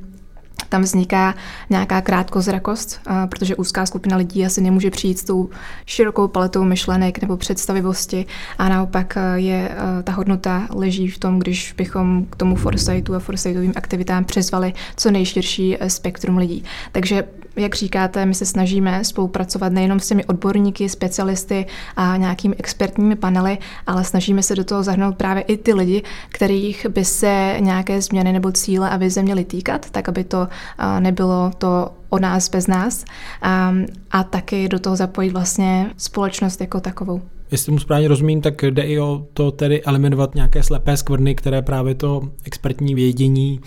tam 0.68 0.82
vzniká 0.82 1.34
nějaká 1.70 2.00
krátkozrakost, 2.00 3.00
protože 3.28 3.56
úzká 3.56 3.86
skupina 3.86 4.16
lidí 4.16 4.46
asi 4.46 4.60
nemůže 4.60 4.90
přijít 4.90 5.18
s 5.18 5.24
tou 5.24 5.50
širokou 5.86 6.28
paletou 6.28 6.64
myšlenek 6.64 7.20
nebo 7.22 7.36
představivosti. 7.36 8.26
A 8.58 8.68
naopak 8.68 9.18
je 9.34 9.70
ta 10.04 10.12
hodnota 10.12 10.66
leží 10.74 11.08
v 11.08 11.18
tom, 11.18 11.38
když 11.38 11.72
bychom 11.72 12.26
k 12.30 12.36
tomu 12.36 12.56
foresightu 12.56 13.14
a 13.14 13.18
foresightovým 13.18 13.72
aktivitám 13.76 14.24
přizvali 14.24 14.72
co 14.96 15.10
nejširší 15.10 15.76
spektrum 15.88 16.38
lidí. 16.38 16.64
Takže 16.92 17.24
jak 17.56 17.74
říkáte, 17.74 18.26
my 18.26 18.34
se 18.34 18.46
snažíme 18.46 19.04
spolupracovat 19.04 19.72
nejenom 19.72 20.00
s 20.00 20.08
těmi 20.08 20.24
odborníky, 20.24 20.88
specialisty 20.88 21.66
a 21.96 22.16
nějakými 22.16 22.56
expertními 22.56 23.16
panely, 23.16 23.58
ale 23.86 24.04
snažíme 24.04 24.42
se 24.42 24.54
do 24.54 24.64
toho 24.64 24.82
zahrnout 24.82 25.16
právě 25.16 25.42
i 25.42 25.56
ty 25.56 25.74
lidi, 25.74 26.02
kterých 26.28 26.86
by 26.86 27.04
se 27.04 27.56
nějaké 27.60 28.02
změny 28.02 28.32
nebo 28.32 28.52
cíle 28.52 28.90
a 28.90 28.96
vize 28.96 29.22
měly 29.22 29.44
týkat, 29.44 29.90
tak 29.90 30.08
aby 30.08 30.24
to 30.24 30.48
nebylo 31.00 31.50
to 31.58 31.90
o 32.08 32.18
nás 32.18 32.48
bez 32.48 32.66
nás. 32.66 33.04
A, 33.42 33.74
a 34.10 34.24
taky 34.24 34.68
do 34.68 34.78
toho 34.78 34.96
zapojit 34.96 35.30
vlastně 35.30 35.90
společnost 35.96 36.60
jako 36.60 36.80
takovou 36.80 37.22
jestli 37.50 37.72
mu 37.72 37.78
správně 37.78 38.08
rozumím, 38.08 38.40
tak 38.40 38.62
jde 38.62 38.82
i 38.82 39.00
o 39.00 39.26
to 39.34 39.50
tedy 39.50 39.82
eliminovat 39.82 40.34
nějaké 40.34 40.62
slepé 40.62 40.96
skvrny, 40.96 41.34
které 41.34 41.62
právě 41.62 41.94
to 41.94 42.22
expertní 42.44 42.94
vědění, 42.94 43.60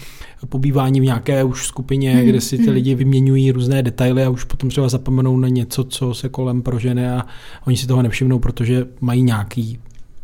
pobývání 0.49 1.01
v 1.01 1.03
nějaké 1.03 1.43
už 1.43 1.67
skupině, 1.67 2.15
hmm. 2.15 2.25
kde 2.25 2.41
si 2.41 2.57
ty 2.57 2.63
hmm. 2.63 2.73
lidi 2.73 2.95
vyměňují 2.95 3.51
různé 3.51 3.83
detaily 3.83 4.23
a 4.23 4.29
už 4.29 4.43
potom 4.43 4.69
třeba 4.69 4.89
zapomenou 4.89 5.37
na 5.37 5.47
něco, 5.47 5.83
co 5.83 6.13
se 6.13 6.29
kolem 6.29 6.61
prožene 6.61 7.15
a 7.17 7.25
oni 7.67 7.77
si 7.77 7.87
toho 7.87 8.01
nevšimnou, 8.01 8.39
protože 8.39 8.85
mají 9.01 9.21
nějaký 9.21 9.79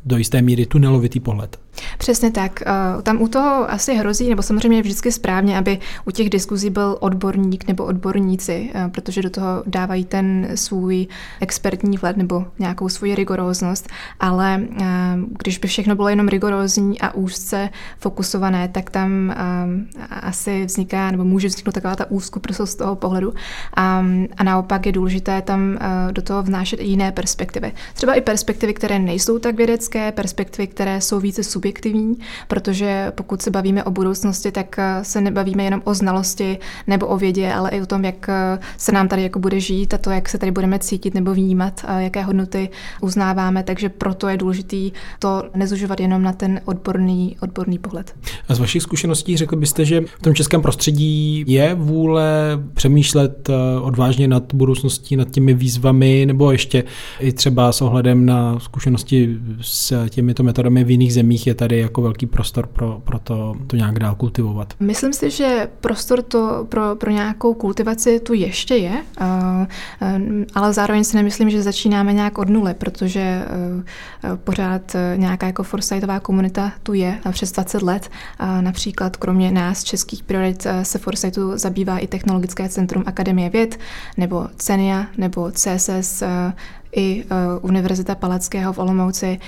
do 0.05 0.17
jisté 0.17 0.41
míry 0.41 0.65
tunelovitý 0.65 1.19
pohled. 1.19 1.59
Přesně 1.97 2.32
tak. 2.32 2.61
Eh, 2.61 3.01
tam 3.03 3.21
u 3.21 3.28
toho 3.28 3.71
asi 3.71 3.95
hrozí, 3.95 4.30
nebo 4.30 4.41
samozřejmě 4.41 4.78
je 4.78 4.82
vždycky 4.82 5.11
správně, 5.11 5.57
aby 5.57 5.80
u 6.05 6.11
těch 6.11 6.30
diskuzí 6.30 6.69
byl 6.69 6.97
odborník 6.99 7.67
nebo 7.67 7.86
odborníci, 7.86 8.71
eh, 8.73 8.89
protože 8.89 9.21
do 9.21 9.30
toho 9.30 9.63
dávají 9.65 10.05
ten 10.05 10.47
svůj 10.55 11.07
expertní 11.39 11.97
vhled 11.97 12.17
nebo 12.17 12.45
nějakou 12.59 12.89
svoji 12.89 13.15
rigoróznost, 13.15 13.89
ale 14.19 14.61
eh, 14.82 14.86
když 15.43 15.57
by 15.57 15.67
všechno 15.67 15.95
bylo 15.95 16.09
jenom 16.09 16.28
rigorózní 16.28 17.01
a 17.01 17.13
úzce 17.13 17.69
fokusované, 17.97 18.67
tak 18.67 18.89
tam 18.89 19.36
asi 20.09 20.65
vzniká 20.65 21.11
nebo 21.11 21.23
může 21.23 21.47
vzniknout 21.47 21.71
taková 21.71 21.95
ta 21.95 22.11
úzkoprsost 22.11 22.73
z 22.73 22.76
toho 22.76 22.95
pohledu 22.95 23.34
a, 23.73 24.05
a 24.38 24.43
naopak 24.43 24.86
je 24.86 24.91
důležité 24.91 25.41
tam 25.41 25.78
do 26.11 26.21
toho 26.21 26.43
vnášet 26.43 26.80
i 26.80 26.84
jiné 26.84 27.11
perspektivy. 27.11 27.71
Třeba 27.93 28.13
i 28.13 28.21
perspektivy, 28.21 28.73
které 28.73 28.99
nejsou 28.99 29.39
tak 29.39 29.55
vědecké, 29.55 30.11
perspektivy, 30.11 30.67
které 30.67 31.01
jsou 31.01 31.19
více 31.19 31.43
subjektivní, 31.43 31.64
subjektivní, 31.66 32.18
protože 32.47 33.11
pokud 33.16 33.41
se 33.41 33.51
bavíme 33.51 33.84
o 33.84 33.91
budoucnosti, 33.91 34.51
tak 34.51 34.80
eh, 34.80 34.99
se 35.03 35.22
nebavíme 35.22 35.63
jenom 35.63 35.82
o 35.84 35.93
znalosti 35.93 36.57
nebo 36.88 37.07
o 37.07 37.18
vědě, 37.18 37.53
ale 37.53 37.70
i 37.70 37.82
o 37.82 37.86
tom, 37.86 38.05
jak 38.05 38.30
eh, 38.30 38.59
se 38.78 38.91
nám 38.91 39.07
tady 39.07 39.24
jako 39.24 39.39
bude 39.39 39.59
žít 39.59 39.93
a 39.93 39.97
to, 39.97 40.09
jak 40.09 40.30
se 40.30 40.38
tady 40.38 40.51
budeme 40.51 40.80
cítit 40.80 41.13
nebo 41.13 41.34
vnímat, 41.34 41.82
a 41.88 41.99
jaké 41.99 42.22
hodnoty 42.22 42.70
uznáváme, 43.01 43.63
takže 43.63 43.89
proto 43.89 44.28
je 44.28 44.38
důležitý 44.38 44.91
to 45.20 45.43
nezužovat 45.55 45.99
jenom 45.99 46.24
na 46.24 46.34
ten 46.34 46.61
odborný, 46.66 47.38
odborný 47.41 47.78
pohled. 47.78 48.16
A 48.47 48.55
z 48.55 48.59
vašich 48.59 48.82
zkušeností 48.82 49.38
řekl 49.38 49.55
byste, 49.55 49.86
že 49.86 50.01
v 50.01 50.22
tom 50.22 50.36
českém 50.36 50.61
prostředí 50.61 51.43
je 51.47 51.76
vůle 51.76 52.59
přemýšlet 52.74 53.49
eh, 53.49 53.80
odvážně 53.82 54.28
nad 54.28 54.53
budoucností, 54.53 55.16
nad 55.16 55.32
těmi 55.32 55.53
výzvami, 55.53 56.26
nebo 56.26 56.51
ještě 56.51 56.84
i 57.20 57.34
třeba 57.34 57.72
s 57.72 57.82
ohledem 57.82 58.26
na 58.26 58.59
zkušenosti 58.59 59.38
s 59.61 60.07
těmito 60.09 60.43
metodami 60.43 60.84
v 60.84 60.91
jiných 60.91 61.13
zemích 61.13 61.47
je 61.47 61.54
tady 61.55 61.79
jako 61.79 62.01
velký 62.01 62.25
prostor 62.25 62.67
pro, 62.67 63.01
pro 63.03 63.19
to, 63.19 63.55
to 63.67 63.75
nějak 63.75 63.99
dál 63.99 64.15
kultivovat. 64.15 64.73
Myslím 64.79 65.13
si, 65.13 65.31
že 65.31 65.67
prostor 65.79 66.21
to 66.21 66.65
pro, 66.69 66.95
pro 66.95 67.11
nějakou 67.11 67.53
kultivaci 67.53 68.19
tu 68.19 68.33
ještě 68.33 68.75
je, 68.75 69.03
ale 70.55 70.73
zároveň 70.73 71.03
si 71.03 71.15
nemyslím, 71.15 71.49
že 71.49 71.63
začínáme 71.63 72.13
nějak 72.13 72.37
od 72.37 72.49
nuly, 72.49 72.73
protože 72.73 73.45
pořád 74.35 74.95
nějaká 75.15 75.47
jako 75.47 75.63
foresightová 75.63 76.19
komunita 76.19 76.71
tu 76.83 76.93
je 76.93 77.19
přes 77.31 77.51
20 77.51 77.81
let. 77.81 78.09
Například 78.61 79.17
kromě 79.17 79.51
nás, 79.51 79.83
českých 79.83 80.23
priorit, 80.23 80.67
se 80.83 80.99
foresightu 80.99 81.57
zabývá 81.57 81.97
i 81.97 82.07
Technologické 82.07 82.69
centrum 82.69 83.03
Akademie 83.05 83.49
věd, 83.49 83.79
nebo 84.17 84.47
CENIA, 84.55 85.07
nebo 85.17 85.51
CSS, 85.51 86.23
i 86.95 87.23
uh, 87.23 87.29
Univerzita 87.61 88.15
Palackého 88.15 88.73
v 88.73 88.77
Olomouci 88.77 89.39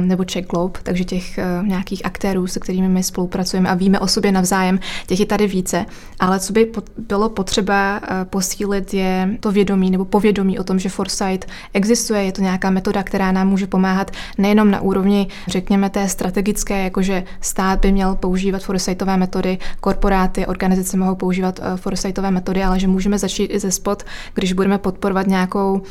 nebo 0.00 0.24
Czech 0.24 0.46
Globe, 0.46 0.80
takže 0.82 1.04
těch 1.04 1.38
uh, 1.38 1.66
nějakých 1.66 2.04
aktérů, 2.04 2.46
se 2.46 2.60
kterými 2.60 2.88
my 2.88 3.02
spolupracujeme 3.02 3.68
a 3.68 3.74
víme 3.74 4.00
o 4.00 4.08
sobě 4.08 4.32
navzájem, 4.32 4.78
těch 5.06 5.20
je 5.20 5.26
tady 5.26 5.46
více. 5.46 5.86
Ale 6.20 6.40
co 6.40 6.52
by 6.52 6.72
bylo 6.98 7.28
potřeba 7.28 8.00
uh, 8.00 8.08
posílit 8.24 8.94
je 8.94 9.36
to 9.40 9.52
vědomí 9.52 9.90
nebo 9.90 10.04
povědomí 10.04 10.58
o 10.58 10.64
tom, 10.64 10.78
že 10.78 10.88
Foresight 10.88 11.46
existuje, 11.74 12.22
je 12.22 12.32
to 12.32 12.42
nějaká 12.42 12.70
metoda, 12.70 13.02
která 13.02 13.32
nám 13.32 13.48
může 13.48 13.66
pomáhat 13.66 14.10
nejenom 14.38 14.70
na 14.70 14.80
úrovni, 14.80 15.28
řekněme, 15.48 15.90
té 15.90 16.08
strategické, 16.08 16.84
jakože 16.84 17.24
stát 17.40 17.80
by 17.80 17.92
měl 17.92 18.14
používat 18.14 18.62
Foresightové 18.62 19.16
metody, 19.16 19.58
korporáty, 19.80 20.46
organizace 20.46 20.96
mohou 20.96 21.14
používat 21.14 21.58
uh, 21.58 21.76
Foresightové 21.76 22.30
metody, 22.30 22.64
ale 22.64 22.80
že 22.80 22.88
můžeme 22.88 23.18
začít 23.18 23.46
i 23.46 23.58
ze 23.58 23.70
spod, 23.70 24.02
když 24.34 24.52
budeme 24.52 24.78
podporovat 24.78 25.26
nějakou 25.26 25.82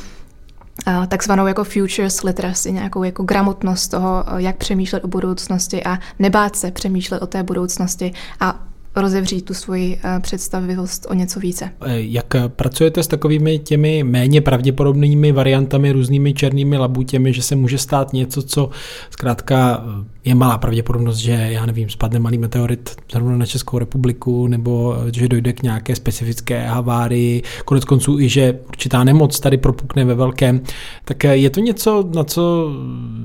takzvanou 1.08 1.48
jako 1.48 1.64
futures 1.64 2.24
literacy, 2.24 2.72
nějakou 2.72 3.04
jako 3.04 3.24
gramotnost 3.24 3.88
toho, 3.88 4.26
jak 4.38 4.58
přemýšlet 4.58 5.04
o 5.04 5.08
budoucnosti 5.08 5.84
a 5.84 6.00
nebát 6.20 6.56
se 6.56 6.72
přemýšlet 6.72 7.22
o 7.22 7.28
té 7.28 7.44
budoucnosti 7.44 8.14
a 8.40 8.68
rozevřít 8.96 9.46
tu 9.46 9.54
svoji 9.54 10.00
představivost 10.22 11.08
o 11.10 11.14
něco 11.14 11.40
více. 11.40 11.70
Eh, 11.82 12.02
jak 12.02 12.36
pracujete 12.48 13.04
s 13.04 13.08
takovými 13.08 13.60
těmi 13.60 14.04
méně 14.04 14.42
pravděpodobnými 14.42 15.32
variantami, 15.32 15.92
různými 15.92 16.34
černými 16.34 16.78
labutěmi, 16.78 17.34
že 17.34 17.42
se 17.42 17.56
může 17.56 17.78
stát 17.78 18.14
něco, 18.14 18.42
co 18.42 18.70
zkrátka 19.10 19.84
eh, 19.84 20.06
je 20.28 20.36
malá 20.36 20.58
pravděpodobnost, 20.58 21.18
že 21.18 21.32
já 21.32 21.66
nevím, 21.66 21.90
spadne 21.90 22.20
malý 22.20 22.38
meteorit 22.38 22.96
zrovna 23.12 23.38
na 23.38 23.46
Českou 23.46 23.78
republiku, 23.78 24.48
nebo 24.48 24.96
že 25.14 25.28
dojde 25.28 25.54
k 25.54 25.64
nějaké 25.64 25.96
specifické 25.96 26.68
havárii, 26.68 27.44
konec 27.66 27.86
konců 27.86 28.20
i, 28.20 28.30
že 28.30 28.60
určitá 28.68 29.04
nemoc 29.04 29.40
tady 29.40 29.58
propukne 29.58 30.06
ve 30.06 30.16
velkém. 30.16 30.62
Tak 31.06 31.24
je 31.24 31.50
to 31.50 31.60
něco, 31.60 32.10
na 32.16 32.24
co 32.24 32.72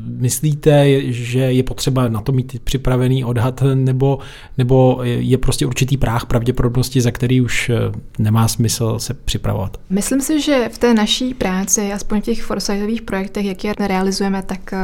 myslíte, 0.07 1.03
že 1.13 1.39
je 1.39 1.63
potřeba 1.63 2.09
na 2.09 2.21
to 2.21 2.33
mít 2.33 2.61
připravený 2.65 3.25
odhad, 3.25 3.63
nebo, 3.75 4.19
nebo 4.59 5.01
je 5.05 5.39
prostě 5.39 5.67
určitý 5.67 5.97
práh 5.97 6.27
pravděpodobnosti, 6.27 7.01
za 7.01 7.11
který 7.11 7.41
už 7.41 7.71
eh, 7.71 7.77
nemá 8.19 8.49
smysl 8.49 8.99
se 8.99 9.15
připravovat. 9.15 9.77
Myslím 9.91 10.21
si, 10.21 10.41
že 10.41 10.69
v 10.73 10.79
té 10.79 10.95
naší 10.95 11.35
práci, 11.35 11.93
aspoň 11.93 12.21
v 12.21 12.25
těch 12.25 12.43
foresightových 12.43 13.03
projektech, 13.03 13.45
jak 13.45 13.65
je 13.65 13.75
realizujeme, 13.79 14.43
tak 14.43 14.75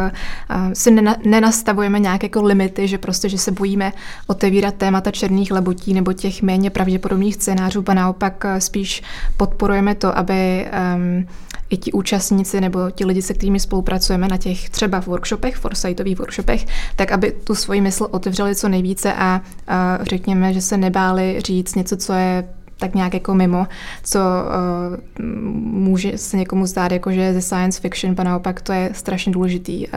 si 0.72 0.90
nena, 0.90 1.16
nenastavujeme 1.24 2.00
nějaké 2.08 2.24
jako 2.24 2.42
limity, 2.42 2.88
že 2.88 2.98
prostě, 2.98 3.28
že 3.28 3.38
se 3.38 3.50
bojíme 3.52 3.92
otevírat 4.26 4.74
témata 4.74 5.10
černých 5.10 5.50
labutí 5.50 5.94
nebo 5.94 6.12
těch 6.12 6.42
méně 6.42 6.70
pravděpodobných 6.70 7.34
scénářů, 7.34 7.84
a 7.86 7.94
naopak 7.94 8.44
spíš 8.58 9.02
podporujeme 9.36 9.94
to, 9.94 10.18
aby 10.18 10.66
um, 10.96 11.26
i 11.70 11.76
ti 11.76 11.92
účastníci 11.92 12.60
nebo 12.60 12.90
ti 12.90 13.04
lidi, 13.04 13.22
se 13.22 13.34
kterými 13.34 13.60
spolupracujeme 13.60 14.28
na 14.28 14.36
těch 14.36 14.70
třeba 14.70 15.00
workshopech, 15.00 15.56
foresightových 15.56 16.18
workshopech, 16.18 16.66
tak 16.96 17.12
aby 17.12 17.32
tu 17.44 17.54
svoji 17.54 17.80
mysl 17.80 18.08
otevřeli 18.10 18.54
co 18.54 18.68
nejvíce 18.68 19.12
a, 19.12 19.42
a 19.68 19.98
řekněme, 20.02 20.54
že 20.54 20.60
se 20.60 20.76
nebáli 20.76 21.40
říct 21.40 21.74
něco, 21.74 21.96
co 21.96 22.12
je 22.12 22.48
tak 22.78 22.94
nějak 22.94 23.14
jako 23.14 23.34
mimo, 23.34 23.66
co 24.02 24.18
uh, 24.18 25.24
může 25.62 26.18
se 26.18 26.36
někomu 26.36 26.66
zdát 26.66 26.92
jako, 26.92 27.12
že 27.12 27.34
ze 27.34 27.42
science 27.42 27.80
fiction, 27.80 28.14
a 28.18 28.24
naopak 28.24 28.60
to 28.60 28.72
je 28.72 28.90
strašně 28.92 29.32
důležitý 29.32 29.86
uh, 29.86 29.92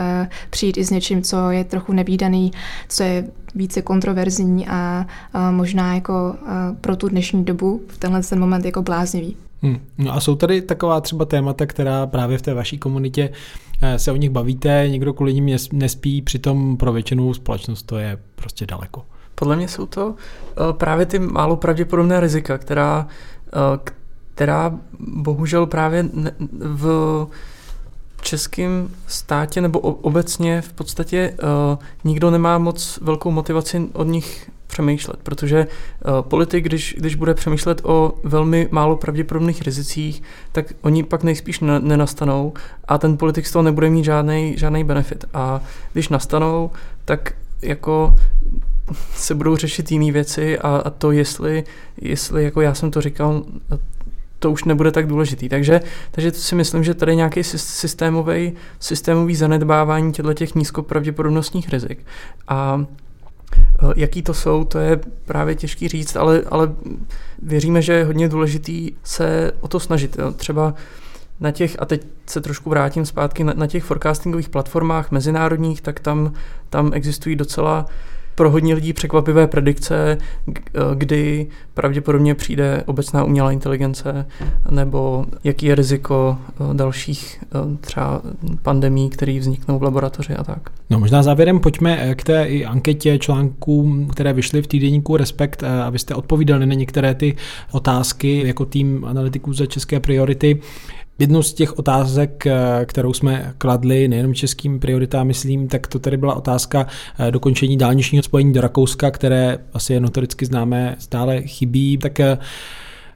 přijít 0.49 0.77
i 0.77 0.85
s 0.85 0.89
něčím, 0.89 1.21
co 1.21 1.51
je 1.51 1.63
trochu 1.63 1.93
nevýdaný, 1.93 2.51
co 2.89 3.03
je 3.03 3.27
více 3.55 3.81
kontroverzní 3.81 4.67
a 4.67 5.05
uh, 5.35 5.55
možná 5.55 5.95
jako 5.95 6.35
uh, 6.41 6.47
pro 6.81 6.95
tu 6.95 7.09
dnešní 7.09 7.45
dobu 7.45 7.81
v 7.87 7.97
tenhle 7.97 8.21
ten 8.21 8.39
moment 8.39 8.65
jako 8.65 8.81
bláznivý. 8.81 9.37
Hmm. 9.61 9.79
No 9.97 10.13
a 10.13 10.19
jsou 10.19 10.35
tady 10.35 10.61
taková 10.61 11.01
třeba 11.01 11.25
témata, 11.25 11.65
která 11.65 12.07
právě 12.07 12.37
v 12.37 12.41
té 12.41 12.53
vaší 12.53 12.77
komunitě 12.77 13.29
se 13.97 14.11
o 14.11 14.15
nich 14.15 14.29
bavíte, 14.29 14.85
někdo 14.87 15.13
kvůli 15.13 15.33
ním 15.33 15.57
nespí, 15.73 16.21
přitom 16.21 16.77
pro 16.77 16.93
většinu 16.93 17.33
společnost 17.33 17.83
to 17.83 17.97
je 17.97 18.17
prostě 18.35 18.65
daleko. 18.65 19.05
Podle 19.41 19.55
mě 19.55 19.67
jsou 19.67 19.85
to 19.85 20.07
uh, 20.07 20.13
právě 20.71 21.05
ty 21.05 21.19
málo 21.19 21.55
pravděpodobné 21.55 22.19
rizika, 22.19 22.57
která, 22.57 23.07
uh, 23.55 23.77
která 24.33 24.71
bohužel 24.99 25.65
právě 25.65 26.05
v 26.59 27.27
českém 28.21 28.89
státě 29.07 29.61
nebo 29.61 29.79
obecně 29.79 30.61
v 30.61 30.73
podstatě 30.73 31.33
uh, 31.43 31.77
nikdo 32.03 32.31
nemá 32.31 32.57
moc 32.57 32.99
velkou 33.01 33.31
motivaci 33.31 33.89
od 33.93 34.03
nich 34.03 34.51
přemýšlet, 34.67 35.19
protože 35.23 35.67
politik, 36.21 36.65
když, 36.65 36.95
když 36.99 37.15
bude 37.15 37.33
přemýšlet 37.33 37.81
o 37.83 38.13
velmi 38.23 38.67
málo 38.71 38.95
pravděpodobných 38.97 39.61
rizicích, 39.61 40.23
tak 40.51 40.73
oni 40.81 41.03
pak 41.03 41.23
nejspíš 41.23 41.59
ne, 41.59 41.79
nenastanou 41.79 42.53
a 42.85 42.97
ten 42.97 43.17
politik 43.17 43.47
z 43.47 43.51
toho 43.51 43.63
nebude 43.63 43.89
mít 43.89 44.03
žádný 44.03 44.57
žádný 44.57 44.83
benefit. 44.83 45.25
A 45.33 45.61
když 45.93 46.09
nastanou, 46.09 46.71
tak 47.05 47.33
jako 47.61 48.15
se 49.15 49.35
budou 49.35 49.55
řešit 49.55 49.91
jiné 49.91 50.11
věci 50.11 50.59
a, 50.59 50.81
a 50.85 50.89
to, 50.89 51.11
jestli, 51.11 51.63
jestli, 52.01 52.43
jako 52.43 52.61
já 52.61 52.73
jsem 52.73 52.91
to 52.91 53.01
říkal, 53.01 53.43
to 54.41 54.51
už 54.51 54.63
nebude 54.63 54.91
tak 54.91 55.07
důležitý. 55.07 55.49
Takže, 55.49 55.81
takže 56.11 56.31
si 56.31 56.55
myslím, 56.55 56.83
že 56.83 56.93
tady 56.93 57.15
nějaký 57.15 57.43
systémový, 57.43 58.53
systémový 58.79 59.35
zanedbávání 59.35 60.13
těchto 60.13 60.33
těch 60.33 60.55
nízkopravděpodobnostních 60.55 61.69
rizik. 61.69 62.05
A 62.47 62.85
e, 63.55 63.93
Jaký 63.95 64.21
to 64.21 64.33
jsou, 64.33 64.63
to 64.63 64.79
je 64.79 64.99
právě 65.25 65.55
těžký 65.55 65.87
říct, 65.87 66.15
ale, 66.15 66.41
ale 66.51 66.71
věříme, 67.41 67.81
že 67.81 67.93
je 67.93 68.05
hodně 68.05 68.29
důležitý 68.29 68.91
se 69.03 69.51
o 69.61 69.67
to 69.67 69.79
snažit. 69.79 70.17
Jo. 70.19 70.31
Třeba 70.31 70.73
na 71.39 71.51
těch, 71.51 71.75
a 71.79 71.85
teď 71.85 72.05
se 72.25 72.41
trošku 72.41 72.69
vrátím 72.69 73.05
zpátky, 73.05 73.43
na, 73.43 73.53
na 73.55 73.67
těch 73.67 73.83
forecastingových 73.83 74.49
platformách 74.49 75.11
mezinárodních, 75.11 75.81
tak 75.81 75.99
tam, 75.99 76.33
tam 76.69 76.91
existují 76.93 77.35
docela 77.35 77.85
pro 78.35 78.51
hodně 78.51 78.73
lidí 78.73 78.93
překvapivé 78.93 79.47
predikce, 79.47 80.17
kdy 80.95 81.47
pravděpodobně 81.73 82.35
přijde 82.35 82.83
obecná 82.85 83.23
umělá 83.23 83.51
inteligence, 83.51 84.25
nebo 84.69 85.25
jaký 85.43 85.65
je 85.65 85.75
riziko 85.75 86.37
eh, 86.49 86.73
dalších 86.73 87.43
eh, 87.43 87.77
třeba 87.81 88.21
pandemí, 88.61 89.09
které 89.09 89.39
vzniknou 89.39 89.79
v 89.79 89.83
laboratoři 89.83 90.33
a 90.33 90.43
tak. 90.43 90.69
No 90.89 90.99
možná 90.99 91.23
závěrem 91.23 91.59
pojďme 91.59 91.97
eh, 92.01 92.15
k 92.15 92.23
té 92.23 92.43
i 92.43 92.65
anketě 92.65 93.17
článků, 93.17 94.07
které 94.11 94.33
vyšly 94.33 94.61
v 94.61 94.67
týdenníku 94.67 95.17
Respekt, 95.17 95.63
abyste 95.63 96.15
odpovídali 96.15 96.65
na 96.65 96.73
některé 96.73 97.15
ty 97.15 97.35
otázky 97.71 98.47
jako 98.47 98.65
tým 98.65 99.05
analytiků 99.05 99.53
za 99.53 99.65
české 99.65 99.99
priority. 99.99 100.59
Jednou 101.19 101.43
z 101.43 101.53
těch 101.53 101.79
otázek, 101.79 102.47
eh, 102.47 102.85
kterou 102.85 103.13
jsme 103.13 103.53
kladli 103.57 104.07
nejenom 104.07 104.33
českým 104.33 104.79
prioritám, 104.79 105.27
myslím, 105.27 105.67
tak 105.67 105.87
to 105.87 105.99
tady 105.99 106.17
byla 106.17 106.35
otázka 106.35 106.87
eh, 107.19 107.31
dokončení 107.31 107.77
dálničního 107.77 108.23
spojení 108.23 108.53
do 108.53 108.61
Rakouska, 108.61 109.11
které 109.11 109.57
asi 109.73 109.93
je 109.93 109.99
notoricky 109.99 110.45
známé, 110.45 110.95
stále 110.99 111.41
chybí. 111.41 111.97
Tak 111.97 112.19
eh, 112.19 112.37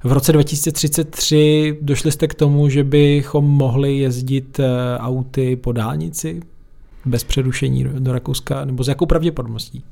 v 0.03 0.11
roce 0.11 0.31
2033 0.31 1.77
došli 1.81 2.11
jste 2.11 2.27
k 2.27 2.33
tomu, 2.33 2.69
že 2.69 2.83
bychom 2.83 3.45
mohli 3.45 3.97
jezdit 3.97 4.59
auty 4.97 5.55
po 5.55 5.71
dálnici 5.71 6.41
bez 7.05 7.23
přerušení 7.23 7.83
do 7.83 8.13
Rakouska, 8.13 8.65
nebo 8.65 8.83
s 8.83 8.87
jakou 8.87 9.05
pravděpodobností? 9.05 9.83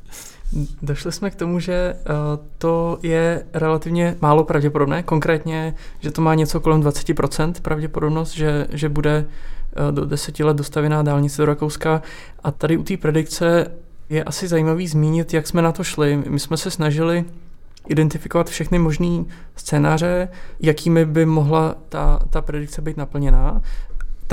Došli 0.81 1.11
jsme 1.11 1.29
k 1.29 1.35
tomu, 1.35 1.59
že 1.59 1.95
uh, 1.95 2.45
to 2.57 2.99
je 3.03 3.45
relativně 3.53 4.15
málo 4.21 4.43
pravděpodobné, 4.43 5.03
konkrétně, 5.03 5.75
že 5.99 6.11
to 6.11 6.21
má 6.21 6.35
něco 6.35 6.59
kolem 6.59 6.81
20% 6.81 7.53
pravděpodobnost, 7.61 8.31
že, 8.31 8.67
že 8.69 8.89
bude 8.89 9.25
uh, 9.25 9.95
do 9.95 10.05
deseti 10.05 10.43
let 10.43 10.57
dostavěná 10.57 11.03
dálnice 11.03 11.41
do 11.41 11.45
Rakouska. 11.45 12.01
A 12.43 12.51
tady 12.51 12.77
u 12.77 12.83
té 12.83 12.97
predikce 12.97 13.71
je 14.09 14.23
asi 14.23 14.47
zajímavý 14.47 14.87
zmínit, 14.87 15.33
jak 15.33 15.47
jsme 15.47 15.61
na 15.61 15.71
to 15.71 15.83
šli. 15.83 16.23
My 16.29 16.39
jsme 16.39 16.57
se 16.57 16.71
snažili 16.71 17.25
identifikovat 17.87 18.49
všechny 18.49 18.79
možné 18.79 19.23
scénáře, 19.55 20.29
jakými 20.59 21.05
by 21.05 21.25
mohla 21.25 21.75
ta, 21.89 22.19
ta 22.29 22.41
predikce 22.41 22.81
být 22.81 22.97
naplněná. 22.97 23.61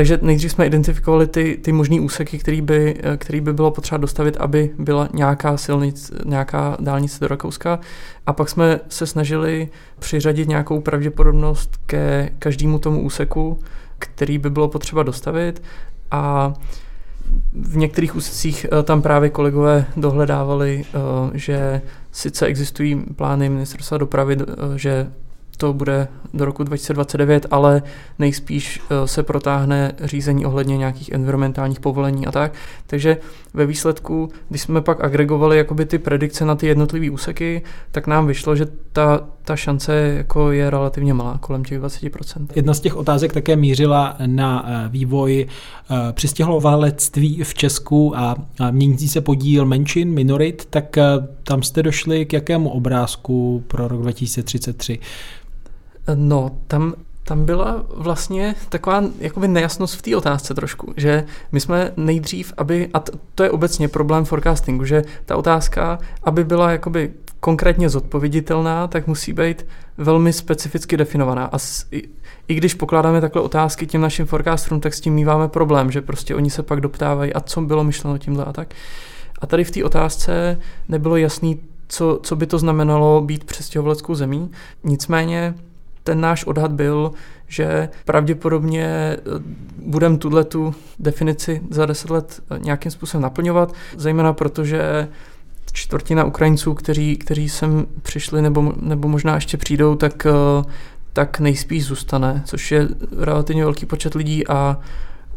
Takže 0.00 0.18
nejdřív 0.22 0.52
jsme 0.52 0.66
identifikovali 0.66 1.26
ty, 1.26 1.58
ty 1.62 1.72
možné 1.72 2.00
úseky, 2.00 2.38
který 2.38 2.60
by, 2.60 2.96
který 3.16 3.40
by 3.40 3.52
bylo 3.52 3.70
potřeba 3.70 3.98
dostavit, 3.98 4.36
aby 4.36 4.70
byla 4.78 5.08
nějaká 5.14 5.56
silnic, 5.56 6.12
nějaká 6.24 6.76
dálnice 6.80 7.20
do 7.20 7.28
Rakouska. 7.28 7.80
A 8.26 8.32
pak 8.32 8.48
jsme 8.48 8.80
se 8.88 9.06
snažili 9.06 9.68
přiřadit 9.98 10.48
nějakou 10.48 10.80
pravděpodobnost 10.80 11.76
ke 11.86 12.30
každému 12.38 12.78
tomu 12.78 13.02
úseku, 13.02 13.58
který 13.98 14.38
by 14.38 14.50
bylo 14.50 14.68
potřeba 14.68 15.02
dostavit. 15.02 15.62
A 16.10 16.54
v 17.52 17.76
některých 17.76 18.16
úsecích 18.16 18.66
eh, 18.72 18.82
tam 18.82 19.02
právě 19.02 19.30
kolegové 19.30 19.86
dohledávali, 19.96 20.84
eh, 20.84 20.98
že 21.38 21.82
sice 22.12 22.46
existují 22.46 23.04
plány 23.16 23.48
ministerstva 23.48 23.98
dopravy, 23.98 24.36
eh, 24.40 24.78
že 24.78 25.12
to 25.60 25.72
bude 25.72 26.08
do 26.34 26.44
roku 26.44 26.64
2029, 26.64 27.46
ale 27.50 27.82
nejspíš 28.18 28.80
eh, 28.80 29.08
se 29.08 29.22
protáhne 29.22 29.92
řízení 30.04 30.46
ohledně 30.46 30.76
nějakých 30.76 31.12
environmentálních 31.12 31.80
povolení 31.80 32.26
a 32.26 32.32
tak. 32.32 32.52
Takže 32.86 33.16
ve 33.54 33.66
výsledku, 33.66 34.28
když 34.48 34.62
jsme 34.62 34.80
pak 34.80 35.04
agregovali 35.04 35.56
jakoby 35.56 35.86
ty 35.86 35.98
predikce 35.98 36.44
na 36.44 36.54
ty 36.54 36.66
jednotlivé 36.66 37.10
úseky, 37.10 37.62
tak 37.90 38.06
nám 38.06 38.26
vyšlo, 38.26 38.56
že 38.56 38.66
ta, 38.92 39.20
ta 39.44 39.56
šance 39.56 39.94
jako 40.16 40.52
je 40.52 40.70
relativně 40.70 41.14
malá, 41.14 41.38
kolem 41.38 41.64
těch 41.64 41.80
20%. 41.80 42.46
Jedna 42.54 42.74
z 42.74 42.80
těch 42.80 42.96
otázek 42.96 43.32
také 43.32 43.56
mířila 43.56 44.16
na 44.26 44.66
eh, 44.66 44.88
vývoj 44.88 45.46
eh, 45.46 46.12
přistěhovalectví 46.12 47.42
v 47.44 47.54
Česku 47.54 48.16
a 48.16 48.36
měnící 48.70 49.08
se 49.08 49.20
podíl 49.20 49.66
menšin, 49.66 50.10
minorit, 50.10 50.66
tak 50.70 50.96
tam 51.44 51.62
jste 51.62 51.82
došli 51.82 52.26
k 52.26 52.32
jakému 52.32 52.70
obrázku 52.70 53.64
pro 53.68 53.88
rok 53.88 54.02
2033? 54.02 54.98
No, 56.14 56.50
tam, 56.66 56.94
tam 57.24 57.44
byla 57.44 57.84
vlastně 57.94 58.54
taková 58.68 59.02
jakoby 59.18 59.48
nejasnost 59.48 59.94
v 59.94 60.02
té 60.02 60.16
otázce 60.16 60.54
trošku, 60.54 60.94
že 60.96 61.24
my 61.52 61.60
jsme 61.60 61.92
nejdřív, 61.96 62.52
aby, 62.56 62.88
a 62.94 63.02
to 63.34 63.42
je 63.42 63.50
obecně 63.50 63.88
problém 63.88 64.24
forecastingu, 64.24 64.84
že 64.84 65.04
ta 65.24 65.36
otázka, 65.36 65.98
aby 66.24 66.44
byla 66.44 66.70
jakoby 66.70 67.12
konkrétně 67.40 67.88
zodpověditelná, 67.88 68.86
tak 68.86 69.06
musí 69.06 69.32
být 69.32 69.66
velmi 69.98 70.32
specificky 70.32 70.96
definovaná. 70.96 71.44
A 71.44 71.58
s, 71.58 71.86
i, 71.92 72.02
i 72.48 72.54
když 72.54 72.74
pokládáme 72.74 73.20
takhle 73.20 73.42
otázky 73.42 73.86
těm 73.86 74.00
našim 74.00 74.26
forecasterům, 74.26 74.80
tak 74.80 74.94
s 74.94 75.00
tím 75.00 75.14
míváme 75.14 75.48
problém, 75.48 75.90
že 75.90 76.02
prostě 76.02 76.34
oni 76.34 76.50
se 76.50 76.62
pak 76.62 76.80
doptávají, 76.80 77.32
a 77.32 77.40
co 77.40 77.60
bylo 77.60 77.84
myšleno 77.84 78.18
tímhle 78.18 78.44
a 78.44 78.52
tak. 78.52 78.74
A 79.40 79.46
tady 79.46 79.64
v 79.64 79.70
té 79.70 79.84
otázce 79.84 80.58
nebylo 80.88 81.16
jasný, 81.16 81.60
co, 81.88 82.20
co 82.22 82.36
by 82.36 82.46
to 82.46 82.58
znamenalo 82.58 83.20
být 83.20 83.44
přestěhovaleckou 83.44 84.14
zemí. 84.14 84.50
Nicméně 84.84 85.54
ten 86.04 86.20
náš 86.20 86.44
odhad 86.44 86.72
byl, 86.72 87.12
že 87.48 87.88
pravděpodobně 88.04 88.86
eh, 88.86 89.18
budeme 89.86 90.18
tuhle 90.18 90.44
tu 90.44 90.74
definici 90.98 91.60
za 91.70 91.86
deset 91.86 92.10
let 92.10 92.42
eh, 92.50 92.58
nějakým 92.58 92.92
způsobem 92.92 93.22
naplňovat, 93.22 93.74
zejména 93.96 94.32
protože 94.32 95.08
čtvrtina 95.72 96.24
Ukrajinců, 96.24 96.74
kteří, 96.74 97.16
kteří 97.16 97.48
sem 97.48 97.86
přišli 98.02 98.42
nebo, 98.42 98.72
nebo 98.80 99.08
možná 99.08 99.34
ještě 99.34 99.56
přijdou, 99.56 99.94
tak, 99.94 100.26
eh, 100.26 100.64
tak 101.12 101.40
nejspíš 101.40 101.84
zůstane, 101.84 102.42
což 102.46 102.72
je 102.72 102.88
relativně 103.16 103.64
velký 103.64 103.86
počet 103.86 104.14
lidí 104.14 104.46
a 104.48 104.78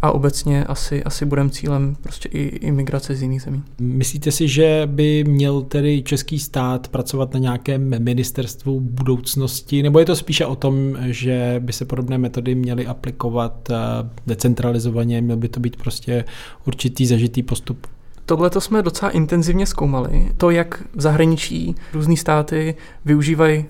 a 0.04 0.12
obecně 0.12 0.64
asi, 0.64 1.04
asi 1.04 1.26
budeme 1.26 1.50
cílem 1.50 1.96
prostě 2.02 2.30
i 2.30 2.42
imigrace 2.42 3.16
z 3.16 3.22
jiných 3.22 3.42
zemí. 3.42 3.64
Myslíte 3.80 4.32
si, 4.32 4.48
že 4.48 4.82
by 4.86 5.24
měl 5.24 5.62
tedy 5.62 6.02
český 6.02 6.40
stát 6.40 6.88
pracovat 6.88 7.34
na 7.34 7.40
nějakém 7.40 8.04
ministerstvu 8.04 8.80
budoucnosti, 8.80 9.84
nebo 9.84 10.00
je 10.00 10.06
to 10.06 10.16
spíše 10.16 10.46
o 10.46 10.56
tom, 10.56 10.98
že 11.02 11.56
by 11.60 11.74
se 11.74 11.86
podobné 11.86 12.18
metody 12.18 12.56
měly 12.56 12.88
aplikovat 12.88 13.70
eh, 13.70 13.76
decentralizovaně, 14.28 15.22
měl 15.22 15.38
by 15.38 15.50
to 15.50 15.60
být 15.60 15.76
prostě 15.76 16.26
určitý 16.66 17.06
zažitý 17.06 17.44
postup? 17.44 17.88
Tohle 18.26 18.50
to 18.50 18.62
jsme 18.62 18.82
docela 18.82 19.12
intenzivně 19.12 19.66
zkoumali, 19.66 20.32
to, 20.38 20.50
jak 20.50 20.84
v 20.96 21.02
zahraničí 21.02 21.76
různé 21.94 22.18
státy 22.18 22.76
využívají 23.06 23.66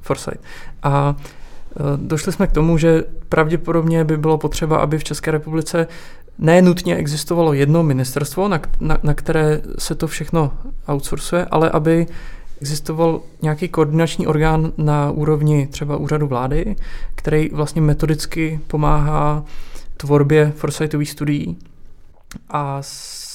Foresight. 0.00 0.40
A 0.82 1.16
došli 1.96 2.32
jsme 2.32 2.46
k 2.46 2.52
tomu, 2.52 2.78
že 2.78 3.04
pravděpodobně 3.28 4.04
by 4.04 4.16
bylo 4.16 4.38
potřeba, 4.38 4.76
aby 4.76 4.98
v 4.98 5.04
České 5.04 5.30
republice 5.30 5.86
nenutně 6.38 6.96
existovalo 6.96 7.52
jedno 7.52 7.82
ministerstvo, 7.82 8.48
na, 8.48 8.60
na, 8.80 8.98
na 9.02 9.14
které 9.14 9.60
se 9.78 9.94
to 9.94 10.06
všechno 10.06 10.52
outsourcuje, 10.88 11.46
ale 11.50 11.70
aby 11.70 12.06
existoval 12.60 13.20
nějaký 13.42 13.68
koordinační 13.68 14.26
orgán 14.26 14.72
na 14.78 15.10
úrovni 15.10 15.66
třeba 15.66 15.96
úřadu 15.96 16.26
vlády, 16.26 16.76
který 17.14 17.48
vlastně 17.52 17.82
metodicky 17.82 18.60
pomáhá 18.66 19.44
tvorbě 19.96 20.52
foresightových 20.56 21.10
studií. 21.10 21.56
A 22.50 22.82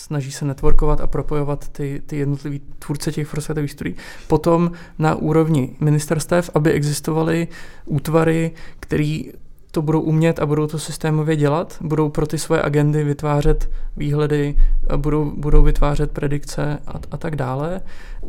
snaží 0.10 0.32
se 0.32 0.46
networkovat 0.46 1.02
a 1.02 1.08
propojovat 1.08 1.70
ty, 1.70 2.02
ty 2.06 2.18
jednotlivý 2.18 2.62
tvůrce 2.80 3.12
těch 3.12 3.28
foresightových 3.28 3.72
studií. 3.72 3.96
Potom 4.28 4.72
na 5.00 5.16
úrovni 5.16 5.76
ministerstev, 5.80 6.50
aby 6.54 6.72
existovaly 6.72 7.48
útvary, 7.86 8.52
který 8.80 9.32
to 9.72 9.82
budou 9.82 10.02
umět 10.02 10.40
a 10.40 10.46
budou 10.46 10.68
to 10.68 10.80
systémově 10.80 11.36
dělat, 11.36 11.78
budou 11.82 12.10
pro 12.10 12.28
ty 12.28 12.38
svoje 12.38 12.62
agendy 12.62 13.04
vytvářet 13.04 13.70
výhledy, 13.98 14.56
budou, 14.98 15.32
budou 15.36 15.64
vytvářet 15.64 16.12
predikce 16.12 16.78
a, 16.88 16.94
a 17.12 17.18
tak 17.18 17.36
dále. 17.36 17.82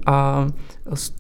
A 0.07 0.47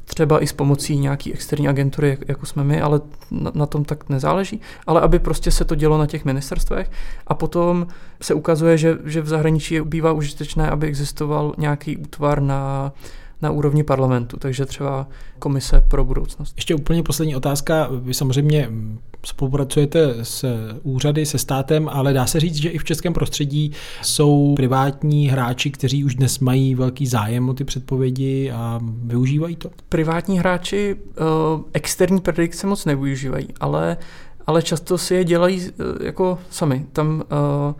třeba 0.04 0.42
i 0.42 0.46
s 0.46 0.52
pomocí 0.52 0.96
nějaký 0.96 1.32
externí 1.32 1.68
agentury, 1.68 2.18
jako 2.28 2.46
jsme 2.46 2.64
my, 2.64 2.80
ale 2.80 3.00
na, 3.30 3.52
na 3.54 3.66
tom 3.66 3.84
tak 3.84 4.08
nezáleží, 4.08 4.60
ale 4.86 5.00
aby 5.00 5.18
prostě 5.18 5.50
se 5.50 5.64
to 5.64 5.74
dělo 5.74 5.98
na 5.98 6.06
těch 6.06 6.24
ministerstvech? 6.24 6.90
A 7.26 7.34
potom 7.34 7.86
se 8.22 8.34
ukazuje, 8.34 8.78
že, 8.78 8.98
že 9.04 9.20
v 9.20 9.28
zahraničí 9.28 9.80
bývá 9.80 10.12
užitečné, 10.12 10.70
aby 10.70 10.86
existoval 10.86 11.54
nějaký 11.58 11.96
útvar 11.96 12.42
na 12.42 12.92
na 13.42 13.50
úrovni 13.50 13.82
parlamentu, 13.82 14.36
takže 14.36 14.66
třeba 14.66 15.08
komise 15.38 15.82
pro 15.88 16.04
budoucnost. 16.04 16.52
Ještě 16.56 16.74
úplně 16.74 17.02
poslední 17.02 17.36
otázka. 17.36 17.88
Vy 18.02 18.14
samozřejmě 18.14 18.70
spolupracujete 19.26 20.14
s 20.24 20.44
úřady, 20.82 21.26
se 21.26 21.38
státem, 21.38 21.88
ale 21.92 22.12
dá 22.12 22.26
se 22.26 22.40
říct, 22.40 22.54
že 22.54 22.68
i 22.68 22.78
v 22.78 22.84
českém 22.84 23.12
prostředí 23.12 23.72
jsou 24.02 24.54
privátní 24.56 25.28
hráči, 25.28 25.70
kteří 25.70 26.04
už 26.04 26.14
dnes 26.14 26.38
mají 26.38 26.74
velký 26.74 27.06
zájem 27.06 27.48
o 27.48 27.54
ty 27.54 27.64
předpovědi 27.64 28.50
a 28.50 28.80
využívají 28.82 29.56
to? 29.56 29.70
Privátní 29.88 30.38
hráči 30.38 30.94
uh, 30.94 31.62
externí 31.72 32.20
predikce 32.20 32.66
moc 32.66 32.84
nevyužívají, 32.84 33.48
ale, 33.60 33.96
ale 34.46 34.62
často 34.62 34.98
si 34.98 35.14
je 35.14 35.24
dělají 35.24 35.60
uh, 35.60 36.06
jako 36.06 36.38
sami. 36.50 36.86
Tam 36.92 37.08
uh, 37.14 37.74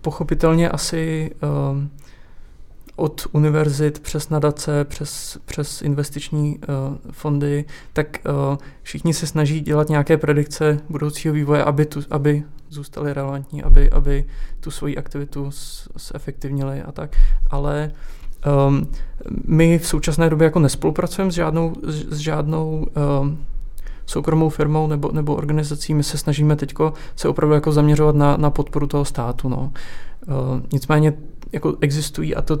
pochopitelně 0.00 0.68
asi 0.68 1.30
uh, 1.42 1.84
od 2.96 3.26
univerzit 3.32 4.00
přes 4.00 4.28
nadace, 4.30 4.84
přes, 4.84 5.38
přes 5.44 5.82
investiční 5.82 6.58
uh, 6.58 6.96
fondy, 7.10 7.64
tak 7.92 8.18
uh, 8.50 8.56
všichni 8.82 9.14
se 9.14 9.26
snaží 9.26 9.60
dělat 9.60 9.88
nějaké 9.88 10.16
predikce 10.16 10.80
budoucího 10.88 11.34
vývoje, 11.34 11.64
aby, 11.64 11.86
tu, 11.86 12.00
aby 12.10 12.42
zůstali 12.70 13.12
relevantní, 13.12 13.62
aby, 13.62 13.90
aby 13.90 14.24
tu 14.60 14.70
svoji 14.70 14.96
aktivitu 14.96 15.50
zefektivnili 16.12 16.82
a 16.82 16.92
tak. 16.92 17.16
Ale 17.50 17.92
um, 18.68 18.86
my 19.46 19.78
v 19.78 19.86
současné 19.86 20.30
době 20.30 20.44
jako 20.44 20.58
nespolupracujeme 20.58 21.30
s 21.30 21.34
žádnou, 21.34 21.74
s 22.10 22.18
žádnou 22.18 22.86
um, 23.20 23.38
soukromou 24.06 24.48
firmou 24.48 24.86
nebo, 24.86 25.12
nebo 25.12 25.34
organizací. 25.34 25.94
My 25.94 26.02
se 26.02 26.18
snažíme 26.18 26.56
teď 26.56 26.74
se 27.16 27.28
opravdu 27.28 27.54
jako 27.54 27.72
zaměřovat 27.72 28.16
na, 28.16 28.36
na 28.36 28.50
podporu 28.50 28.86
toho 28.86 29.04
státu. 29.04 29.48
No. 29.48 29.72
Uh, 30.26 30.60
nicméně 30.72 31.12
jako 31.54 31.76
existují, 31.80 32.34
a 32.34 32.42
to 32.42 32.60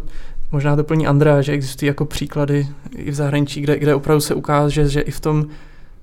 možná 0.52 0.76
doplní 0.76 1.06
Andrea, 1.06 1.42
že 1.42 1.52
existují 1.52 1.86
jako 1.86 2.04
příklady 2.04 2.68
i 2.96 3.10
v 3.10 3.14
zahraničí, 3.14 3.60
kde, 3.60 3.78
kde 3.78 3.94
opravdu 3.94 4.20
se 4.20 4.34
ukáže, 4.34 4.88
že 4.88 5.00
i 5.00 5.10
v 5.10 5.20
tom 5.20 5.46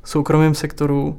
soukromém 0.03 0.55
sektoru 0.55 1.17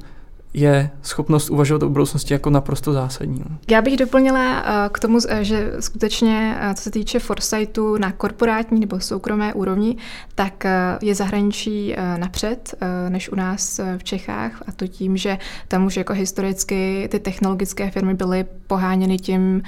je 0.53 0.89
schopnost 1.01 1.49
uvažovat 1.49 1.83
o 1.83 1.89
budoucnosti 1.89 2.33
jako 2.33 2.49
naprosto 2.49 2.93
zásadní. 2.93 3.43
No. 3.49 3.57
Já 3.71 3.81
bych 3.81 3.97
doplnila 3.97 4.63
eh, 4.65 4.89
k 4.91 4.99
tomu, 4.99 5.19
eh, 5.29 5.43
že 5.43 5.73
skutečně, 5.79 6.57
eh, 6.59 6.73
co 6.73 6.83
se 6.83 6.91
týče 6.91 7.19
foresightu 7.19 7.97
na 7.97 8.11
korporátní 8.11 8.79
nebo 8.79 8.99
soukromé 8.99 9.53
úrovni, 9.53 9.97
tak 10.35 10.63
je 11.01 11.15
zahraničí 11.15 11.95
napřed 12.17 12.75
než 13.09 13.29
u 13.29 13.35
nás 13.35 13.79
v 13.97 14.03
Čechách 14.03 14.63
a 14.67 14.71
to 14.71 14.87
tím, 14.87 15.17
že 15.17 15.37
tam 15.67 15.85
už 15.85 15.97
jako 15.97 16.13
historicky 16.13 17.07
ty 17.11 17.19
technologické 17.19 17.91
firmy 17.91 18.13
byly 18.13 18.45
poháněny 18.67 19.17
tím, 19.17 19.61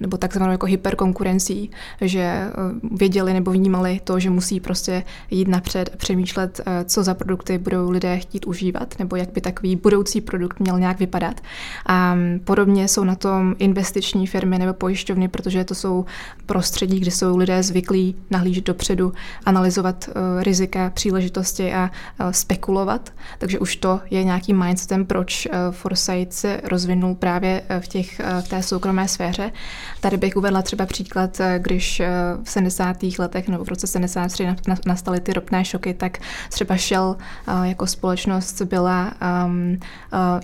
nebo 0.00 0.16
takzvanou 0.16 0.52
jako 0.52 0.66
hyperkonkurencí, 0.66 1.70
že 2.00 2.50
věděli 2.82 3.32
nebo 3.32 3.50
vnímali 3.50 4.00
to, 4.04 4.20
že 4.20 4.30
musí 4.30 4.60
prostě 4.60 5.02
jít 5.30 5.48
napřed 5.48 5.90
a 5.94 5.96
přemýšlet, 5.96 6.60
co 6.84 7.02
za 7.02 7.14
produkty 7.14 7.58
budou 7.58 7.90
lidé 7.90 8.18
chtít 8.18 8.46
užívat, 8.46 8.98
nebo 8.98 9.16
jak 9.16 9.32
by 9.32 9.40
takový 9.40 9.76
budoucí 9.84 10.20
produkt 10.20 10.60
měl 10.60 10.78
nějak 10.78 10.98
vypadat. 10.98 11.40
A 11.86 12.16
podobně 12.44 12.88
jsou 12.88 13.04
na 13.04 13.14
tom 13.14 13.54
investiční 13.58 14.26
firmy 14.26 14.58
nebo 14.58 14.72
pojišťovny, 14.74 15.28
protože 15.28 15.64
to 15.64 15.74
jsou 15.74 16.04
prostředí, 16.46 17.00
kde 17.00 17.10
jsou 17.10 17.36
lidé 17.36 17.62
zvyklí 17.62 18.16
nahlížet 18.30 18.64
dopředu, 18.64 19.12
analyzovat 19.44 20.08
uh, 20.08 20.42
rizika, 20.42 20.90
příležitosti 20.90 21.72
a 21.72 21.90
uh, 22.20 22.30
spekulovat. 22.30 23.12
Takže 23.38 23.58
už 23.58 23.76
to 23.76 24.00
je 24.10 24.24
nějaký 24.24 24.54
mindsetem, 24.54 25.06
proč 25.06 25.46
uh, 25.46 25.52
Foresight 25.70 26.32
se 26.32 26.60
rozvinul 26.64 27.14
právě 27.14 27.62
v, 27.80 27.88
těch, 27.88 28.20
v 28.40 28.48
té 28.48 28.62
soukromé 28.62 29.08
sféře. 29.08 29.52
Tady 30.00 30.16
bych 30.16 30.36
uvedla 30.36 30.62
třeba 30.62 30.86
příklad, 30.86 31.40
když 31.58 32.02
v 32.42 32.50
70. 32.50 32.96
letech 33.18 33.48
nebo 33.48 33.64
v 33.64 33.68
roce 33.68 33.86
73 33.86 34.46
nastaly 34.86 35.20
ty 35.20 35.32
ropné 35.32 35.64
šoky, 35.64 35.94
tak 35.94 36.18
třeba 36.50 36.76
Shell 36.76 37.16
jako 37.64 37.86
společnost 37.86 38.62
byla 38.62 39.12
um, 39.46 39.73
Eh, 39.73 39.73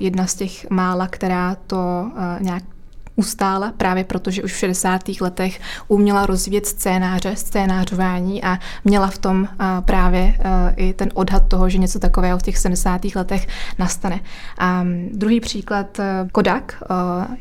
jedna 0.00 0.26
z 0.26 0.34
těch 0.34 0.70
mála, 0.70 1.06
která 1.06 1.56
to 1.66 2.10
eh, 2.16 2.42
nějak 2.42 2.62
ustála 3.20 3.72
právě 3.76 4.04
proto, 4.04 4.30
že 4.30 4.42
už 4.42 4.52
v 4.52 4.56
60. 4.56 5.02
letech 5.20 5.60
uměla 5.88 6.26
rozvíjet 6.26 6.66
scénáře, 6.66 7.36
scénářování 7.36 8.44
a 8.44 8.58
měla 8.84 9.06
v 9.06 9.18
tom 9.18 9.48
právě 9.84 10.38
i 10.76 10.92
ten 10.92 11.08
odhad 11.14 11.48
toho, 11.48 11.68
že 11.68 11.78
něco 11.78 11.98
takového 11.98 12.38
v 12.38 12.42
těch 12.42 12.58
70. 12.58 13.04
letech 13.14 13.46
nastane. 13.78 14.20
A 14.58 14.84
druhý 15.12 15.40
příklad 15.40 15.98
e, 15.98 16.28
Kodak, 16.32 16.82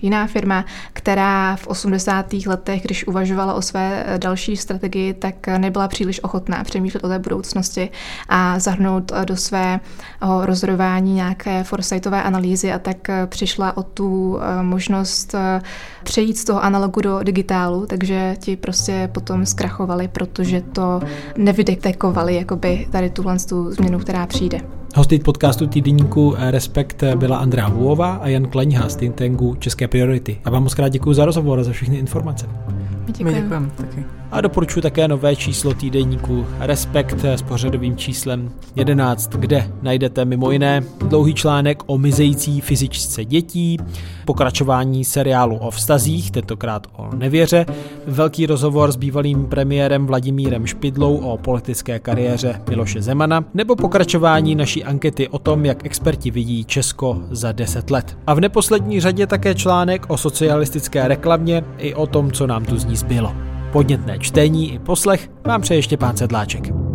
jiná 0.01 0.27
firma, 0.27 0.65
která 0.93 1.55
v 1.55 1.67
80. 1.67 2.33
letech, 2.33 2.83
když 2.83 3.07
uvažovala 3.07 3.53
o 3.53 3.61
své 3.61 4.03
e, 4.07 4.17
další 4.17 4.57
strategii, 4.57 5.13
tak 5.13 5.47
nebyla 5.47 5.87
příliš 5.87 6.23
ochotná 6.23 6.63
přemýšlet 6.63 7.03
o 7.03 7.07
té 7.07 7.19
budoucnosti 7.19 7.89
a 8.29 8.59
zahrnout 8.59 9.11
e, 9.11 9.25
do 9.25 9.37
svého 9.37 9.79
rozhodování 10.41 11.13
nějaké 11.13 11.63
foresightové 11.63 12.23
analýzy 12.23 12.73
a 12.73 12.79
tak 12.79 12.97
přišla 13.25 13.77
o 13.77 13.83
tu 13.83 14.39
možnost 14.61 15.35
přejít 16.03 16.37
z 16.37 16.43
toho 16.43 16.63
analogu 16.63 17.01
do 17.01 17.23
digitálu, 17.23 17.85
takže 17.85 18.35
ti 18.39 18.55
prostě 18.55 19.09
potom 19.11 19.45
zkrachovali, 19.45 20.07
protože 20.07 20.61
to 20.61 21.01
nevydetekovali 21.37 22.35
jakoby 22.35 22.87
tady 22.91 23.09
tuhle 23.09 23.37
tu 23.39 23.71
změnu, 23.71 23.99
která 23.99 24.27
přijde. 24.27 24.59
Hostit 24.95 25.23
podcastu 25.23 25.67
týdenníku 25.67 26.35
Respekt 26.37 27.03
byla 27.15 27.37
Andrea 27.37 27.67
Huová 27.67 28.13
a 28.13 28.27
Jan 28.27 28.47
Kleňha 28.47 28.89
z 28.89 28.95
think 28.95 29.15
tanku 29.15 29.55
České 29.59 29.87
priority. 29.87 30.41
A 30.45 30.49
vám 30.49 30.63
moc 30.63 30.73
krát 30.73 30.89
děkuji 30.89 31.13
za 31.13 31.25
rozhovor 31.25 31.59
a 31.59 31.63
za 31.63 31.71
všechny 31.71 31.97
informace. 31.97 32.49
Děkujeme. 33.05 33.31
My 33.31 33.41
děkujeme 33.41 33.69
taky. 33.77 34.18
A 34.31 34.41
doporučuji 34.41 34.81
také 34.81 35.07
nové 35.07 35.35
číslo 35.35 35.73
týdenníku 35.73 36.45
Respekt 36.59 37.25
s 37.25 37.41
pořadovým 37.41 37.97
číslem 37.97 38.51
11, 38.75 39.29
kde 39.35 39.71
najdete 39.81 40.25
mimo 40.25 40.51
jiné 40.51 40.83
dlouhý 41.07 41.33
článek 41.33 41.83
o 41.85 41.97
mizející 41.97 42.61
fyzičce 42.61 43.25
dětí, 43.25 43.77
pokračování 44.25 45.05
seriálu 45.05 45.57
o 45.57 45.71
vztazích, 45.71 46.31
tentokrát 46.31 46.87
o 46.95 47.15
nevěře, 47.15 47.65
velký 48.07 48.45
rozhovor 48.45 48.91
s 48.91 48.95
bývalým 48.95 49.45
premiérem 49.45 50.05
Vladimírem 50.05 50.67
Špidlou 50.67 51.17
o 51.17 51.37
politické 51.37 51.99
kariéře 51.99 52.61
Miloše 52.69 53.01
Zemana, 53.01 53.45
nebo 53.53 53.75
pokračování 53.75 54.55
naší 54.55 54.83
ankety 54.83 55.27
o 55.27 55.39
tom, 55.39 55.65
jak 55.65 55.85
experti 55.85 56.31
vidí 56.31 56.65
Česko 56.65 57.21
za 57.31 57.51
10 57.51 57.91
let. 57.91 58.17
A 58.27 58.33
v 58.33 58.39
neposlední 58.39 58.99
řadě 58.99 59.27
také 59.27 59.55
článek 59.55 60.05
o 60.07 60.17
socialistické 60.17 61.07
reklamě 61.07 61.63
i 61.77 61.93
o 61.93 62.07
tom, 62.07 62.31
co 62.31 62.47
nám 62.47 62.65
tu 62.65 62.77
z 62.77 62.85
ní 62.85 62.95
zbylo. 62.95 63.33
Podnětné 63.71 64.19
čtení 64.19 64.73
i 64.73 64.79
poslech 64.79 65.29
vám 65.45 65.61
přeje 65.61 65.77
ještě 65.77 65.97
pán 65.97 66.17
Sedláček. 66.17 66.88